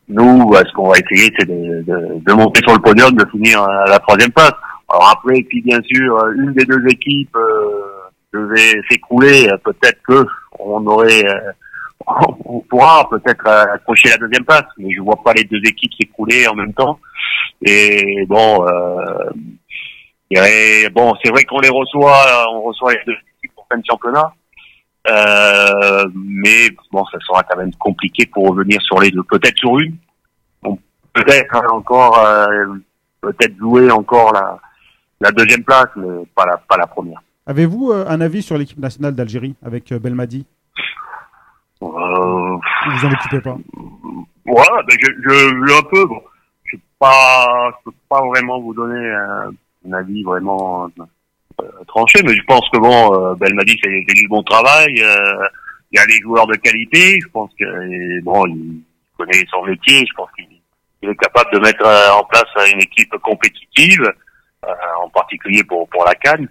[0.10, 3.26] Nous, ben, ce qu'on va essayer, c'est de, de, de monter sur le podium, de
[3.32, 4.52] finir à la troisième place.
[4.90, 8.02] Alors après, si bien sûr euh, une des deux équipes euh,
[8.34, 10.26] devait s'écrouler, euh, peut-être que
[10.60, 11.52] on aurait, euh,
[12.46, 14.66] on pourra peut-être euh, accrocher la deuxième place.
[14.78, 17.00] Mais je vois pas les deux équipes s'écrouler en même temps.
[17.62, 18.68] Et bon.
[18.68, 19.30] Euh,
[20.34, 23.84] dirais, bon, c'est vrai qu'on les reçoit, on reçoit les deux équipes pour fin de
[23.88, 24.34] championnat.
[25.08, 29.24] Euh, mais bon, ça sera quand même compliqué pour revenir sur les deux.
[29.24, 29.98] Peut-être sur une.
[31.14, 32.66] Peut-être hein, encore, euh,
[33.22, 34.34] peut-être jouer encore
[35.22, 37.22] la, deuxième place, mais pas la, pas la première.
[37.46, 40.48] Avez-vous euh, un avis sur l'équipe nationale d'Algérie avec Belmadi?
[41.98, 43.58] Euh, Ou vous en occupez pas
[44.46, 45.34] Ouais, ben je, je,
[45.68, 46.06] je un peu.
[46.06, 46.22] Bon,
[46.66, 49.52] je peux pas, je peux pas vraiment vous donner un,
[49.90, 50.88] un avis vraiment
[51.62, 55.02] euh, tranché, mais je pense que bon, euh, Belmadi fait, fait du bon travail.
[55.02, 55.48] euh,
[55.92, 57.20] il y a des joueurs de qualité.
[57.22, 58.82] Je pense que bon, il
[59.18, 60.06] connaît son métier.
[60.06, 60.48] Je pense qu'il
[61.02, 61.86] il est capable de mettre
[62.18, 64.04] en place une équipe compétitive,
[65.04, 66.48] en particulier pour pour la Cannes.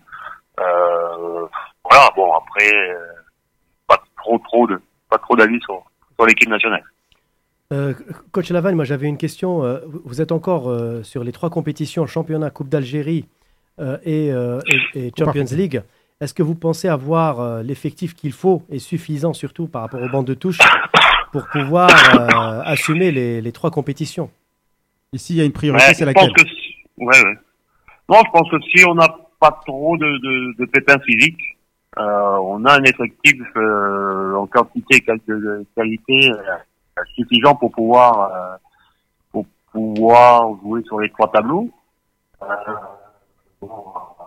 [0.57, 2.11] Voilà.
[2.15, 2.71] Bon, après,
[3.89, 4.81] pas trop trop de
[5.13, 5.83] pas trop d'avis sur
[6.17, 6.83] sur l'équipe nationale.
[7.73, 7.95] Euh,
[8.33, 9.65] Coach Laval, moi j'avais une question.
[9.65, 13.27] Euh, vous- êtes encore euh, sur les trois compétitions, championnat, Coupe d'Algérie
[13.81, 14.59] euh, et, euh,
[14.95, 15.83] et- et Champions League.
[16.21, 20.09] Est-ce que vous pensez avoir euh, l'effectif qu'il faut et suffisant surtout par rapport aux
[20.09, 20.59] bandes de touche
[21.33, 24.31] pour pouvoir euh, assumer les, les trois compétitions?
[25.13, 27.37] Ici, il y a une priorité, Ouais, c'est je pense laquelle que si- ouais, ouais.
[28.09, 29.09] Non, je pense que si on n'a
[29.41, 31.41] pas trop de, de, de pépins physiques,
[31.97, 35.01] on a un effectif euh, en quantité et
[35.77, 38.57] qualité euh, suffisant pour pouvoir euh,
[39.31, 41.71] pour pouvoir jouer sur les trois tableaux.
[42.43, 42.47] Euh,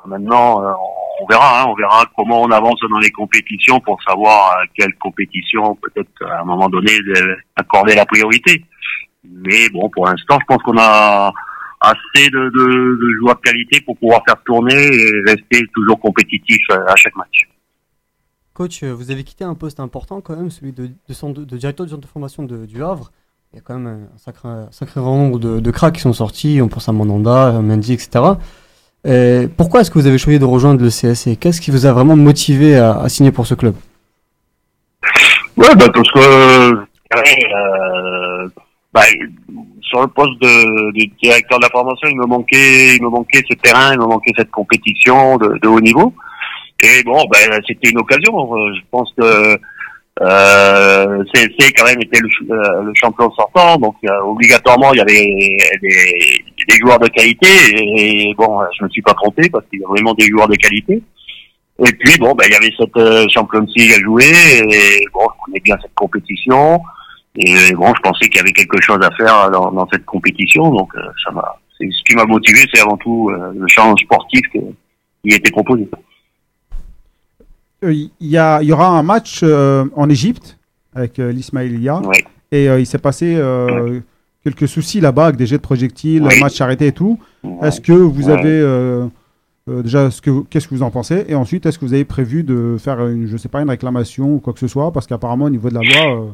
[0.05, 0.74] maintenant, euh,
[1.22, 4.93] on verra, hein, on verra comment on avance dans les compétitions pour savoir à quelle
[4.95, 8.63] compétition peut-être à un moment donné de- accorder la priorité.
[9.24, 11.32] Mais bon, pour l'instant, je pense qu'on a
[11.82, 16.86] assez de, de, joueurs de qualité pour pouvoir faire tourner et rester toujours compétitif euh,
[16.88, 17.47] à chaque match.
[18.56, 21.58] Coach, euh, vous avez quitté un poste important quand même, celui de, de, centre- de
[21.58, 23.12] directeur du centre de formation de- du Havre.
[23.51, 26.14] Il y a quand même un sacré, sacré grand nombre de, de cracks qui sont
[26.14, 28.24] sortis, on pense à Mandanda, Mendy, etc.
[29.06, 31.91] Euh, pourquoi est-ce que vous avez choisi de rejoindre le CSC Qu'est-ce qui vous a
[31.91, 33.76] vraiment motivé à, signer pour ce club?
[35.58, 36.76] Ouais, bah, parce que euh,
[38.93, 39.01] bah,
[39.82, 43.43] sur le poste de, de directeur de la formation, il me manquait, il me manquait
[43.49, 46.14] ce terrain, il me manquait cette compétition de, de haut niveau.
[46.86, 48.54] Et bon, ben c'était une occasion.
[48.54, 49.58] Euh, Je pense que
[50.22, 55.58] euh, CSC quand même était euh, le champion sortant, donc euh, obligatoirement il y avait
[55.82, 57.48] des, joueurs de qualité.
[57.74, 60.56] Et, bon, je me suis pas trompé parce qu'il y a vraiment des joueurs de
[60.56, 61.02] qualité.
[61.86, 64.32] Et puis bon, ben il y avait cette euh, Champions League à jouer.
[64.72, 66.80] Et bon, je connais bien cette compétition.
[67.38, 70.94] Et bon, je pensais qu'il y avait quelque chose à faire dans, cette compétition, donc
[71.26, 71.58] ça m'a.
[71.78, 75.86] Ce qui m'a motivé, c'est avant tout le challenge sportif qui était proposé.
[77.86, 80.58] Euh, Il y, a- il y aura un match euh, en Égypte
[80.96, 82.02] avec euh, l'Ismaïlia.
[82.52, 84.00] Et euh, il s'est passé euh,
[84.44, 86.40] quelques soucis là-bas avec des jets de projectiles, Oui.
[86.40, 87.20] match arrêté et tout.
[87.62, 89.06] Est-ce que vous avez euh,
[89.70, 91.26] euh, déjà ce que vous- qu'est-ce que vous en pensez?
[91.28, 94.36] Et ensuite, est-ce que vous avez prévu de faire une, je sais pas, une réclamation
[94.36, 94.92] ou quoi que ce soit?
[94.92, 96.26] Parce qu'apparemment, au niveau de la loi, euh,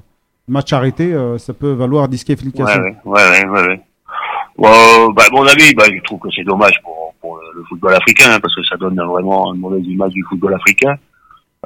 [0.48, 2.82] match arrêté, euh, ça peut valoir disqualification.
[2.82, 3.82] ouais, ouais, ouais, ouais.
[4.58, 7.00] bah, à mon avis, bah, je trouve que c'est dommage pour,
[7.54, 10.96] le football africain, hein, parce que ça donne vraiment une mauvaise image du football africain.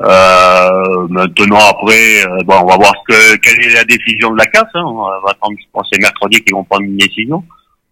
[0.01, 4.37] Euh, maintenant après, euh, bon, on va voir ce que, quelle est la décision de
[4.37, 4.67] la CAF.
[4.73, 4.83] Hein.
[4.85, 7.43] On va attendre, je pense, c'est mercredi qu'ils vont prendre une décision.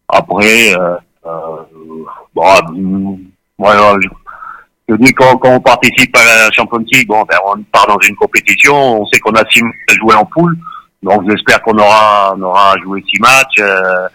[0.10, 0.96] Après, euh,
[1.26, 1.64] euh,
[2.36, 3.16] bon, euh,
[3.58, 4.10] voilà, je,
[4.90, 8.00] je dis quand, quand on participe à la Champions League, bon, ben, on part dans
[8.00, 10.58] une compétition, on sait qu'on a six matchs à jouer en poule,
[11.02, 14.08] donc j'espère qu'on aura, on aura joué six matchs, euh,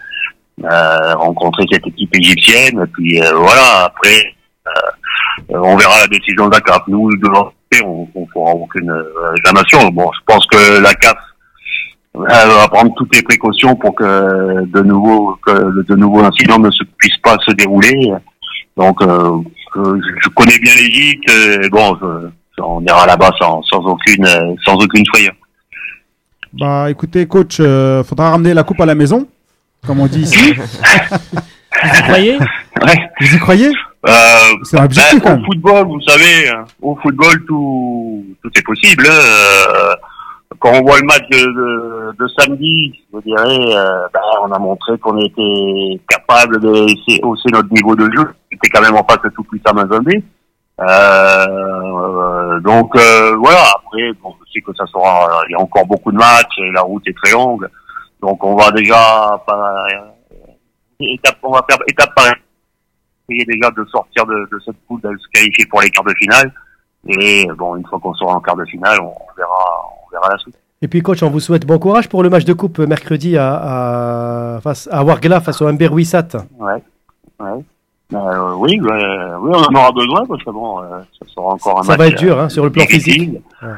[0.63, 3.85] euh, rencontrer cette équipe égyptienne, et puis euh, voilà.
[3.85, 4.35] Après,
[4.67, 4.71] euh,
[5.49, 6.81] on verra la décision de la CAF.
[6.87, 9.03] Nous, de côté, on ne fera aucune euh,
[9.35, 9.89] réclamation.
[9.89, 11.17] Bon, je pense que la CAF
[12.17, 16.71] euh, va prendre toutes les précautions pour que de nouveau que de nouveaux incidents ne
[16.71, 18.11] se, puissent pas se dérouler.
[18.77, 19.31] Donc, euh,
[19.77, 21.29] euh, je je connais bien l'Égypte.
[21.29, 22.29] et Bon, je-
[22.61, 25.33] on ira là-bas sans, sans aucune euh, sans aucune frayeur.
[26.51, 29.27] Bah écoutez, coach, euh, faudra ramener la coupe à la maison,
[29.85, 30.53] comme on dit ici.
[30.53, 32.37] Vous y croyez?
[32.81, 33.09] Ouais.
[33.21, 33.69] Vous y croyez?
[34.07, 34.11] Euh,
[34.63, 39.05] C'est un objectif Ben, au football, vous savez, euh, au football, tout, tout est possible.
[39.07, 39.11] hein.
[39.13, 39.95] Euh,
[40.59, 44.59] quand on voit le match de, de, de samedi, je dirais, euh, ben, on a
[44.59, 46.69] montré qu'on était capable de
[47.23, 48.33] hausser- notre niveau de jeu.
[48.51, 50.09] C'était quand même en face de tout puissant Mazembe.
[50.81, 53.63] Euh, euh, donc euh, voilà.
[53.75, 55.41] Après, bon, je sais que ça sera.
[55.49, 57.67] Il y a encore beaucoup de matchs et la route est très longue.
[58.21, 59.87] Donc on va déjà pas,
[60.99, 62.37] étape, on va faire étape par étape
[63.29, 66.13] essayer déjà de sortir de, de cette poule, de se qualifier pour les quarts de
[66.17, 66.51] finale.
[67.07, 69.65] Et bon, une fois qu'on sera en quart de finale, on verra,
[70.05, 70.55] on verra la suite.
[70.81, 74.55] Et puis, coach, on vous souhaite bon courage pour le match de coupe mercredi à,
[74.55, 76.27] à, face, à Wargla face au Humber Wissat.
[76.57, 76.81] Ouais,
[77.39, 77.63] ouais.
[78.13, 78.89] Euh, oui, ouais,
[79.41, 81.99] oui, on en aura besoin parce que bon, euh, ça sera encore un Ça match.
[81.99, 83.33] va être dur euh, hein, sur le plan physique.
[83.61, 83.69] Ouais.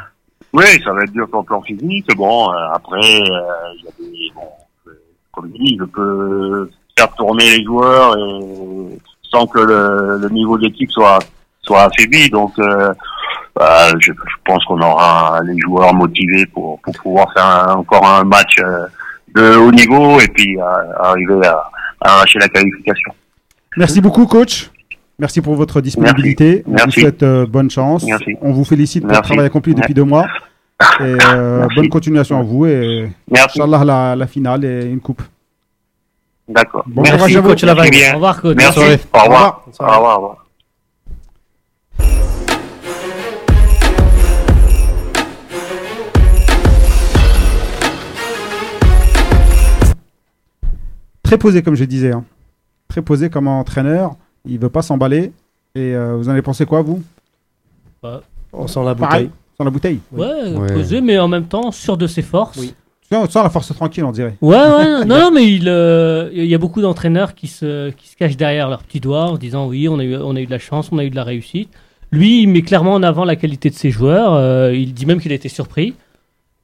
[0.54, 2.08] Oui, ça va être dur sur le plan physique.
[2.16, 4.42] Bon, euh, après, euh, il y a des, bon,
[4.88, 4.92] euh,
[5.34, 8.98] comme je dis, je peux faire tourner les joueurs et
[9.32, 11.20] sans que le, le niveau de l'équipe soit
[11.62, 12.30] soit affaibli.
[12.30, 12.92] Donc, euh,
[13.60, 18.06] euh, je, je pense qu'on aura les joueurs motivés pour pour pouvoir faire un- encore
[18.06, 18.86] un match euh,
[19.36, 20.64] de haut niveau et puis euh,
[21.00, 21.62] arriver à,
[22.02, 23.12] à arracher la qualification.
[23.78, 24.70] Merci beaucoup, coach.
[25.20, 26.64] Merci pour votre disponibilité.
[26.66, 27.02] On vous Merci.
[27.02, 28.04] souhaite euh, bonne chance.
[28.06, 28.36] Merci.
[28.42, 29.30] On vous félicite pour le Merci.
[29.30, 30.26] travail accompli depuis deux mois.
[31.00, 31.76] Et Merci.
[31.76, 32.66] bonne continuation à vous.
[32.66, 33.62] Et Merci.
[33.62, 35.22] Inch'Allah, la, la finale et une coupe.
[36.48, 36.84] D'accord.
[36.88, 37.48] Bon Merci, courage à vous.
[37.50, 37.92] coach Lavagne.
[38.12, 38.58] Au revoir, coach.
[38.58, 38.80] Merci.
[38.80, 39.06] Au revoir.
[39.14, 40.02] Au revoir.
[40.02, 40.46] Au revoir.
[51.24, 52.12] Très posé, comme je disais.
[52.12, 52.24] hein.
[52.88, 54.16] Très posé comme entraîneur.
[54.46, 55.32] Il veut pas s'emballer.
[55.76, 57.02] Et euh, vous en avez pensé quoi, vous?
[58.52, 59.32] On sent la Pareil, bouteille.
[59.58, 60.00] sans la bouteille.
[60.12, 60.74] Ouais, Ouais.
[60.74, 62.58] posé, mais en même temps sûr de ses forces.
[62.58, 62.74] Oui.
[63.12, 64.38] Sans, sans la force tranquille, on dirait.
[64.42, 68.08] Ouais, ouais, non, non, mais il, euh, il y a beaucoup d'entraîneurs qui se, qui
[68.08, 70.46] se cachent derrière leurs petits doigts en disant oui, on a, eu, on a eu
[70.46, 71.70] de la chance, on a eu de la réussite.
[72.12, 74.34] Lui, il met clairement en avant la qualité de ses joueurs.
[74.34, 75.94] euh, il dit même qu'il a été surpris.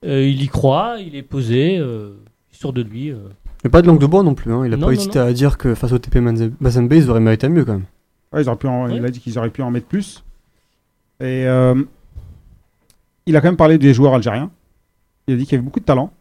[0.06, 2.12] Euh, il y croit, il est posé, euh,
[2.52, 3.12] sûr de lui.
[3.12, 3.16] euh.
[3.64, 4.54] Mais pas de langue de bois non plus.
[4.54, 4.64] Hein.
[4.66, 7.20] Il a Non, pas non, hésité à dire que face au TP Mazembe, ils auraient
[7.20, 7.86] mérité mieux quand même.
[8.32, 8.96] Ouais, ils auraient pu en- Ouais.
[8.96, 10.24] Il a dit qu'ils auraient pu en mettre plus.
[11.20, 11.76] Et euh,
[13.26, 14.52] il a quand même parlé des joueurs algériens.
[15.28, 16.12] Il a dit qu'il y avait beaucoup de talent.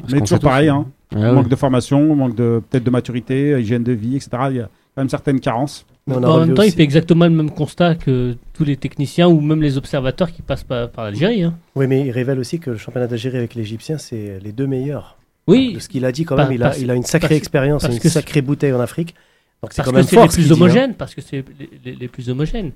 [0.00, 0.86] Parce Mais toujours pareil, hein.
[1.12, 1.16] hein.
[1.18, 1.32] Ouais, ouais.
[1.32, 4.30] manque de formation, manque de peut-être de maturité, hygiène de vie, etc.
[4.50, 5.84] Il y a quand même certaines carences.
[6.06, 8.76] Mais on a en même temps, il fait exactement le même constat que tous les
[8.76, 11.42] techniciens ou même les observateurs qui passent par, par l'Algérie.
[11.42, 11.54] hein.
[11.76, 15.18] Oui, mais il révèle aussi que le championnat d'Algérie avec l'Égyptien, c'est les deux meilleurs.
[15.46, 17.28] Oui, De ce qu'il a dit quand même, il a, parce- il a une sacrée
[17.28, 19.14] parce- expérience, parce une que- sacrée bouteille en Afrique.
[19.62, 20.54] Donc c'est parce quand que même c'est les plus hein.
[20.54, 20.94] homogènes.
[20.94, 22.70] Parce que c'est les, les- les plus homogènes.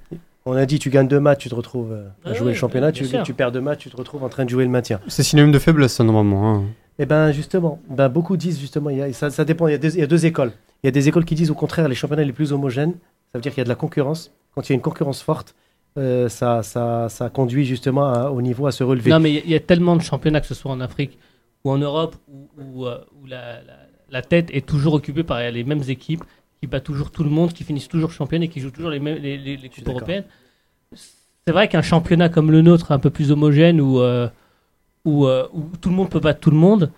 [0.45, 2.55] On a dit tu gagnes deux matchs, tu te retrouves euh, à Ouais, jouer le
[2.55, 3.05] championnat, tu,
[3.35, 5.01] perds deux matchs, tu te retrouves en train de jouer le maintien.
[5.09, 6.57] C'est synonyme de faiblesse, ça, normalement.
[6.57, 6.65] hein.
[6.99, 9.75] Eh ben justement, ben, beaucoup disent justement, il y a, ça, ça dépend, il y,
[9.75, 10.53] a deux, il y a deux écoles.
[10.83, 12.93] Il y a des écoles qui disent au contraire les championnats les plus homogènes,
[13.33, 14.31] ça veut dire qu'il y a de la concurrence.
[14.55, 15.55] Quand il y a une concurrence forte,
[15.99, 19.11] euh, ça, ça, ça conduit justement à- au niveau à se relever.
[19.11, 20.81] Non, mais il y a- il y, a tellement de championnats, que ce soit en
[20.81, 21.19] Afrique
[21.65, 23.79] ou en Europe, où, où, euh, où la, la-
[24.11, 26.23] la tête est toujours occupée par les mêmes équipes,
[26.61, 29.01] qui battent toujours tout le monde, qui finissent toujours championnes et qui jouent toujours les,
[29.01, 30.25] mêmes, les, les- les coupes européennes.
[30.93, 34.29] C'est vrai qu'un championnat comme le nôtre, un peu plus homogène, où, euh,
[35.05, 36.91] où, euh, où tout le monde peut battre tout le monde,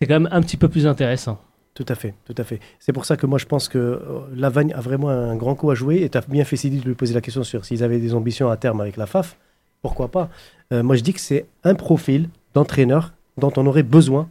[0.00, 1.40] c'est quand même un petit peu plus intéressant.
[1.74, 2.60] Tout à fait, tout à fait.
[2.78, 3.98] C'est pour ça que moi je pense que euh,
[4.34, 6.84] Lavagne a vraiment un grand coup à jouer et tu as bien fait Sidi de
[6.84, 9.36] lui poser la question sur s'ils avaient des ambitions à terme avec la FAF.
[9.80, 10.28] Pourquoi pas?
[10.72, 14.28] Euh, Moi je dis que c'est un profil d'entraîneur dont on aurait besoin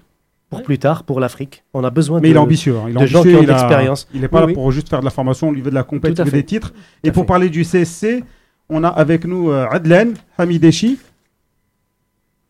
[0.49, 0.65] pour Ouais.
[0.65, 1.63] plus tard, pour l'Afrique.
[1.73, 2.33] On a besoin Mais de...
[2.33, 2.75] il est ambitieux.
[2.77, 2.85] hein.
[2.89, 4.07] Il est de gens qui ont il de a- l'expérience.
[4.13, 4.53] Il n'est pas Oui, là oui.
[4.55, 6.31] pour juste faire de la formation, on lui veut de la il fait.
[6.31, 6.73] des titres.
[7.03, 7.27] Et pour fait.
[7.27, 8.23] parler du CSC,
[8.67, 10.99] on a avec nous euh, Adlen Hamidechi.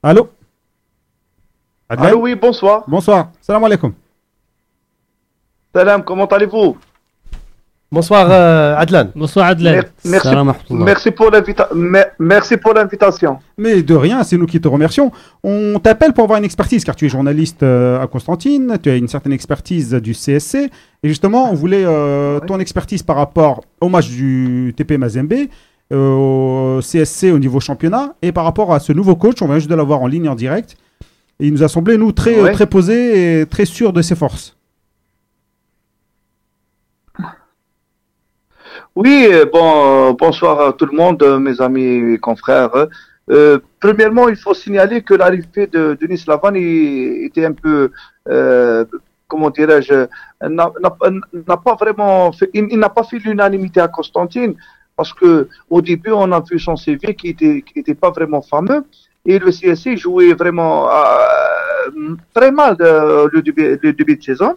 [0.01, 0.29] Allô?
[1.89, 2.83] Allô, oui, bonsoir.
[2.87, 3.29] Bonsoir.
[3.41, 3.93] Salam alaikum.
[5.73, 6.77] Salam, comment allez-vous?
[7.91, 9.07] Bonsoir euh, Adlan.
[9.15, 9.71] Bonsoir Adlan.
[9.71, 10.29] Mer- Merci,
[12.19, 13.39] merci pour l'invitation.
[13.57, 15.11] Mais de rien, c'est nous qui te remercions.
[15.43, 18.95] On t'appelle pour avoir une expertise, car tu es journaliste euh, à Constantine, tu as
[18.95, 20.69] une certaine expertise du CSC.
[21.01, 22.45] Et justement, on voulait euh, Ouais.
[22.45, 25.33] ton expertise par rapport au match du TP Mazembe,
[25.91, 29.55] euh, au CSC au niveau championnat, et par rapport à ce nouveau coach, on vient
[29.57, 30.77] juste de l'avoir en ligne en direct.
[31.39, 32.51] Et il nous a semblé, nous, très, Ouais.
[32.51, 34.55] très posé et très sûr de ses forces.
[38.95, 42.87] Oui, euh, bon, bonsoir à tout le monde, euh, mes amis et confrères.
[43.29, 47.91] Euh, premièrement, il faut signaler que l'arrivée de Denis Lavan était un peu,
[48.27, 48.83] euh,
[49.27, 50.07] comment dirais-je,
[50.41, 54.55] n'a pas vraiment fait, il, il n'a pas fait l'unanimité à Constantine
[54.95, 58.41] parce que au début, on a vu son CV qui était, qui était pas vraiment
[58.41, 58.83] fameux
[59.25, 64.55] et le CSC jouait vraiment euh, très mal euh, le, début, de saison.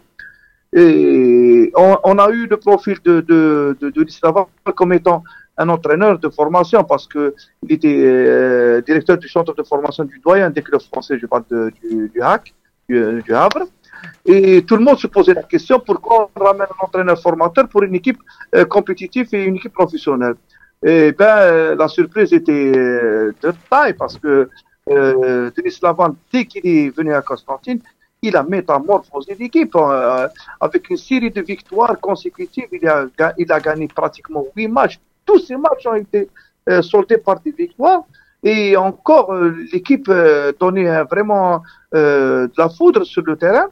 [0.72, 5.22] Et on, a eu le profil de, de, de, de comme étant
[5.58, 10.18] un entraîneur de formation parce que il était euh, directeur du centre de formation du
[10.24, 12.54] doyen des clubs français, je parle de, du, HAC,
[12.88, 13.66] du, Havre.
[14.24, 17.82] Et tout le monde se posait la question pourquoi on ramène un entraîneur formateur pour
[17.82, 18.18] une équipe
[18.70, 20.36] compétitive et une équipe professionnelle?
[20.82, 24.48] Et ben euh, la surprise était euh, de taille parce que
[24.90, 27.80] euh, Denis Lavan, dès qu'il est venu à Constantine,
[28.20, 30.28] il a métamorphosé l'équipe euh,
[30.60, 32.68] avec une série de victoires consécutives.
[32.72, 33.06] Il a,
[33.38, 34.98] il a gagné pratiquement huit matchs.
[35.24, 36.28] Tous ces matchs ont été
[36.68, 38.04] euh, soldés par des victoires.
[38.44, 41.62] Et encore, euh, l'équipe euh, donnait euh, vraiment
[41.94, 43.68] euh, de la foudre sur le terrain.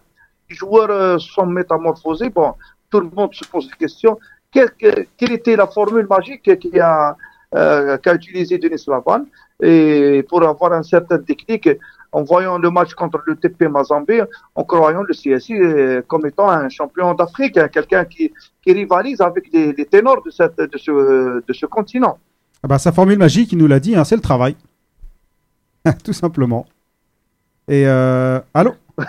[0.48, 2.30] Les joueurs euh, sont métamorphosés.
[2.30, 2.54] Bon,
[2.90, 4.18] tout le monde se pose des questions.
[4.52, 7.16] Quelle, que- quelle était la formule magique qui a,
[7.54, 9.24] euh, qu'a utilisé Denis Lavan
[9.62, 11.68] et pour avoir un certain déclic
[12.12, 14.26] en voyant le match contre le TP Mazembe,
[14.56, 18.32] en croyant le CSI euh, comme étant un champion d'Afrique, hein, quelqu'un qui,
[18.62, 22.18] qui rivalise avec les, les ténors de, cette, de, ce, de ce continent.
[22.62, 24.56] Ah bah, sa formule magique, il nous l'a dit, hein, c'est le travail.
[26.04, 26.66] Tout simplement.
[27.68, 28.74] Et euh, allô?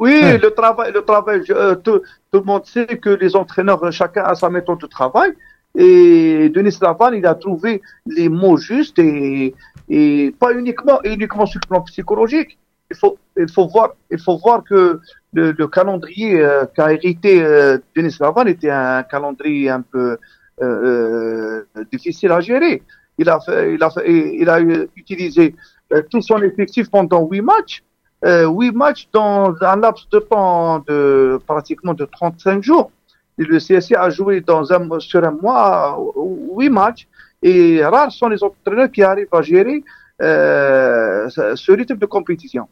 [0.00, 0.38] Oui, Ouais.
[0.38, 3.90] le travail, le travail, je- euh, tout, tout le monde sait que les entraîneurs, euh,
[3.90, 5.30] chacun a sa méthode de travail.
[5.74, 9.54] Et Denis Lavan, il a trouvé les mots justes et,
[9.88, 12.58] et pas uniquement, uniquement sur le plan psychologique.
[12.90, 15.00] Il faut, il faut voir, il faut voir que
[15.32, 20.18] le, le calendrier euh, qu'a hérité euh, Denis Lavan était un calendrier un peu
[20.62, 22.82] euh, euh, difficile à gérer.
[23.18, 24.04] Il a fait, il a fait,
[24.42, 24.60] il a
[24.96, 25.54] utilisé
[26.10, 27.82] tout son effectif pendant huit matchs
[28.24, 32.90] euh, huit matchs dans un laps de temps de pratiquement de 35 jours.
[33.38, 35.98] Le CSC a joué dans un, sur un mois
[36.56, 37.08] huit matchs
[37.42, 39.82] et rares sont les entraîneurs qui arrivent à gérer
[40.20, 42.68] euh, ce rythme de compétition.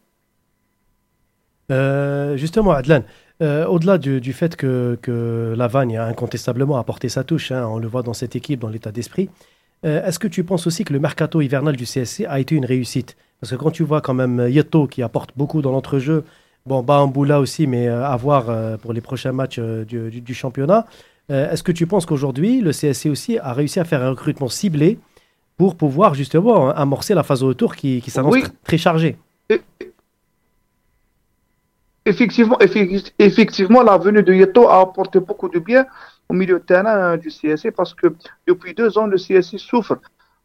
[1.73, 3.03] Euh, justement, Adlan,
[3.43, 7.89] euh, au-delà du, fait que, que Lavagne a incontestablement apporté sa touche, hein, on le
[7.89, 9.31] voit dans cette équipe, dans l'état d'esprit,
[9.83, 13.17] est-ce que tu penses aussi que le mercato hivernal du CSC a été une réussite?
[13.41, 16.25] Parce que quand tu vois quand même Yeto qui apporte beaucoup dans l'entrejeu,
[16.67, 20.21] bon, Bahamboula aussi, mais euh, à voir euh, pour les prochains matchs euh, du, du-
[20.21, 20.87] du championnat,
[21.31, 24.49] euh, est-ce que tu penses qu'aujourd'hui, le CSC aussi a réussi à faire un recrutement
[24.49, 24.99] ciblé
[25.57, 28.43] pour pouvoir justement hein, amorcer la phase au retour qui, qui s'annonce Oui.
[28.65, 29.17] très chargée?
[32.07, 32.59] Effectivement,
[33.19, 35.87] effectivement, la venue de Yeto a apporté beaucoup de bien
[36.29, 38.07] au milieu de terrain euh, du CSC parce que
[38.49, 39.99] depuis deux ans, le CSC souffre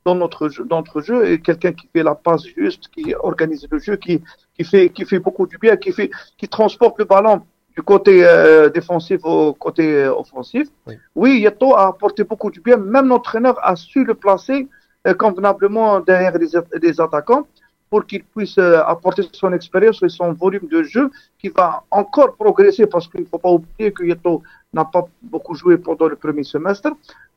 [0.05, 3.67] dans notre jeu, dans notre jeu et quelqu'un qui fait la passe juste, qui organise
[3.69, 4.21] le jeu, qui,
[4.55, 7.41] qui fait, qui fait beaucoup du bien, qui fait, qui transporte le ballon
[7.75, 10.67] du côté euh, défensif au côté euh, offensif.
[10.85, 10.93] Oui.
[11.15, 12.77] Oui, Yeto a apporté beaucoup du bien.
[12.77, 14.67] Même l'entraîneur a su le placer
[15.07, 16.49] euh, convenablement derrière les,
[16.81, 17.47] les attaquants
[17.89, 22.87] pour qu'il puisse apporter son expérience et son volume de jeu qui va encore progresser
[22.87, 24.41] parce qu'il ne faut pas oublier que Yeto
[24.73, 26.89] n'a pas beaucoup joué pendant le premier semestre.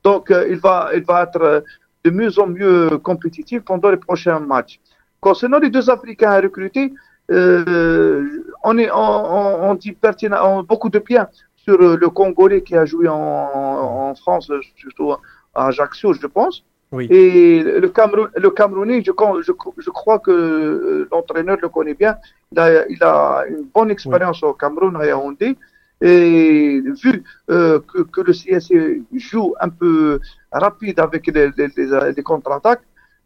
[0.02, 1.64] Donc, il, va, il va être
[2.04, 4.80] de mieux en mieux compétitif pendant les prochains matchs.
[5.20, 6.92] Concernant les deux Africains à recruter,
[7.30, 12.62] euh, on, est, on, on, on dit pertinent, on- beaucoup de bien sur le Congolais
[12.62, 15.12] qui a joué en, en France, surtout
[15.54, 16.64] à Ajaccio, je pense.
[16.90, 17.06] Oui.
[17.10, 22.16] Et le, Cameroun, le Camerounais, je, con- je, je crois que l'entraîneur le connaît bien.
[22.52, 25.58] Il a, il a une bonne expérience au Cameroun, à Yaoundé.
[26.00, 30.20] Et vu euh, que, que le CSC joue un peu
[30.52, 32.82] rapide avec les, les, les contre-attaques,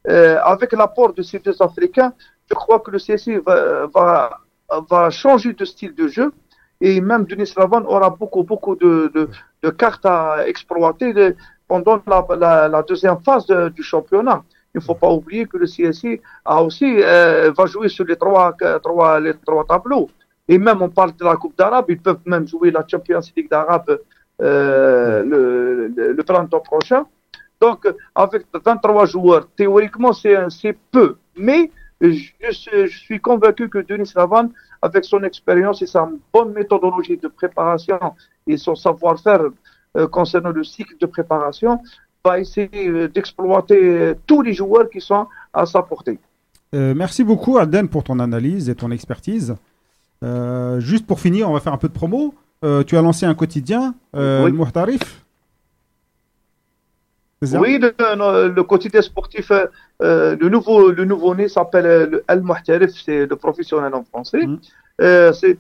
[0.08, 2.12] euh, avec l'apport de ces deux Africains,
[2.48, 4.40] je crois que le CSC va, va,
[4.90, 6.32] va changer de style de jeu.
[6.80, 9.12] Et même Denis Lavan aura beaucoup, beaucoup de,
[9.62, 11.36] de, cartes à exploiter
[11.68, 14.42] pendant la, la, deuxième phase du championnat.
[14.74, 18.16] Il ne faut pas oublier que le CSI a aussi, euh, va jouer sur les
[18.16, 20.10] trois, trois, les trois tableaux.
[20.53, 23.48] Et même, on parle de la Coupe d'Arabe, ils peuvent même jouer la Champions League
[23.50, 23.98] d'Arabe
[24.42, 25.22] euh,
[25.96, 27.07] le, printemps prochain.
[27.59, 31.16] Donc, avec 23 joueurs, théoriquement, c'est peu.
[31.38, 31.70] Mais
[32.03, 34.50] je, suis convaincu que Denis Lavan,
[34.82, 37.98] avec son expérience et sa bonne méthodologie de préparation
[38.46, 39.44] et son savoir-faire
[39.96, 41.80] euh, concernant le cycle de préparation,
[42.22, 46.18] va essayer euh, d'exploiter tous les joueurs qui sont à sa portée.
[46.74, 49.57] Merci beaucoup, Aden, pour ton analyse et ton expertise.
[50.22, 52.34] Euh, juste pour finir, on va faire un peu de promo.
[52.64, 54.52] Euh, tu as lancé un quotidien, euh, oui.
[54.52, 55.24] le Muhtarif.
[57.58, 63.26] Oui, le, quotidien sportif, euh, le nouveau le nouveau né s'appelle le Al Muhtarif, c'est
[63.26, 64.46] le professionnel en français.
[65.00, 65.58] Mm-hmm.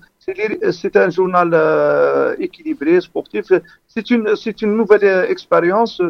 [0.70, 3.46] C'est un journal équilibré, sportif.
[3.88, 4.32] C'est une,
[4.62, 6.00] une nouvelle expérience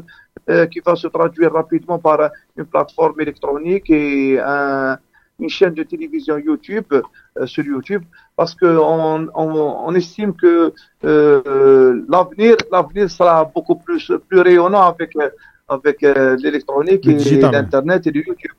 [0.71, 4.99] qui va se traduire rapidement par une plateforme électronique et un,
[5.43, 8.03] une chaîne de télévision YouTube, euh, sur YouTube,
[8.37, 10.73] parce qu'on on, estime que
[11.05, 15.29] euh, l'avenir l'avenir sera beaucoup plus, plus rayonnant avec, euh,
[15.69, 16.03] avec
[16.43, 18.53] l'électronique et l'Internet et le YouTube.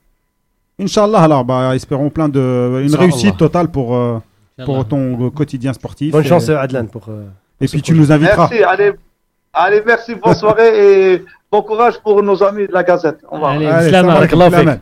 [0.80, 3.98] Inch'Allah, alors, bah, espérons plein de, une réussite totale pour,
[4.66, 6.12] pour ton quotidien sportif.
[6.12, 7.10] Bonne chance, Adlan, pour.
[7.62, 8.50] et puis tu nous inviteras.
[8.50, 8.92] Merci, allez,
[9.54, 10.72] allez merci, bonne soirée
[11.14, 13.20] et bon courage pour nos amis de la Gazette.
[13.30, 13.50] On va.
[13.50, 14.80] Allez, allez,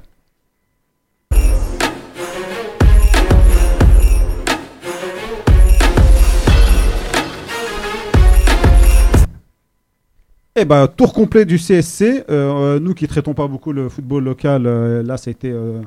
[10.61, 12.03] Eh ben, tour complet du CSC.
[12.03, 15.81] Euh, euh, nous qui ne traitons pas beaucoup le football local, euh, là c'était euh,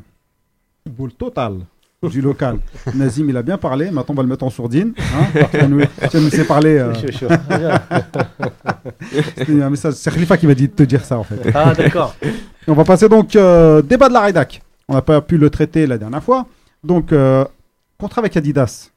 [0.85, 1.59] football total
[2.09, 2.59] du local.
[2.97, 3.93] Nazim, il a bien parlé.
[3.93, 4.93] Maintenant, on va le mettre en sourdine.
[4.99, 5.79] Hein tu nous,
[6.22, 6.77] nous sais parler.
[6.77, 6.93] Euh...
[9.93, 11.53] c'est un qui m'a dit de te dire ça, en fait.
[11.55, 12.16] Ah, d'accord.
[12.66, 14.61] On va passer donc euh, débat de la rédac.
[14.89, 16.49] On n'a pas pu le traiter la dernière fois.
[16.83, 17.45] Donc, euh,
[17.97, 18.91] contrat avec Adidas.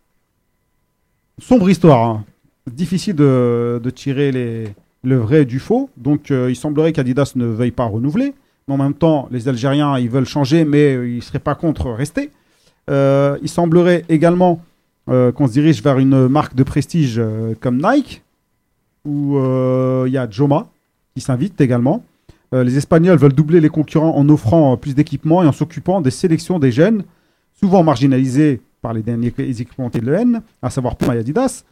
[1.39, 2.03] Sombre histoire.
[2.03, 2.25] Hein.
[2.65, 4.73] Difficile de tirer les,
[5.04, 5.89] le vrai du faux.
[5.98, 8.34] Donc euh, il semblerait qu'Adidas ne veuille pas renouveler.
[8.68, 11.56] Mais en même temps, les Algériens, ils veulent changer, mais euh, ils ne seraient pas
[11.56, 12.32] contre rester.
[12.89, 14.62] Euh, il semblerait également
[15.10, 17.22] qu'on se dirige vers une marque de prestige
[17.62, 18.24] comme Nike,
[19.06, 19.38] où
[20.06, 20.68] il y a Joma
[21.16, 22.04] qui s'invite également.
[22.52, 26.60] les Espagnols veulent doubler les concurrents en offrant plus d'équipements et en s'occupant des sélections
[26.60, 27.04] des jeunes,
[27.58, 31.64] souvent marginalisés par les derniers équipements de l'EN, à savoir Puma et Adidas.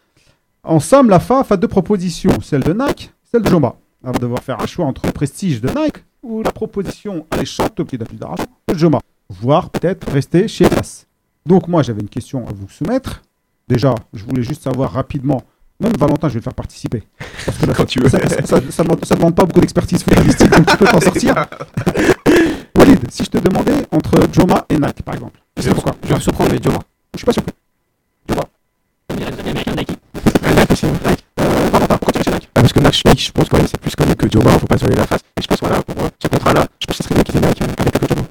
[0.65, 3.75] En somme, la FAF a deux propositions, celle de Nike, celle de Jomba.
[4.03, 7.85] Elle va devoir faire un choix entre le prestige de Nike ou la proposition alléchante
[7.85, 8.99] qui donne plus d'argent de Joma,
[9.29, 11.05] voire peut-être rester chez Place.
[11.45, 13.21] Donc moi j'avais une question à vous soumettre.
[13.67, 15.43] Déjà, je voulais juste savoir rapidement,
[15.79, 17.03] même Valentin, je vais le faire participer.
[17.77, 18.09] Quand tu veux.
[18.09, 21.35] Ça, ne demande pas beaucoup d'expertise footballistique, donc tu peux t'en sortir.
[22.75, 25.93] Walid, si je te demandais entre Joma et Nike, par exemple, je sais pourquoi?
[26.19, 26.79] Surprendre, mais Joma.
[27.13, 27.53] Je suis pas surpris.
[28.27, 28.43] Joma.
[30.75, 31.25] Max et Nike.
[31.39, 33.67] Euh, vraiment pas, pourquoi tu Nike euh, Parce que Max Nike, je pense quand même
[33.67, 35.21] c'est plus connu que Dior, faut pas se la face.
[35.37, 37.39] Et je pense voilà, pour euh, ce contrat-là, je pense que ça serait bien qu'il
[37.39, 38.25] qu'ils aient Nike avec le Dior.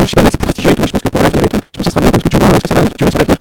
[0.00, 1.78] je sais pas, c'est prestigieux et tout, je pense que pour l'avenir et tout, je
[1.78, 3.10] pense que ça serait bien parce que tu vois, euh, ça serait bien, tu vois,
[3.10, 3.35] ça serait bien.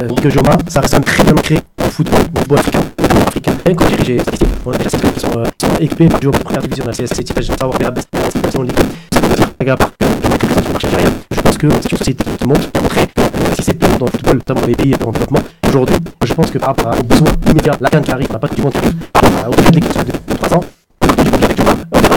[0.00, 2.82] Euh, Miguel Joma, ça reste très bien ancré en football, au football africain.
[3.66, 5.44] Rien qu'au diriger les statistiques, on a déjà qui euh,
[5.78, 5.86] qui
[6.16, 7.24] en division de la CSC,
[7.58, 8.08] savoir best
[8.56, 8.72] en ligue.
[9.12, 9.90] C'est pas dire, regarde, par
[11.30, 13.06] je pense que c'est une société qui qui entrée,
[13.56, 16.68] si c'est dans le football, notamment les pays en développement, aujourd'hui, je pense que par
[16.68, 19.74] rapport aux besoins immédiats, la canne qui arrive, la patte qui par rapport au de
[19.74, 20.64] l'équipe de 3 ans,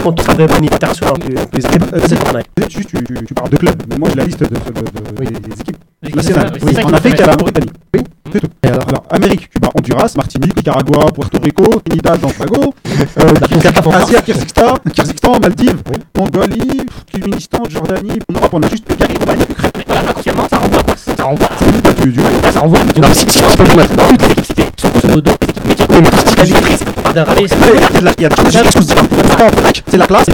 [0.02, 1.14] quand international,
[1.52, 4.16] les équipes, Euh, c'est en Juste, tu, tu, tu parles de clubs, mais moi j'ai
[4.16, 5.26] la liste de, de- de- Oui.
[5.26, 5.76] des, équipes
[6.16, 6.48] nationales.
[6.58, 7.30] ça, Oui, ça En Afrique, il y a fait.
[7.30, 7.70] la Mauritanie.
[7.94, 8.00] Oui,
[8.32, 8.46] c'est tout.
[8.62, 14.14] Et alors Alors, Amérique, Cuba, Honduras, Martinique, Nicaragua, Puerto Rico, Trinidad, Tobago, euh, Kyrgyzstan, Asie,
[14.24, 15.82] Kyrgyzstan, Kyrgyzstan, Maldives,
[16.16, 18.18] Mongolie, Kirghizistan, Jordanie.
[18.30, 19.72] En Europe, on a juste Bulgarie, Roumanie, Ukraine.
[19.86, 21.48] Voilà, inconsciemment, ça renvoie quoi Ça renvoie.
[22.02, 22.20] Du, du,
[22.52, 22.78] Ça renvoie.
[24.82, 27.56] Si qualifiées, c'est pas d'un Mais c'est
[29.96, 30.26] la- en classe,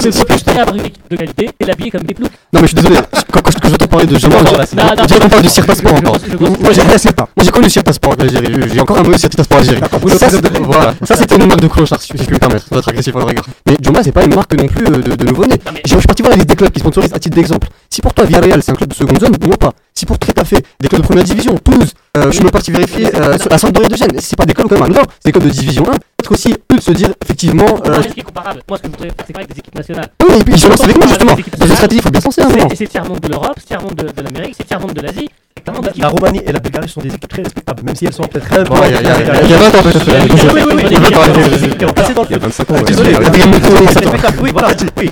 [0.00, 2.30] c'est- c'est avoir une équipe de qualité et l'habiller comme des ploucs.
[2.52, 2.96] Non, mais je suis désolé,
[3.30, 6.16] quand, quand, quand j'entends parler de Jamal, on qu'on parle du Cirque Sport encore.
[6.40, 7.28] Moi, j'ai pas.
[7.36, 8.54] moi, j'ai connu le Cirque Sport en Algérie.
[8.72, 9.80] J'ai encore un mauvais Cirque Sport Algérie.
[10.62, 10.94] Voilà.
[11.04, 12.66] Ça, c'était une marque de clochard, si je puis me permettre.
[12.70, 13.44] Votre agressif à la rigueur.
[13.66, 15.56] Mais Joma, c'est pas une marque non plus de, nouveau-né.
[15.84, 17.68] Je suis parti voir la liste des clubs qui sponsorisent à titre d'exemple.
[17.90, 19.72] Si pour toi, Villarreal, c'est un club de seconde zone, moi pas?
[19.94, 21.92] Si pour toi, t'as fait des clubs de première division, Toulouse,
[22.22, 24.18] euh, je suis même parti vérifier euh, sur la Sampdoria de Gênes.
[24.20, 25.92] C'est pas des clubs comme anodins, c'est des clubs de division 1.
[25.92, 28.62] Peut-être aussi, eux, de se dire, effectivement, euh, est comparable.
[28.68, 30.08] Moi, ce que je voudrais faire, c'est pas avec des équipes nationales.
[30.22, 31.36] oui, et puis ils lancent avec nous, justement.
[31.58, 32.66] Dans une stratégie, il faut bien penser à un moment.
[32.70, 35.28] C'est c'est tiers-monde de l'Europe, c'est tiers-monde de, de l'Amérique, c'est tiers-monde de l'Asie.
[35.96, 38.52] La Roumanie et la Bulgarie sont des équipes très respectables, même si elles sont peut-être
[38.52, 38.70] un peu.
[38.70, 40.06] Bon, il y a- il y a- il y a 20 ans, peut-être.
[40.06, 40.14] Oui,
[40.54, 41.84] oui, oui, oui, Il y a 20 ans, oui, il y a- oui, oui, Qui
[41.84, 42.74] ont passé dans le Il y a 25 ans.
[42.86, 43.10] Désolé,
[44.42, 45.10] oui, voilà, oui.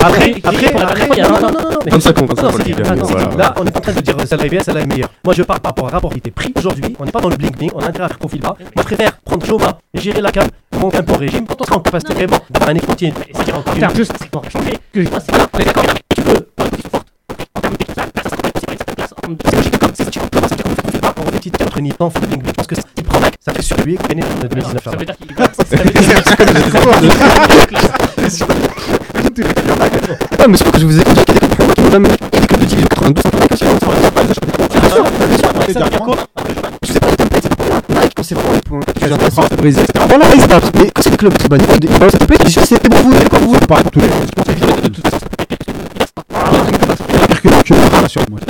[0.00, 1.52] Après, après, après, il y a non, 20 non, ans.
[1.52, 3.36] non, non, mais 25 ans, non, 25 ans, c'est- les gars, attends, voilà.
[3.36, 5.08] Là, on est en train de dire celle-là est bien, celle-là est meilleure.
[5.24, 6.52] Moi, je parle par rapport à rapport qualité-prix.
[6.56, 8.54] Aujourd'hui, on n'est pas dans le bling-bling, on a intérêt à faire profil bas.
[8.58, 10.46] Moi, je préfère prendre Choma, gérer la cam,
[10.78, 12.74] monter un peu au régime, quand on sera en capacité vraiment d'avoir un
[13.94, 14.78] juste, c'est qu'on va changer.
[14.92, 15.84] Que je pense, c'est là, on est d'accord.
[16.14, 16.46] Tu peux,
[19.44, 20.62] C'est comme c'est comme ça veut
[20.92, 22.12] dire qu'on fait entre Nipan.
[22.14, 24.82] Je pense que ça prend ça fait sur lui 2019.
[24.84, 27.14] Ça veut dire qu'il ça veut dire
[30.38, 31.34] Ah, mais c'est pas que je vous ai dit qu'il
[32.46, 33.66] clubs de division 92, ça fait que c'est
[36.84, 38.54] Je sais pas, c'est pas c'est vraiment
[39.50, 39.56] de.
[39.56, 40.04] Brésil, etc.
[40.08, 40.76] Voilà, se battent.
[40.78, 43.54] Mais quand c'est le club c'est pour vous, c'est pour vous.
[43.54, 44.06] C'est pareil pour tous les.
[44.08, 44.52] Je pense que
[47.28, 48.40] pire que que le rassurez moi.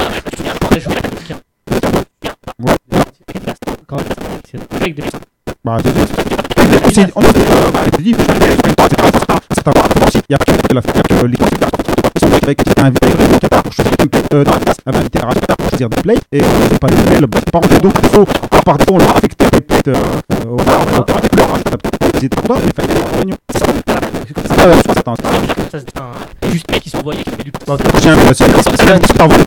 [3.86, 3.96] Quand
[4.50, 5.02] c'est avec des
[5.64, 9.62] Bah, c'est- on s'est- on s'est- euh, dit, c'est pas- c'est pas- c'est pas- c'est
[9.64, 9.88] pas grave.
[10.14, 13.62] Il y a que la il y a que les consultants qui invités au Qatar
[13.62, 14.76] pour choisir plate, euh, dans la classe,
[16.02, 17.78] plates, et euh, c'est pas bah, c'est pas rentré.
[17.80, 18.26] Donc, il faut,
[18.78, 21.50] des fois, on leur a affecté des plates, euh, euh, au bar, au bar, leur
[22.64, 23.93] il fallait des réunions.
[24.26, 25.02] C'est ça.
[25.02, 25.12] Pas
[26.02, 26.48] un.
[26.50, 27.76] Juste mec qui sont envoyés qui fait du pas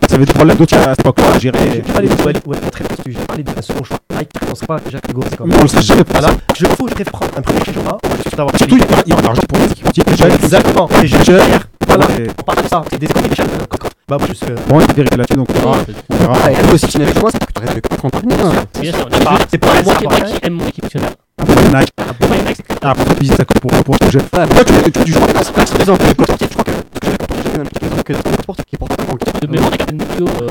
[0.08, 1.58] ça avait des problèmes d'autres à cette époque-là à gérer.
[1.72, 3.02] J'ai parlé de Wally, ouais, très précis.
[3.06, 3.96] J'ai parlé d'un second choix.
[4.14, 4.90] Mike, je pense pas que
[5.30, 6.02] c'est comme Mais on le sait jamais.
[6.10, 7.60] Voilà, je je prendre un premier
[8.56, 9.86] Surtout, il y a- l'argent pour les équipes.
[10.44, 11.42] Exactement, et je gère.
[11.86, 13.44] Voilà, Et- on parle de ça, c'est des competitions.
[14.08, 14.46] Bah, moi, je suis.
[14.68, 15.76] Bon, il vérités là-dessus, donc on verra.
[16.10, 16.50] On verra.
[16.52, 18.22] Et aussi, tu n'avais pas moi, c'est que tu arrêtes de comprendre.
[18.80, 19.38] Bien sûr, on est pas.
[19.50, 20.86] C'est pas moi qui aime mon équipe
[21.74, 22.67] Nike.
[22.82, 24.18] Ah, pour visite ça pour pour ce projet.
[24.18, 26.04] Ouais, Toi, tu tu- tu joues c'est pas très exemple.
[26.06, 26.72] Le je crois que
[27.82, 30.26] je crois que sportif qui en une vidéo.
[30.42, 30.48] euh,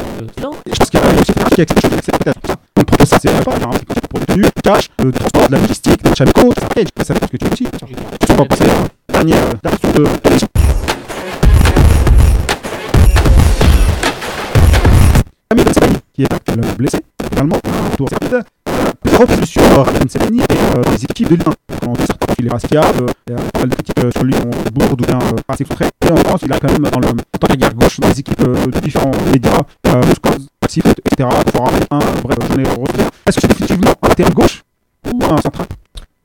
[0.65, 2.39] Je pense qu'il y a aussi un qui a quelque chose d'acceptable.
[2.77, 5.57] On prend ça, c'est pas, hein, c'est pour le tenue, le cash, le transport, la
[5.59, 7.67] logistique, le chameco, ça paye, ça fait ce que tu aussi.
[8.27, 10.03] Tu vas passer la dernière dernière de
[15.49, 16.99] Camille qui est actuellement blessé,
[17.31, 17.57] également,
[17.95, 18.43] tour rapide.
[19.45, 20.43] Sur euh, Benzabani et
[20.77, 21.51] euh, les équipes de Ligue 1.
[21.81, 24.69] Quand certains profils Rastia, euh, il y a pas mal critiques euh, sur lui, on
[24.71, 25.89] bourde ou bien assez concret.
[26.05, 28.19] Et en France, il a quand même dans le, en tant qu'arrière gauche dans les
[28.19, 30.29] équipes de différents médias, euh, Moscou,
[30.61, 31.29] Maxif, etc.
[31.55, 33.03] Forum 1, bref, j'en ai retrouvé.
[33.25, 34.63] Est-ce que c'est définitivement un terrain gauche
[35.11, 35.67] ou un central?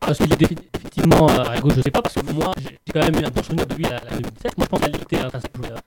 [0.01, 0.59] Parce qu'il est défi-
[1.03, 3.31] effectivement euh, à gauche, je sais pas, parce que moi j'ai quand même eu un
[3.31, 4.59] bon souvenir de lui à la 2017.
[4.59, 5.31] Moi je pense qu'il a été un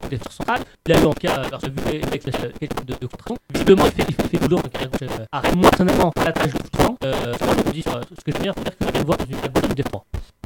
[0.05, 0.61] un défenseur central.
[0.87, 3.85] Il a eu en tout cas, alors j'ai vu avec quelques de, de contre Visiblement,
[3.85, 5.01] il fait, il fait, il boulot en carrière gauche.
[5.03, 7.71] Euh, arrête, moi personnellement, à la tâche de tout le temps, euh, je que je
[7.71, 9.25] dis sur euh, ce que je veux dire, c'est-à-dire que je viens de voir dans
[9.25, 10.01] une carrière gauche du défense.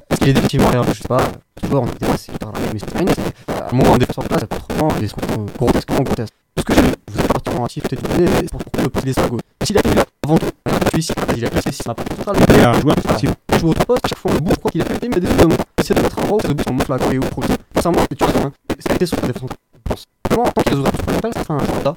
[0.08, 1.24] Parce qu'il est définitivement arrière, je sais pas,
[1.62, 4.30] toujours on est dépassé par la mais c'est pas À un moment, en défenseur de
[4.30, 6.34] place, peut être vraiment des scontents grotesquement grotesques.
[6.56, 7.19] Tout ce que j'ai
[7.58, 7.84] en actif.
[9.64, 10.50] S'il a fait là, avant tout,
[10.98, 11.96] ici, il a placé ici, ça.
[12.50, 12.74] Il a un
[13.54, 15.56] Je joue au poste, chaque fois on bouge, quoi qu'il a fait, évidemment.
[15.78, 16.74] Essayer de mettre un c'est de on
[17.14, 17.20] et.
[17.76, 19.52] Sincèrement, tu hein, c'est la défense.
[20.32, 20.62] En tant
[21.44, 21.94] ça un joueur là.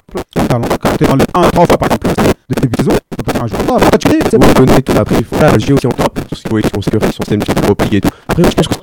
[0.47, 0.67] talent.
[1.07, 2.97] Dans les 1, 3 fois par début de saison,
[3.43, 3.57] un jour.
[3.61, 4.39] Ah, pourquoi tu crées C'est on
[4.81, 4.97] tout.
[4.97, 5.15] Après,
[5.73, 6.19] aussi en top.
[6.29, 8.09] Parce qu'il faut on sait que son système est repli et tout.
[8.27, 8.73] Après, je pense que.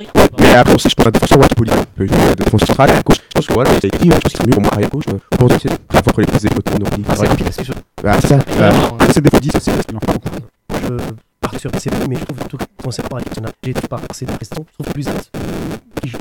[0.41, 1.31] Mais après, aussi, je pense à la défense
[1.97, 3.17] peut jouer de défense centrale, à gauche.
[3.19, 5.05] Je pense que voilà, j'ai écrit, je pense qu'il est mieux pour moi à gauche.
[5.05, 7.03] Pour c'est la que les prises des on.
[7.09, 7.75] Ah, c'est rapide, c'est sûr.
[8.03, 8.39] Bah, c'est ça.
[8.59, 10.01] Euh, Bah, C'est des fois 10, c'est parce qu'il en
[10.89, 10.97] je
[11.41, 14.65] pars sur c'est mais je trouve tout concernant l'équipe nationale, j'ai été par ces questions,
[14.69, 15.13] je trouve plus euh,
[16.03, 16.19] qui joue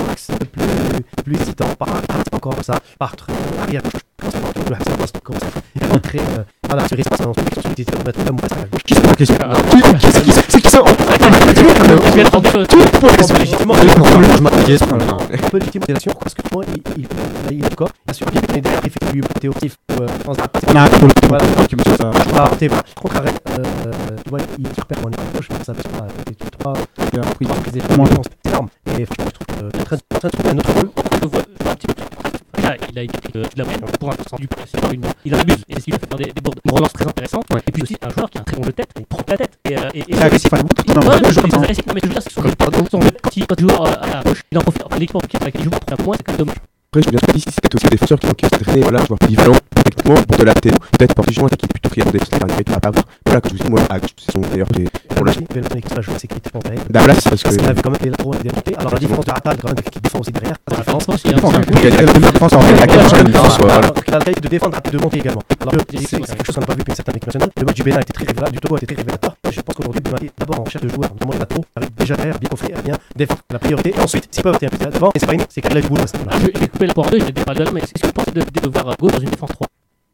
[0.52, 1.88] plus plus hésitant, par
[2.24, 3.14] c'est encore ça, par
[3.62, 3.82] arrière
[4.18, 5.46] quand c'est pas tout c'est ça.
[6.18, 8.82] Euh, voilà, espace en truc, sur était mettre la mousse à gauche.
[8.84, 9.36] Qui c'est question
[10.48, 12.40] C'est qui ça Je vais être en
[13.38, 13.82] légitimement, Je
[14.78, 15.04] ce point-là.
[15.44, 17.06] un peu légitimation parce que moi il il
[17.50, 19.54] il est d'accord, bien sûr, il est derrière, il fait lui euh
[21.28, 21.44] Voilà.
[21.68, 22.10] qui me dit ça.
[22.36, 23.62] Ah, t'es pas contre arrêt, euh,
[24.24, 24.66] tu vois, il
[25.34, 26.72] gauche, ça pas, tu trois,
[27.72, 28.68] c'est énorme.
[28.98, 29.46] Et je trouve
[30.16, 30.90] est en en un autre rôle.
[31.12, 31.26] Je
[31.70, 32.09] un petit peu.
[33.00, 34.68] A écrit euh, de la moyenne pour un pourcent du press.
[34.78, 37.44] sur une- Il abuse et il fait faire des, des bourdes- une relance très intéressante.
[37.66, 38.90] Et puis aussi, un joueur qui a un très bon jeu de tête.
[38.98, 39.58] Il prend la tête.
[39.64, 40.68] Et, euh, et, et, C'est agressif à bout.
[40.88, 41.40] Non, Ouais, mais je
[42.02, 42.48] je veux dire, c'est son jeu-
[43.00, 44.82] jeu- quand il quand il joue euh, à gauche, il en profite.
[44.98, 46.56] L'équipe en avec il joue pour un point, c'est quand même dommage.
[46.92, 49.18] Après, je veux dire, ici, c'est aussi des défenseurs qui qui ont traîné, voilà, joueurs
[49.18, 52.74] polyvalents, techniquement, pour de la tête, peut-être par fichement, qui est plutôt friand des la
[52.74, 53.04] à pas avoir.
[53.30, 55.44] Voilà, comme je vous dis, moi, à gauche, c'est son meilleur, c'est pour la qu'il
[55.44, 56.82] était terrible.
[56.90, 57.70] Dablas, parce Parce qu'il que.
[57.70, 58.74] avait quand même des.
[58.76, 60.56] Alors la différence de Atal, quand même, qui défend aussi derrière.
[60.68, 62.52] La différence, aussi, c'est hein, Défense, c'est un peu- Il y a la meilleure défense
[62.54, 62.74] en fait.
[62.80, 63.74] La qualité de défense, voilà.
[63.76, 65.42] Alors, il a la qualité de défendre et de monter également.
[65.60, 67.50] Alors que c'est quelque chose qu'on n'a pas vu depuis une certaine équipe nationale.
[67.56, 69.36] Le match du Bénin était très révélateur, du Togo était très révélateur.
[69.48, 71.32] Je pense qu'aujourd'hui, d'abord en recherche de joueurs, notamment
[71.80, 73.40] les déjà derrière, bien coffré, à bien défendre.
[73.52, 75.60] La priorité, et ensuite, s'ils peuvent être un peu devant, et c'est pas une, c'est
[75.60, 76.36] qu'il a du boulot à ce niveau-là.
[76.40, 77.92] Je je vais couper la poire en deux, je vais pas de là, mais est-ce
[78.02, 79.66] que vous pensez de, de voir Go dans une défense 3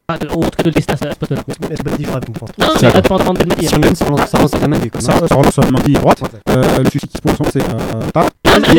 [0.09, 2.21] ah, de, Ou en tout cas de le laisser à ce est-ce que défense
[2.57, 2.97] Non, C'est mais ça.
[2.99, 3.17] attends.
[3.59, 5.29] Si on donne, ça relance- la main des Ça, relance
[5.95, 6.21] droite.
[6.49, 7.63] Euh, Le qui se pose, c'est euh.
[8.15, 8.25] Ah,
[8.55, 8.69] avec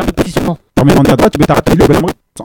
[0.00, 0.58] un peu de positionnement.
[0.74, 0.80] Tu
[1.16, 2.08] droite, tu mets Ben.
[2.38, 2.42] Ah,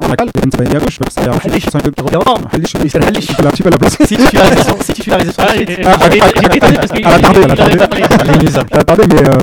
[8.71, 9.37] Ah, pas euh,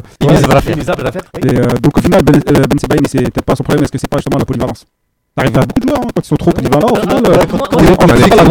[1.44, 3.98] euh, donc au final, Ben, euh, ben Sebaini, c'est peut-être pas son problème, est-ce que
[3.98, 4.84] c'est pas justement la polyvalence
[5.38, 7.22] T'arrives à beaucoup de joueurs hein, quand ils sont trop polyvalents, au final.
[7.24, 7.38] euh,
[7.70, 8.42] on des la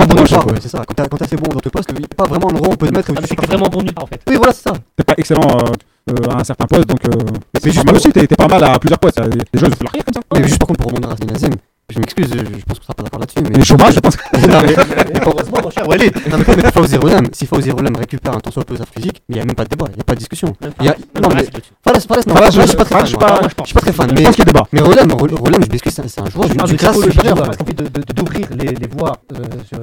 [0.45, 0.85] ouais, c'est ça.
[0.87, 1.59] Quand t'es assez bon dans
[1.99, 3.11] n'y a pas vraiment un endroit où on peut te mettre.
[3.13, 4.21] Ah, c'est t'es vraiment bon nulle part en fait.
[4.29, 4.73] Oui, voilà, c'est ça.
[4.95, 7.03] t'es pas excellent euh, euh, à un certain poste, donc.
[7.05, 7.09] euh,
[7.53, 9.19] Mais c'est juste mal aussi, t'es pas mal à plusieurs postes.
[9.53, 10.21] Joueurs, ils font rien comme ça.
[10.33, 11.55] Mais juste par contre, pour rebondir à Nazem,
[11.89, 13.57] je m'excuse, je je pense qu'on sera pas d'accord là-dessus, mais.
[13.57, 14.23] Le chômage, je pense que.
[14.47, 14.75] Non, mais-
[15.25, 16.11] Heureusement, mon cher Walid.
[16.29, 19.35] Non, mais Fawzi Roulem, si Fawzi Roulem récupère un temps soit peu sa physique, il
[19.35, 20.53] n'y a même pas de débat, il n'y a pas de discussion.
[20.81, 21.45] Il y a- Non, mais.
[21.85, 23.05] Falas, Falas, non, Falas, je suis pas très fan.
[23.05, 24.23] je suis pas- Je suis pas très fan, Je mais.
[24.23, 24.63] pense qu'il y a débat.
[24.73, 27.35] Mais Roulem, Roulem, je m'excuse, c'est un joueur d'une classe supérieure.
[27.41, 29.37] parce qu'on fait de- de- d'ouvrir les, les voies euh,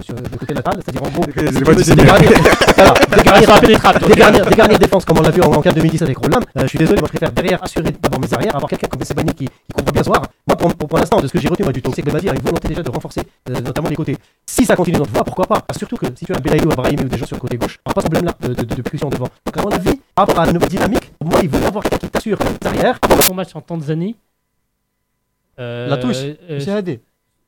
[0.05, 1.25] sur, le côté latéral, c'est-à-dire en gros,
[3.65, 6.41] des garniers- défense comme on l'a vu en, en 2010 avec Roland.
[6.59, 9.03] Euh, je suis désolé, moi je préfère derrière assurer d'abord mes arrières, avoir quelqu'un comme
[9.03, 10.23] Sebani qui, qui couvre bien soir.
[10.57, 12.29] Pour, pour, pour l'instant, de ce que j'ai retenu moi, du tout, c'est que Bemadi
[12.29, 14.17] a une volonté déjà de renforcer euh, notamment les côtés.
[14.47, 16.71] Si ça continue dans notre voie, pourquoi pas Ah, Surtout que si tu as Belaïdou,
[16.71, 18.63] Abrahimi ou des gens sur le côté gauche, on n'a pas ce problème-là de, de,
[18.63, 19.29] de, de pression devant.
[19.47, 21.83] Donc à mon avis, par rapport à la nouvelle dynamique, pour moi il faut avoir
[21.85, 22.99] quelqu'un qui t'assure les arrières.
[23.23, 24.17] Son match en Tanzanie.
[25.59, 27.01] euh, La touche, euh, J'ai aidé.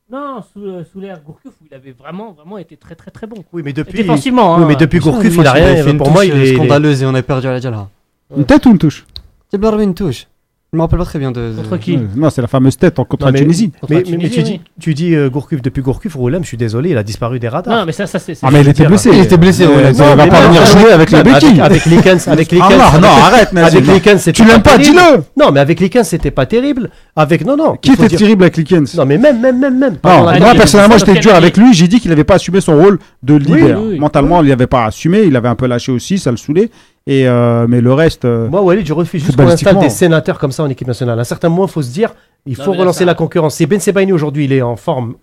[0.09, 3.43] Non, sous, euh, sous l'ère Gourcuff, il avait vraiment, vraiment été très très très bon.
[3.51, 3.97] Oui, mais depuis.
[3.97, 4.65] Défensivement, Oui, hein.
[4.69, 5.87] mais depuis Gourcuff, il a fait rien.
[5.87, 6.47] une Pour moi, touche, il est.
[6.47, 7.89] il est- scandaleuse et on a perdu à la Djala.
[8.35, 9.05] Une tête ou une touche
[9.51, 10.27] C'est une touche.
[10.73, 11.53] Je me rappelle pas très bien de.
[11.55, 13.71] Contre qui Non, c'est la fameuse tête en contre la mais- Tunisie.
[13.89, 16.57] Mais, la mais- mais tu dis, tu dis euh, Gourcuff depuis Gourcuff, Roulem, je suis
[16.57, 17.73] désolé, il a disparu des radars.
[17.73, 18.37] Non, mais ça, ça c'est.
[18.43, 19.09] Ah, mais il était dire, blessé.
[19.13, 19.91] il était blessé, Euh, ouais.
[19.91, 21.61] Il va pas venir jouer avec les béquilles.
[21.61, 22.93] Avec les 15, avec les Ah 15.
[22.95, 25.79] non, non, arrête, mais Avec les 15, c'était Tu l'aimes pas, dis-le Non, mais avec
[25.79, 26.89] les 15, c'était pas terrible.
[27.15, 27.77] Avec non, non.
[27.77, 29.95] Qui était terrible avec Likens Non, mais même, même, même, même.
[30.03, 32.99] Ah, moi personnellement j'étais dur avec lui, j'ai dit qu'il n'avait pas assumé son rôle
[33.23, 33.79] de leader.
[33.99, 36.69] Mentalement, il n'avait pas assumé, il avait un peu lâché aussi, ça le saoulait.
[37.09, 40.37] Et euh, mais le reste, euh, Moi, Walid, je refuse juste qu'on installe des sénateurs
[40.39, 41.17] comme ça en équipe nationale.
[41.17, 42.13] À un certain moment, il faut se dire,
[42.45, 43.55] il Non, faut relancer ça- la concurrence.
[43.55, 45.15] Si Ben Sebaini aujourd'hui, il est en forme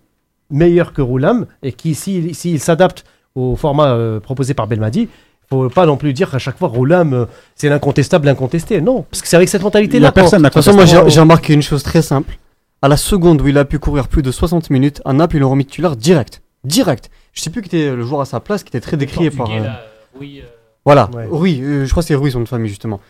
[0.50, 3.04] meilleure que Roulam, et qui, s'il s'il s'adapte
[3.34, 5.08] au format euh, proposé par Belmadi,
[5.50, 8.80] faut pas non plus dire qu'à chaque fois Roulam, euh, c'est l'incontestable, l'incontesté.
[8.80, 10.10] Non, parce que c'est avec cette il mentalité-là.
[10.10, 12.38] personne De toute façon, moi j'ai remarqué une chose très simple.
[12.80, 15.40] À la seconde où il a pu courir plus de 60 minutes, à Naples, ils
[15.40, 16.42] l'ont remis titulaire direct.
[16.64, 17.10] Direct.
[17.32, 19.50] Je sais plus qui était le joueur à sa place, qui était très décrié par.
[19.50, 20.46] Euh, là, euh, oui, euh,
[20.84, 21.26] Voilà, Ouais.
[21.30, 23.00] oui, euh, je crois que c'est Rui son de famille justement.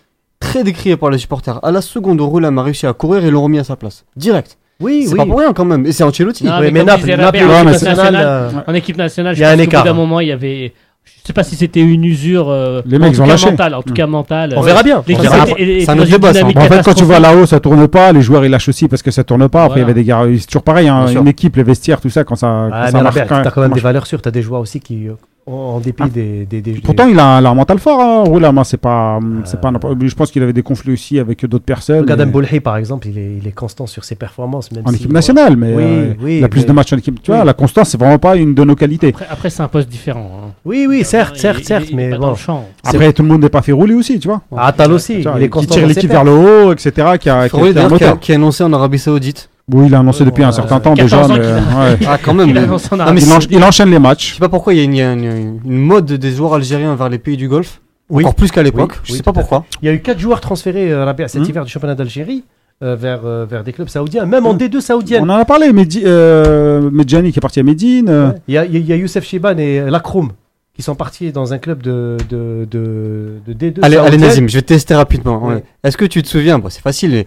[0.40, 1.58] Très décrié par les supporters.
[1.64, 4.04] À la seconde où Roulam a réussi à courir, ils l'ont remis à sa place.
[4.16, 4.58] Direct.
[4.80, 5.16] Oui, C'est oui.
[5.18, 5.86] pas pour rien quand même.
[5.86, 6.44] Et c'est Ancelotti.
[6.44, 9.44] Non, mais mais Naples, Naples, c'est- nationale, nationale, euh, en équipe nationale, Il je y
[9.44, 9.84] a pense un qu'au bout écart.
[9.84, 10.72] d'un moment, il y avait.
[11.04, 12.48] Je sais pas si c'était une usure.
[12.48, 13.50] euh, Les en mecs, ont lâché.
[13.50, 14.54] mentale, En tout cas, mentale.
[14.56, 15.02] On verra bien.
[15.06, 18.44] C'est un autre débat, En fait, quand tu vas là-haut, ça tourne pas, les joueurs
[18.44, 19.64] ils lâchent aussi parce que ça tourne pas.
[19.64, 22.10] Après, il y avait des gars, c'est toujours pareil, hein, une équipe, les vestiaires, tout
[22.10, 24.06] ça, quand ça, quand Ah, ça mais marche, Albert, quand- t'as quand même des valeurs
[24.06, 25.08] sûres, t'as des joueurs aussi qui,
[25.46, 28.64] en dépit des, des, des- Pourtant, il a, il a un mental fort, hein, Roulama.
[28.64, 32.00] C'est pas, c'est Euh, pas Je pense qu'il avait des conflits aussi avec d'autres personnes.
[32.00, 34.72] Regarde mais- par exemple, il est, il est constant sur ses performances.
[34.72, 36.92] Même En si- équipe nationale, mais Oui, euh, oui, il a plus mais- de matchs
[36.94, 37.22] en équipe.
[37.22, 39.08] Tu vois, la constance, c'est vraiment pas une de nos qualités.
[39.08, 40.30] Après, après, c'est un poste différent.
[40.46, 40.50] hein.
[40.64, 42.34] Oui, oui, certes, certes, il- certes, mais bon.
[42.82, 44.40] Après, tout le monde n'est pas fait rouler aussi, tu vois.
[44.56, 47.06] Atal aussi, il est qui tire l'équipe vers le haut, etc.
[47.06, 49.50] A, qui a annoncé en Arabie Saoudite.
[49.72, 51.38] Oui, il a annoncé depuis un certain temps 14 déjà.
[51.38, 51.98] mais, ouais.
[52.06, 52.48] Ah, quand même.
[52.50, 54.34] Il en Ah, mais il, enchaîne les Je matchs.
[54.34, 57.48] sais pas pourquoi il y a une, mode des joueurs algériens vers les pays du
[57.48, 57.80] Golfe.
[58.10, 58.22] Oui.
[58.24, 58.92] Encore plus qu'à l'époque.
[58.92, 59.64] Oui, je oui, sais pas pourquoi.
[59.80, 61.44] Il y a eu quatre joueurs transférés euh, cet Hmm.
[61.48, 62.44] hiver du championnat d'Algérie
[62.82, 65.24] euh, vers, euh, vers des clubs saoudiens, même en D2 saoudienne.
[65.24, 65.72] On en a parlé.
[65.72, 68.08] Mehdi, euh, Medjani qui est parti à Médine.
[68.10, 68.34] euh, Ouais.
[68.48, 70.32] Il y, a, il y a Youssef Chiban et Lakroum
[70.76, 74.18] qui sont partis dans un club de, de, de, de D2 Allez, allez.
[74.18, 75.42] Nazim, je vais tester rapidement.
[75.42, 75.54] Ouais.
[75.54, 75.64] Ouais.
[75.84, 77.26] Est-ce que tu te souviens, bon, c'est facile, mais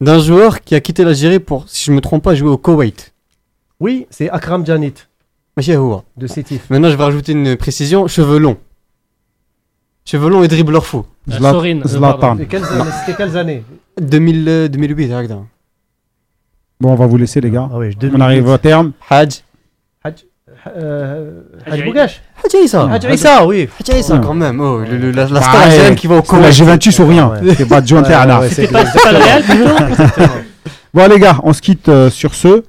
[0.00, 3.14] d'un joueur qui a quitté l'Algérie pour, si je me trompe pas, jouer au Koweït.
[3.80, 4.94] Oui, c'est Akram Janit.
[6.16, 6.68] De Sétif.
[6.68, 8.58] Maintenant, je vais rajouter une précision cheveux longs.
[10.04, 11.06] Cheveux longs et dribbleur fou.
[11.28, 12.36] Sorin, Zlatan.
[12.36, 13.64] C'était quelles, années
[14.00, 15.46] 2008, euh, hein.
[16.78, 17.70] Bon, on va vous laisser, les gars.
[17.72, 17.78] Ah
[18.12, 18.92] on arrive au terme.
[19.08, 19.40] Hadj.
[20.04, 20.26] Hajj.
[20.66, 22.22] Euh, Hadj Bougache.
[22.44, 22.88] Hadj Issa.
[22.90, 23.68] Hadj Issa, oui.
[23.80, 24.20] Hadj Issa, Ouais.
[24.22, 24.60] quand même.
[24.60, 26.50] Oh, le- le- la, la star algérienne qui va au C'est la.
[26.50, 27.28] Juventus ou rien.
[27.28, 27.54] Ouais.
[27.56, 28.40] C'est pas Terra.
[28.40, 30.22] ouais, C'est pas, le Real plutôt
[30.94, 32.62] Bon, les gars, on se quitte euh, sur ce.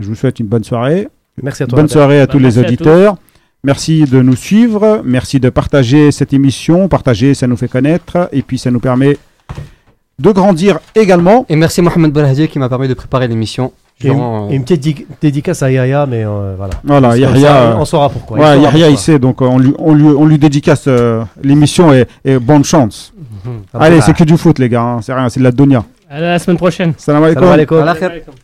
[0.00, 1.08] Je vous souhaite une bonne soirée.
[1.42, 1.76] Merci à toi.
[1.76, 3.16] Bonne soirée à Bah, tous les auditeurs.
[3.64, 5.02] Merci de nous suivre.
[5.04, 6.88] Merci de partager cette émission.
[6.88, 8.28] Partager, ça nous fait connaître.
[8.32, 9.16] Et puis, ça nous permet
[10.18, 11.44] de grandir également.
[11.48, 13.72] Et merci Mohamed Belhadi qui m'a permis de préparer l'émission.
[14.04, 16.74] Et une, Durant, euh, et une petite di- dédicace à Yaya, mais euh, voilà.
[16.84, 17.40] Voilà, Yahya.
[17.40, 18.38] ça, euh, on saura pourquoi.
[18.38, 19.18] Ouais, il Yahya, sait.
[19.18, 23.14] Donc, on lui, on lui, on lui dédicace euh, l'émission et, et bonne chance.
[23.72, 24.02] Ah, Allez, bah.
[24.04, 24.82] c'est que du foot, les gars.
[24.82, 24.98] hein.
[25.00, 25.82] C'est rien, c'est de la donia.
[26.10, 26.92] À la semaine prochaine.
[26.98, 27.42] Salam alaikum.
[27.42, 27.54] Salam.
[27.54, 28.34] Alaikum.